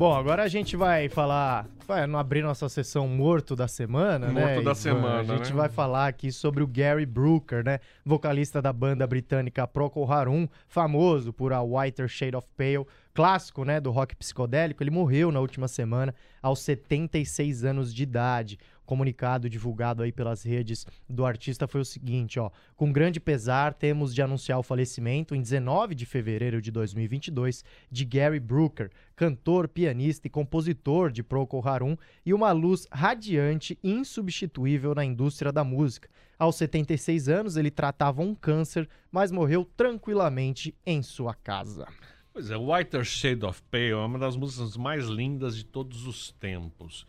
Bom, 0.00 0.14
agora 0.14 0.44
a 0.44 0.48
gente 0.48 0.78
vai 0.78 1.10
falar, 1.10 1.68
vai 1.86 2.02
abrir 2.02 2.40
nossa 2.40 2.70
sessão 2.70 3.06
morto 3.06 3.54
da 3.54 3.68
semana, 3.68 4.28
né? 4.28 4.54
Morto 4.54 4.64
da 4.64 4.74
semana, 4.74 5.34
A 5.34 5.36
gente 5.36 5.50
né? 5.50 5.54
vai 5.54 5.68
falar 5.68 6.06
aqui 6.06 6.32
sobre 6.32 6.62
o 6.62 6.66
Gary 6.66 7.04
Brooker, 7.04 7.62
né? 7.62 7.80
Vocalista 8.02 8.62
da 8.62 8.72
banda 8.72 9.06
britânica 9.06 9.66
Procol 9.66 10.10
Harum, 10.10 10.48
famoso 10.66 11.34
por 11.34 11.52
A 11.52 11.60
Whiter 11.60 12.08
Shade 12.08 12.34
of 12.34 12.48
Pale, 12.56 12.86
clássico, 13.12 13.62
né, 13.62 13.78
do 13.78 13.90
rock 13.90 14.16
psicodélico. 14.16 14.82
Ele 14.82 14.90
morreu 14.90 15.30
na 15.30 15.38
última 15.38 15.68
semana 15.68 16.14
aos 16.40 16.60
76 16.60 17.62
anos 17.66 17.92
de 17.92 18.02
idade. 18.02 18.58
Comunicado 18.90 19.48
divulgado 19.48 20.02
aí 20.02 20.10
pelas 20.10 20.42
redes 20.42 20.84
do 21.08 21.24
artista 21.24 21.68
foi 21.68 21.80
o 21.80 21.84
seguinte, 21.84 22.40
ó: 22.40 22.50
com 22.74 22.92
grande 22.92 23.20
pesar, 23.20 23.72
temos 23.72 24.12
de 24.12 24.20
anunciar 24.20 24.58
o 24.58 24.64
falecimento 24.64 25.32
em 25.32 25.40
19 25.40 25.94
de 25.94 26.04
fevereiro 26.04 26.60
de 26.60 26.72
2022 26.72 27.64
de 27.88 28.04
Gary 28.04 28.40
Brooker, 28.40 28.90
cantor, 29.14 29.68
pianista 29.68 30.26
e 30.26 30.30
compositor 30.30 31.12
de 31.12 31.22
Procol 31.22 31.64
Harum 31.64 31.96
e 32.26 32.34
uma 32.34 32.50
luz 32.50 32.88
radiante 32.90 33.78
e 33.80 33.92
insubstituível 33.92 34.92
na 34.92 35.04
indústria 35.04 35.52
da 35.52 35.62
música. 35.62 36.08
Aos 36.36 36.56
76 36.56 37.28
anos, 37.28 37.56
ele 37.56 37.70
tratava 37.70 38.22
um 38.22 38.34
câncer, 38.34 38.88
mas 39.08 39.30
morreu 39.30 39.64
tranquilamente 39.76 40.74
em 40.84 41.00
sua 41.00 41.32
casa. 41.32 41.86
Pois 42.32 42.50
é, 42.50 42.56
Whiter 42.56 43.04
Shade 43.04 43.44
of 43.44 43.62
Pale 43.70 43.90
é 43.90 43.94
uma 43.94 44.18
das 44.18 44.36
músicas 44.36 44.76
mais 44.76 45.04
lindas 45.04 45.56
de 45.56 45.64
todos 45.64 46.08
os 46.08 46.32
tempos. 46.32 47.06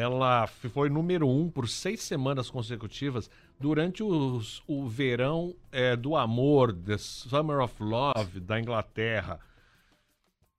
Ela 0.00 0.46
foi 0.46 0.90
número 0.90 1.26
um 1.26 1.48
por 1.50 1.66
seis 1.68 2.02
semanas 2.02 2.50
consecutivas 2.50 3.30
durante 3.58 4.02
os- 4.02 4.62
o 4.66 4.86
verão 4.86 5.54
é, 5.72 5.96
do 5.96 6.14
amor, 6.16 6.70
The 6.74 6.98
Summer 6.98 7.60
of 7.60 7.82
Love, 7.82 8.40
da 8.40 8.60
Inglaterra. 8.60 9.40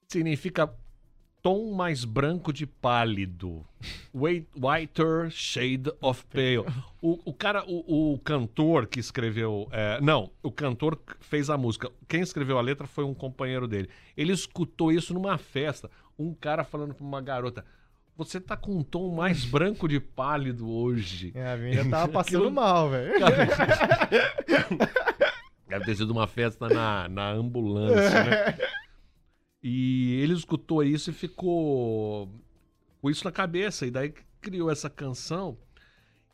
Significa 0.08 0.74
tom 1.44 1.72
mais 1.76 2.04
branco 2.04 2.52
de 2.52 2.66
pálido. 2.66 3.64
Whiter 4.12 5.30
Shade 5.30 5.92
of 6.02 6.26
Pale. 6.26 6.66
O, 7.02 7.20
o 7.30 7.34
cara, 7.34 7.64
o, 7.68 8.14
o 8.14 8.20
cantor 8.20 8.88
que 8.88 9.00
escreveu. 9.00 9.68
é, 9.72 10.02
não, 10.02 10.32
o 10.42 10.52
cantor 10.52 10.98
fez 11.20 11.50
a 11.52 11.58
música. 11.58 11.92
Quem 12.08 12.22
escreveu 12.22 12.58
a 12.58 12.62
letra 12.62 12.88
foi 12.88 13.04
um 13.04 13.14
companheiro 13.14 13.68
dele. 13.68 13.88
Ele 14.16 14.34
escutou 14.34 14.92
isso 14.92 15.14
numa 15.14 15.38
festa. 15.38 15.92
Um 16.18 16.34
cara 16.34 16.64
falando 16.64 16.96
pra 16.96 17.06
uma 17.06 17.22
garota. 17.22 17.64
Você 18.18 18.42
tá 18.42 18.58
com 18.58 18.76
um 18.78 18.84
tom 18.84 19.14
mais 19.14 19.46
branco 19.46 19.88
de 19.88 20.00
pálido 20.00 20.68
hoje. 20.68 21.32
É, 21.36 21.52
a 21.54 21.56
menina 21.58 21.88
tava 21.90 22.08
passando 22.12 22.38
Aquilo- 22.38 22.52
mal, 22.52 22.90
velho. 22.90 23.14
Deve 25.68 25.86
ter 25.86 25.96
sido 25.96 26.12
uma 26.12 26.26
festa 26.28 26.68
na, 26.68 27.08
na 27.08 27.30
ambulância, 27.32 28.24
né? 28.24 28.58
E 29.62 30.20
ele 30.22 30.34
escutou 30.34 30.84
isso 30.84 31.10
e 31.10 31.14
ficou 31.14 32.30
com 33.02 33.10
isso 33.10 33.24
na 33.26 33.32
cabeça. 33.32 33.86
E 33.86 33.92
daí 33.92 34.14
criou 34.42 34.72
essa 34.72 34.90
canção. 34.90 35.58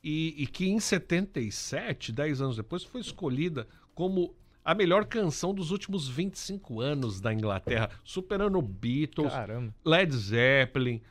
E, 0.04 0.36
e 0.44 0.48
que 0.48 0.68
em 0.70 0.80
77, 0.80 2.12
10 2.12 2.42
anos 2.42 2.56
depois, 2.58 2.84
foi 2.84 3.02
escolhida 3.02 3.68
como 3.96 4.36
a 4.64 4.74
melhor 4.76 5.06
canção 5.06 5.54
dos 5.54 5.72
últimos 5.72 6.08
25 6.08 6.80
anos 6.80 7.20
da 7.20 7.34
Inglaterra, 7.34 7.90
superando 8.04 8.62
Beatles, 8.62 9.32
Caramba. 9.34 9.74
Led 9.84 10.16
Zeppelin, 10.16 11.02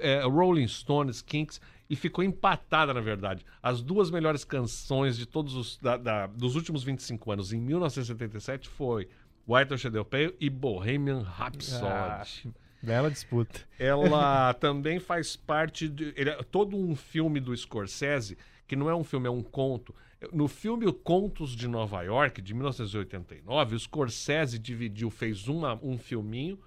eh, 0.00 0.22
Rolling 0.24 0.68
Stones, 0.68 1.20
Kinks, 1.22 1.60
e 1.90 1.96
ficou 1.96 2.24
empatada, 2.24 2.94
na 2.94 3.00
verdade. 3.00 3.44
As 3.62 3.82
duas 3.82 4.10
melhores 4.10 4.44
canções 4.44 5.16
de 5.16 5.26
todos 5.26 5.54
os 5.54 5.78
da- 5.78 5.96
da- 5.96 6.26
dos 6.26 6.56
últimos 6.56 6.82
25 6.82 7.32
anos, 7.32 7.52
em 7.52 7.60
1977, 7.60 8.68
foi 8.68 9.08
White 9.46 9.76
Shade 9.76 9.98
of 9.98 10.08
Pale 10.08 10.34
e 10.40 10.48
Bohemian 10.48 11.22
Rhapsody. 11.22 11.84
Ah, 11.84 12.50
bela 12.82 13.10
disputa. 13.10 13.60
Ela 13.78 14.54
também 14.54 14.98
faz 15.00 15.36
parte 15.36 15.88
de 15.88 16.12
ele 16.16 16.30
é 16.30 16.42
todo 16.42 16.76
um 16.76 16.94
filme 16.96 17.40
do 17.40 17.54
Scorsese, 17.56 18.38
que 18.66 18.74
não 18.76 18.88
é 18.88 18.94
um 18.94 19.04
filme, 19.04 19.26
é 19.26 19.30
um 19.30 19.42
conto. 19.42 19.94
No 20.32 20.46
filme 20.46 20.90
Contos 20.92 21.50
de 21.56 21.66
Nova 21.66 22.00
York, 22.02 22.40
de 22.40 22.54
1989, 22.54 23.74
o 23.74 23.78
Scorsese 23.78 24.58
dividiu, 24.58 25.10
fez 25.10 25.48
uma, 25.48 25.78
um 25.82 25.98
filminho, 25.98 26.58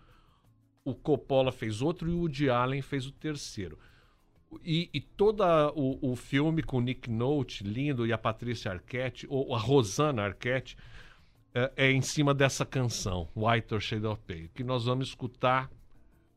o 0.86 0.94
Coppola 0.94 1.52
fez 1.52 1.82
outro 1.82 2.08
e 2.08 2.14
o 2.14 2.20
Woody 2.20 2.50
Allen 2.50 2.82
fez 2.82 3.08
o 3.08 3.12
terceiro. 3.12 3.78
E, 4.64 4.88
e 4.94 5.02
todo 5.02 5.44
o, 5.76 6.12
o 6.12 6.16
filme 6.16 6.62
com 6.62 6.78
o 6.78 6.82
Nick 6.82 7.10
Note, 7.10 7.64
lindo, 7.64 8.06
e 8.06 8.14
a 8.14 8.18
Patrícia 8.18 8.72
Arquette, 8.72 9.26
ou 9.28 9.54
a 9.56 9.60
Rosana 9.60 10.24
Arquette, 10.24 10.78
é, 11.54 11.72
é 11.76 11.92
em 11.92 12.02
cima 12.02 12.34
dessa 12.34 12.64
canção, 12.64 13.28
White 13.36 13.80
Shade 13.82 14.06
of 14.06 14.22
Pale, 14.28 14.52
que 14.54 14.64
nós 14.64 14.86
vamos 14.86 15.08
escutar 15.08 15.70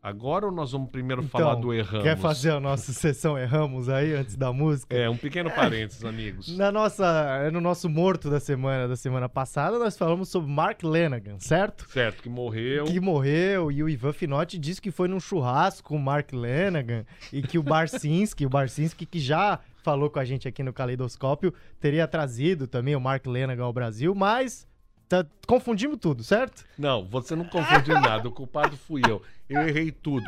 agora 0.09 0.47
ou 0.47 0.53
nós 0.53 0.73
vamos 0.73 0.91
primeiro 0.91 1.23
falar 1.25 1.55
do 1.55 1.73
Erramos? 1.73 1.89
Então, 1.89 2.03
Quer 2.03 2.17
fazer 2.17 2.51
a 2.51 2.61
nossa 2.61 2.93
sessão 2.95 3.39
Erramos 3.39 3.89
aí 3.89 4.15
antes 4.15 4.37
da 4.37 4.53
música? 4.53 4.97
É, 4.97 5.09
um 5.09 5.17
pequeno 5.17 5.51
parênteses, 5.51 6.05
amigos. 6.05 6.57
Na 6.57 6.73
nossa, 6.73 7.51
no 7.51 7.61
nosso 7.61 7.89
morto 7.89 8.31
da 8.31 8.41
semana, 8.41 8.89
da 8.89 8.97
semana 8.97 9.29
passada, 9.29 9.79
nós 9.79 9.97
falamos 9.97 10.29
sobre 10.29 10.51
Mark 10.51 10.83
Lanagan, 10.83 11.39
certo? 11.39 11.89
Certo, 11.91 12.23
que 12.23 12.29
morreu. 12.29 12.85
Que 12.85 13.01
morreu 13.01 13.71
e 13.71 13.83
o 13.83 13.89
Ivan 13.89 14.13
Finotti 14.13 14.59
disse 14.59 14.81
que 14.81 14.91
foi 14.91 15.09
num 15.09 15.21
churrasco 15.21 15.89
com 15.89 15.97
o 15.97 16.01
Mark 16.01 16.33
Lanagan 16.33 17.05
e 17.33 17.43
que 17.43 17.59
o 17.59 17.63
Barcinski, 17.63 18.45
o 18.47 18.51
Barcinski 18.51 19.07
que 19.07 19.19
já 19.19 19.61
falou 19.83 20.11
com 20.11 20.19
a 20.19 20.25
gente 20.25 20.47
aqui 20.47 20.63
no 20.63 20.73
Caleidoscópio, 20.73 21.53
teria 21.81 22.07
trazido 22.07 22.67
também 22.67 22.95
o 22.95 23.01
Mark 23.01 23.27
Lanagan 23.27 23.65
ao 23.65 23.73
Brasil, 23.73 24.15
mas 24.15 24.67
tá- 25.09 25.27
confundimos 25.47 25.99
tudo, 25.99 26.23
certo? 26.23 26.65
Não, 26.79 27.05
você 27.05 27.35
não 27.35 27.45
confundiu 27.45 27.95
nada. 28.01 28.29
O 28.29 28.33
culpado 28.33 28.77
fui 28.77 29.01
eu. 29.09 29.23
Eu 29.49 29.67
errei 29.67 29.91
tudo. 29.91 30.25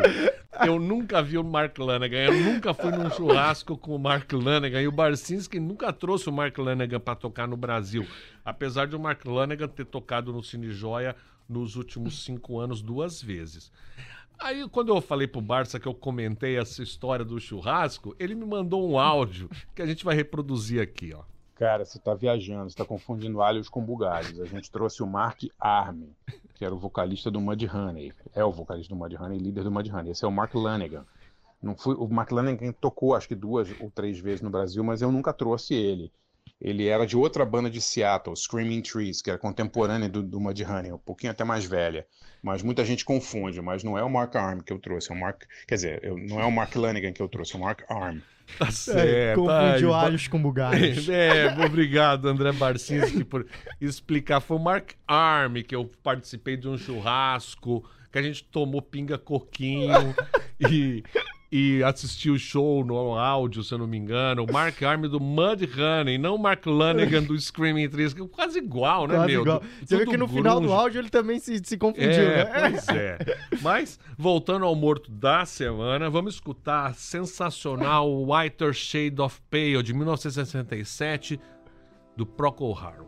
Eu 0.65 0.79
nunca 0.79 1.23
vi 1.23 1.37
o 1.39 1.45
Mark 1.45 1.77
Lanagan. 1.79 2.19
Eu 2.19 2.41
nunca 2.45 2.73
fui 2.73 2.91
num 2.91 3.11
churrasco 3.11 3.77
com 3.77 3.95
o 3.95 3.99
Mark 3.99 4.33
Lanagan. 4.33 4.81
E 4.81 4.89
o 4.89 4.93
Barcinski 4.93 5.61
nunca 5.61 5.93
trouxe 5.93 6.29
o 6.29 6.33
Mark 6.33 6.57
Lanagan 6.59 7.01
para 7.01 7.15
tocar 7.15 7.47
no 7.47 7.57
Brasil. 7.57 8.07
Apesar 8.45 8.87
de 8.87 8.97
o 8.97 9.01
Mark 9.01 9.25
Lanagan 9.25 9.69
ter 9.69 9.85
tocado 9.85 10.33
no 10.33 10.43
Cine 10.43 10.71
Joia 10.71 11.15
nos 11.49 11.77
últimos 11.77 12.25
cinco 12.25 12.59
anos 12.59 12.81
duas 12.81 13.21
vezes. 13.23 13.71
Aí, 14.39 14.67
quando 14.71 14.95
eu 14.95 15.03
falei 15.03 15.27
pro 15.27 15.41
Barça 15.43 15.79
que 15.79 15.87
eu 15.87 15.93
comentei 15.93 16.57
essa 16.57 16.83
história 16.83 17.25
do 17.25 17.39
churrasco, 17.39 18.17
ele 18.19 18.35
me 18.35 18.47
mandou 18.47 18.91
um 18.91 18.99
áudio 18.99 19.51
que 19.75 19.83
a 19.83 19.87
gente 19.87 20.03
vai 20.03 20.15
reproduzir 20.17 20.81
aqui, 20.81 21.13
ó. 21.15 21.23
Cara, 21.61 21.85
você 21.85 21.99
tá 21.99 22.15
viajando, 22.15 22.71
você 22.71 22.77
tá 22.79 22.87
confundindo 22.87 23.43
alhos 23.43 23.69
com 23.69 23.85
bugalhos. 23.85 24.41
A 24.41 24.47
gente 24.47 24.71
trouxe 24.71 25.03
o 25.03 25.07
Mark 25.07 25.43
Armin, 25.61 26.11
que 26.55 26.65
era 26.65 26.75
o 26.75 26.79
vocalista 26.79 27.31
do 27.31 27.39
Mudhoney. 27.39 28.15
É 28.35 28.43
o 28.43 28.51
vocalista 28.51 28.95
do 28.95 28.99
Mudhoney, 28.99 29.39
líder 29.39 29.65
do 29.65 29.71
Mudhoney. 29.71 30.11
Esse 30.11 30.25
é 30.25 30.29
o 30.29 30.33
Mark 30.33 30.55
Lanigan. 30.55 31.05
Não 31.63 31.77
fui, 31.77 31.95
o 31.97 32.09
Mark 32.09 32.33
Lanigan 32.33 32.73
tocou 32.73 33.15
acho 33.15 33.29
que 33.29 33.35
duas 33.35 33.69
ou 33.79 33.91
três 33.91 34.19
vezes 34.19 34.41
no 34.41 34.49
Brasil, 34.49 34.83
mas 34.83 35.03
eu 35.03 35.13
nunca 35.13 35.35
trouxe 35.35 35.75
ele. 35.75 36.11
Ele 36.59 36.89
era 36.89 37.07
de 37.07 37.15
outra 37.15 37.45
banda 37.45 37.69
de 37.69 37.79
Seattle, 37.81 38.35
Screaming 38.35 38.81
Trees, 38.81 39.21
que 39.21 39.29
era 39.29 39.39
contemporânea 39.39 40.09
do, 40.09 40.23
do 40.23 40.41
Mudhoney, 40.41 40.93
um 40.93 40.99
pouquinho 40.99 41.31
até 41.33 41.45
mais 41.45 41.67
velha. 41.67 42.07
Mas 42.43 42.63
muita 42.63 42.87
gente 42.87 43.05
confunde, 43.05 43.61
mas 43.61 43.85
não 43.85 43.99
é 43.99 44.03
o 44.03 44.09
Mark 44.09 44.35
Arm 44.35 44.61
que 44.61 44.73
eu 44.73 44.79
trouxe, 44.79 45.13
é 45.13 45.15
o 45.15 45.21
Mark, 45.21 45.43
quer 45.69 45.75
dizer, 45.75 46.03
eu- 46.03 46.17
não 46.17 46.41
é 46.41 46.47
o 46.47 46.51
Mark 46.51 46.75
Lanigan 46.75 47.13
que 47.13 47.21
eu 47.21 47.29
trouxe, 47.29 47.55
é 47.55 47.59
o 47.59 47.61
Mark 47.63 47.83
Arm. 47.91 48.19
Tá 48.59 48.69
É, 48.69 48.71
certo. 48.71 49.41
confundiu 49.45 49.95
Ai, 49.95 50.07
alhos 50.07 50.29
com 50.29 50.41
bugalhos. 50.41 51.09
É, 51.09 51.55
obrigado, 51.65 52.29
André 52.29 52.53
Barcinski, 52.53 53.25
por 53.25 53.47
explicar. 53.81 54.41
Foi 54.41 54.57
o 54.57 54.61
Mark 54.61 54.93
Arm 55.07 55.57
que 55.67 55.75
eu 55.75 55.91
participei 56.03 56.57
de 56.57 56.69
um 56.69 56.77
churrasco, 56.77 57.85
que 58.13 58.19
a 58.19 58.23
gente 58.23 58.45
tomou 58.45 58.83
pinga 58.83 59.17
coquinho 59.19 60.15
e, 60.61 61.03
e 61.53 61.83
assistiu 61.83 62.35
o 62.35 62.39
show 62.39 62.85
no 62.85 63.19
áudio, 63.19 63.65
se 63.65 63.75
eu 63.75 63.79
não 63.79 63.87
me 63.87 63.97
engano. 63.99 64.45
O 64.49 64.53
Mark 64.53 64.81
Arm 64.85 65.03
do 65.09 65.19
Mud 65.19 65.69
Honey, 65.77 66.17
não 66.17 66.37
o 66.37 66.39
Mark 66.39 66.65
Lanigan 66.67 67.23
do 67.25 67.37
Screaming 67.39 67.89
Trees, 67.89 68.15
quase 68.31 68.59
igual, 68.59 69.09
né, 69.09 69.17
Quase 69.17 69.33
meu? 69.33 69.41
igual. 69.43 69.59
Do- 69.61 69.67
Você 69.85 69.97
vê 69.97 70.07
que 70.07 70.17
no 70.17 70.29
final 70.29 70.61
do 70.61 70.67
grunge. 70.69 70.81
áudio 70.81 71.01
ele 71.01 71.09
também 71.11 71.41
se, 71.41 71.61
se 71.65 71.77
confundiu, 71.77 72.09
É, 72.09 72.45
né? 72.45 72.71
pois 72.71 72.89
é. 72.91 73.19
Mas, 73.63 73.99
voltando 74.17 74.65
ao 74.65 74.75
morto 74.77 75.11
da 75.11 75.45
semana, 75.45 76.09
vamos 76.09 76.35
escutar 76.35 76.87
a 76.87 76.93
sensacional 76.93 78.09
Whiter 78.25 78.73
Shade 78.73 79.21
of 79.21 79.41
Pale, 79.51 79.83
de 79.83 79.93
1967, 79.93 81.41
do 82.17 82.25
Procol 82.25 82.79
Harum. 82.79 83.07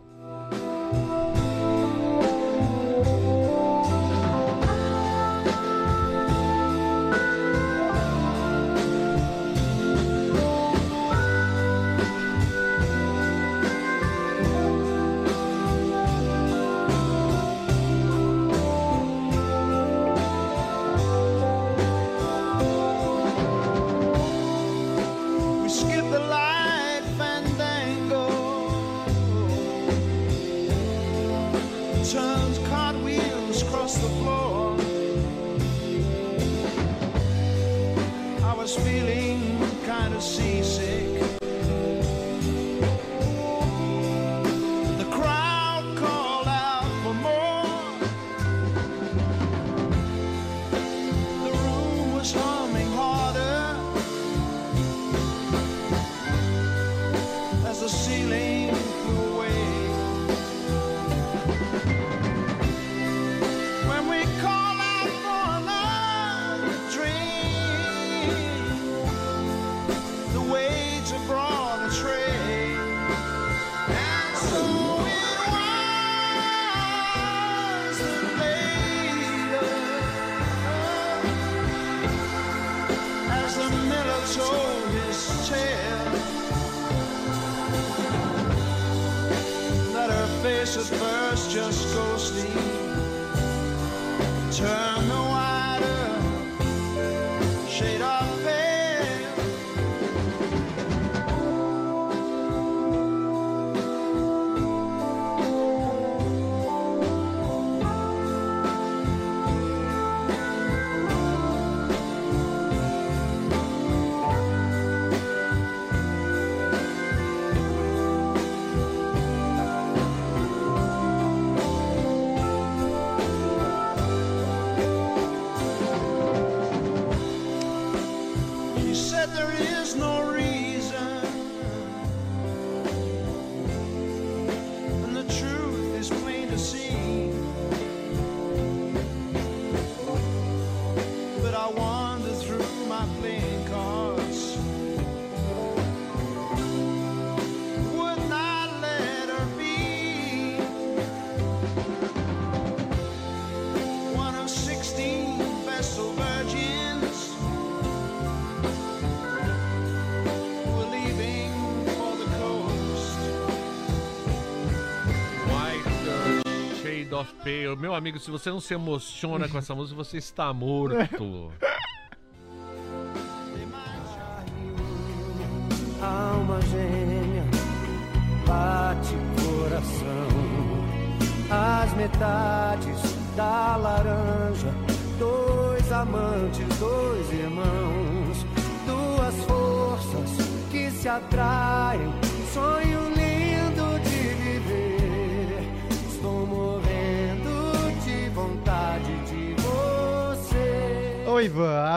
Meu 167.78 167.95
amigo, 167.95 168.18
se 168.20 168.30
você 168.30 168.51
não 168.51 168.61
se 168.61 168.72
emociona 168.72 169.49
com 169.49 169.59
essa 169.59 169.74
música, 169.74 169.97
você 169.97 170.16
está 170.18 170.53
morto. 170.53 171.53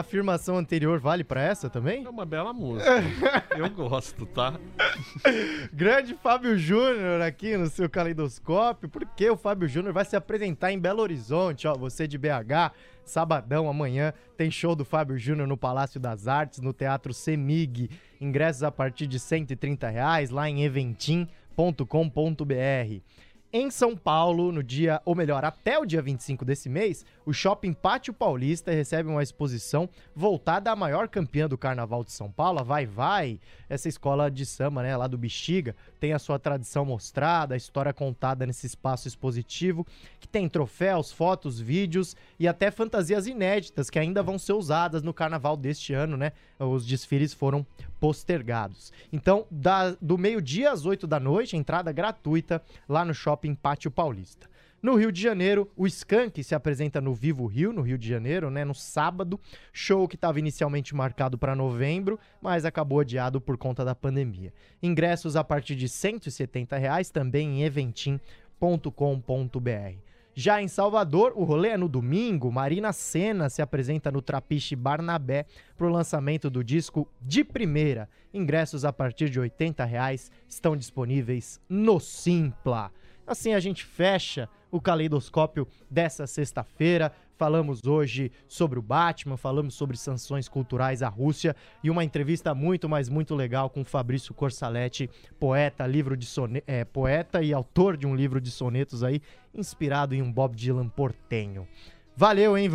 afirmação 0.06 0.56
anterior 0.56 1.00
vale 1.00 1.24
pra 1.24 1.42
essa 1.42 1.68
também? 1.68 2.04
É 2.04 2.08
uma 2.08 2.24
bela 2.24 2.52
música. 2.52 3.02
Eu 3.58 3.68
gosto, 3.68 4.24
tá? 4.24 4.54
Grande 5.72 6.14
Fábio 6.14 6.56
Júnior 6.56 7.20
aqui 7.20 7.56
no 7.56 7.66
seu 7.66 7.90
caleidoscópio, 7.90 8.88
porque 8.88 9.28
o 9.28 9.36
Fábio 9.36 9.68
Júnior 9.68 9.92
vai 9.92 10.04
se 10.04 10.14
apresentar 10.14 10.70
em 10.70 10.78
Belo 10.78 11.02
Horizonte, 11.02 11.66
ó, 11.66 11.74
você 11.74 12.06
de 12.06 12.16
BH, 12.16 12.72
sabadão 13.04 13.68
amanhã 13.68 14.12
tem 14.36 14.48
show 14.48 14.76
do 14.76 14.84
Fábio 14.84 15.18
Júnior 15.18 15.48
no 15.48 15.56
Palácio 15.56 15.98
das 15.98 16.28
Artes, 16.28 16.60
no 16.60 16.72
Teatro 16.72 17.12
Semig, 17.12 17.90
ingressos 18.20 18.62
a 18.62 18.70
partir 18.70 19.08
de 19.08 19.18
130 19.18 19.88
reais, 19.88 20.30
lá 20.30 20.48
em 20.48 20.62
eventim.com.br. 20.62 21.26
Em 23.52 23.70
São 23.70 23.96
Paulo, 23.96 24.50
no 24.52 24.62
dia, 24.62 25.00
ou 25.04 25.14
melhor, 25.14 25.44
até 25.44 25.78
o 25.78 25.86
dia 25.86 26.02
25 26.02 26.44
desse 26.44 26.68
mês, 26.68 27.06
o 27.24 27.32
Shopping 27.32 27.72
Pátio 27.72 28.12
Paulista 28.12 28.70
recebe 28.72 29.08
uma 29.08 29.22
exposição 29.22 29.88
voltada 30.14 30.70
à 30.70 30.76
maior 30.76 31.08
campeã 31.08 31.48
do 31.48 31.56
Carnaval 31.56 32.04
de 32.04 32.12
São 32.12 32.30
Paulo, 32.30 32.58
a 32.58 32.62
Vai 32.62 32.84
Vai, 32.86 33.40
essa 33.68 33.88
escola 33.88 34.30
de 34.30 34.44
samba, 34.44 34.82
né, 34.82 34.96
lá 34.96 35.06
do 35.06 35.16
Bexiga, 35.16 35.74
tem 35.98 36.12
a 36.12 36.18
sua 36.18 36.38
tradição 36.38 36.84
mostrada, 36.84 37.54
a 37.54 37.56
história 37.56 37.92
contada 37.92 38.44
nesse 38.44 38.66
espaço 38.66 39.08
expositivo, 39.08 39.86
que 40.20 40.28
tem 40.28 40.48
troféus, 40.48 41.10
fotos, 41.12 41.58
vídeos 41.58 42.14
e 42.38 42.46
até 42.46 42.70
fantasias 42.70 43.26
inéditas 43.26 43.88
que 43.88 43.98
ainda 43.98 44.22
vão 44.22 44.38
ser 44.38 44.52
usadas 44.52 45.02
no 45.02 45.14
Carnaval 45.14 45.56
deste 45.56 45.94
ano, 45.94 46.16
né? 46.16 46.32
Os 46.58 46.84
desfiles 46.84 47.32
foram 47.32 47.64
postergados. 48.00 48.92
Então, 49.12 49.46
da- 49.50 49.96
do 50.00 50.18
meio-dia 50.18 50.70
às 50.72 50.84
8 50.84 51.06
da 51.06 51.18
noite, 51.18 51.56
entrada 51.56 51.90
gratuita 51.92 52.62
lá 52.88 53.04
no 53.04 53.14
Shopping 53.14 53.35
Pátio 53.54 53.90
Paulista. 53.90 54.48
No 54.82 54.94
Rio 54.94 55.10
de 55.10 55.20
Janeiro, 55.20 55.70
o 55.76 55.86
Skank 55.86 56.42
se 56.44 56.54
apresenta 56.54 57.00
no 57.00 57.12
Vivo 57.12 57.46
Rio, 57.46 57.72
no 57.72 57.82
Rio 57.82 57.98
de 57.98 58.08
Janeiro, 58.08 58.50
né, 58.50 58.64
no 58.64 58.74
sábado. 58.74 59.40
Show 59.72 60.06
que 60.06 60.14
estava 60.14 60.38
inicialmente 60.38 60.94
marcado 60.94 61.36
para 61.36 61.56
novembro, 61.56 62.20
mas 62.40 62.64
acabou 62.64 63.00
adiado 63.00 63.40
por 63.40 63.56
conta 63.56 63.84
da 63.84 63.94
pandemia. 63.94 64.52
Ingressos 64.82 65.34
a 65.34 65.42
partir 65.42 65.74
de 65.74 65.88
170 65.88 66.76
reais, 66.76 67.10
também 67.10 67.60
em 67.60 67.64
eventim.com.br. 67.64 70.06
Já 70.38 70.60
em 70.60 70.68
Salvador, 70.68 71.32
o 71.34 71.44
rolê 71.44 71.70
é 71.70 71.76
no 71.78 71.88
domingo. 71.88 72.52
Marina 72.52 72.92
Senna 72.92 73.48
se 73.48 73.62
apresenta 73.62 74.12
no 74.12 74.20
Trapiche 74.20 74.76
Barnabé 74.76 75.46
para 75.78 75.86
o 75.86 75.90
lançamento 75.90 76.50
do 76.50 76.62
disco 76.62 77.08
de 77.22 77.42
primeira. 77.42 78.06
Ingressos 78.34 78.84
a 78.84 78.92
partir 78.92 79.30
de 79.30 79.40
80 79.40 79.82
reais 79.86 80.30
estão 80.46 80.76
disponíveis 80.76 81.58
no 81.66 81.98
Simpla. 81.98 82.92
Assim 83.26 83.54
a 83.54 83.60
gente 83.60 83.84
fecha 83.84 84.48
o 84.70 84.80
caleidoscópio 84.80 85.66
dessa 85.90 86.26
sexta-feira. 86.26 87.12
Falamos 87.36 87.86
hoje 87.86 88.30
sobre 88.48 88.78
o 88.78 88.82
Batman, 88.82 89.36
falamos 89.36 89.74
sobre 89.74 89.96
sanções 89.96 90.48
culturais 90.48 91.02
à 91.02 91.08
Rússia 91.08 91.54
e 91.82 91.90
uma 91.90 92.04
entrevista 92.04 92.54
muito, 92.54 92.88
mas 92.88 93.08
muito 93.08 93.34
legal 93.34 93.68
com 93.68 93.84
Fabrício 93.84 94.32
Corsaletti, 94.32 95.10
poeta, 95.38 95.86
livro 95.86 96.16
de 96.16 96.24
sone... 96.24 96.62
é, 96.66 96.84
poeta 96.84 97.42
e 97.42 97.52
autor 97.52 97.96
de 97.96 98.06
um 98.06 98.14
livro 98.14 98.40
de 98.40 98.50
sonetos 98.50 99.02
aí, 99.02 99.20
inspirado 99.52 100.14
em 100.14 100.22
um 100.22 100.32
Bob 100.32 100.54
Dylan 100.56 100.88
portenho. 100.88 101.68
Valeu, 102.16 102.56
hein, 102.56 102.68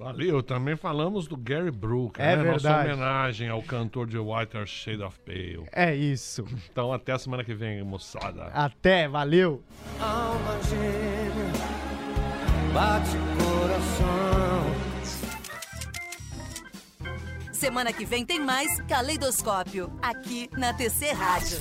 Ali, 0.00 0.28
eu 0.28 0.42
também 0.44 0.76
falamos 0.76 1.26
do 1.26 1.36
Gary 1.36 1.72
Brooker, 1.72 2.24
é 2.24 2.36
né? 2.36 2.42
Verdade. 2.44 2.88
Nossa 2.88 2.92
homenagem 2.92 3.48
ao 3.48 3.60
cantor 3.62 4.06
de 4.06 4.16
Whiter 4.16 4.64
Shade 4.64 5.02
of 5.02 5.18
Pale. 5.20 5.66
É 5.72 5.92
isso. 5.94 6.44
Então 6.70 6.92
até 6.92 7.12
a 7.12 7.18
semana 7.18 7.42
que 7.42 7.52
vem, 7.52 7.82
moçada. 7.82 8.44
Até, 8.54 9.08
valeu. 9.08 9.62
Alma 10.00 10.62
gêmea, 10.62 11.52
bate 12.72 13.16
coração. 13.42 14.88
Semana 17.52 17.92
que 17.92 18.04
vem 18.04 18.24
tem 18.24 18.38
mais 18.38 18.80
Caleidoscópio, 18.82 19.92
aqui 20.00 20.48
na 20.56 20.72
TC 20.72 21.10
Rádio. 21.10 21.58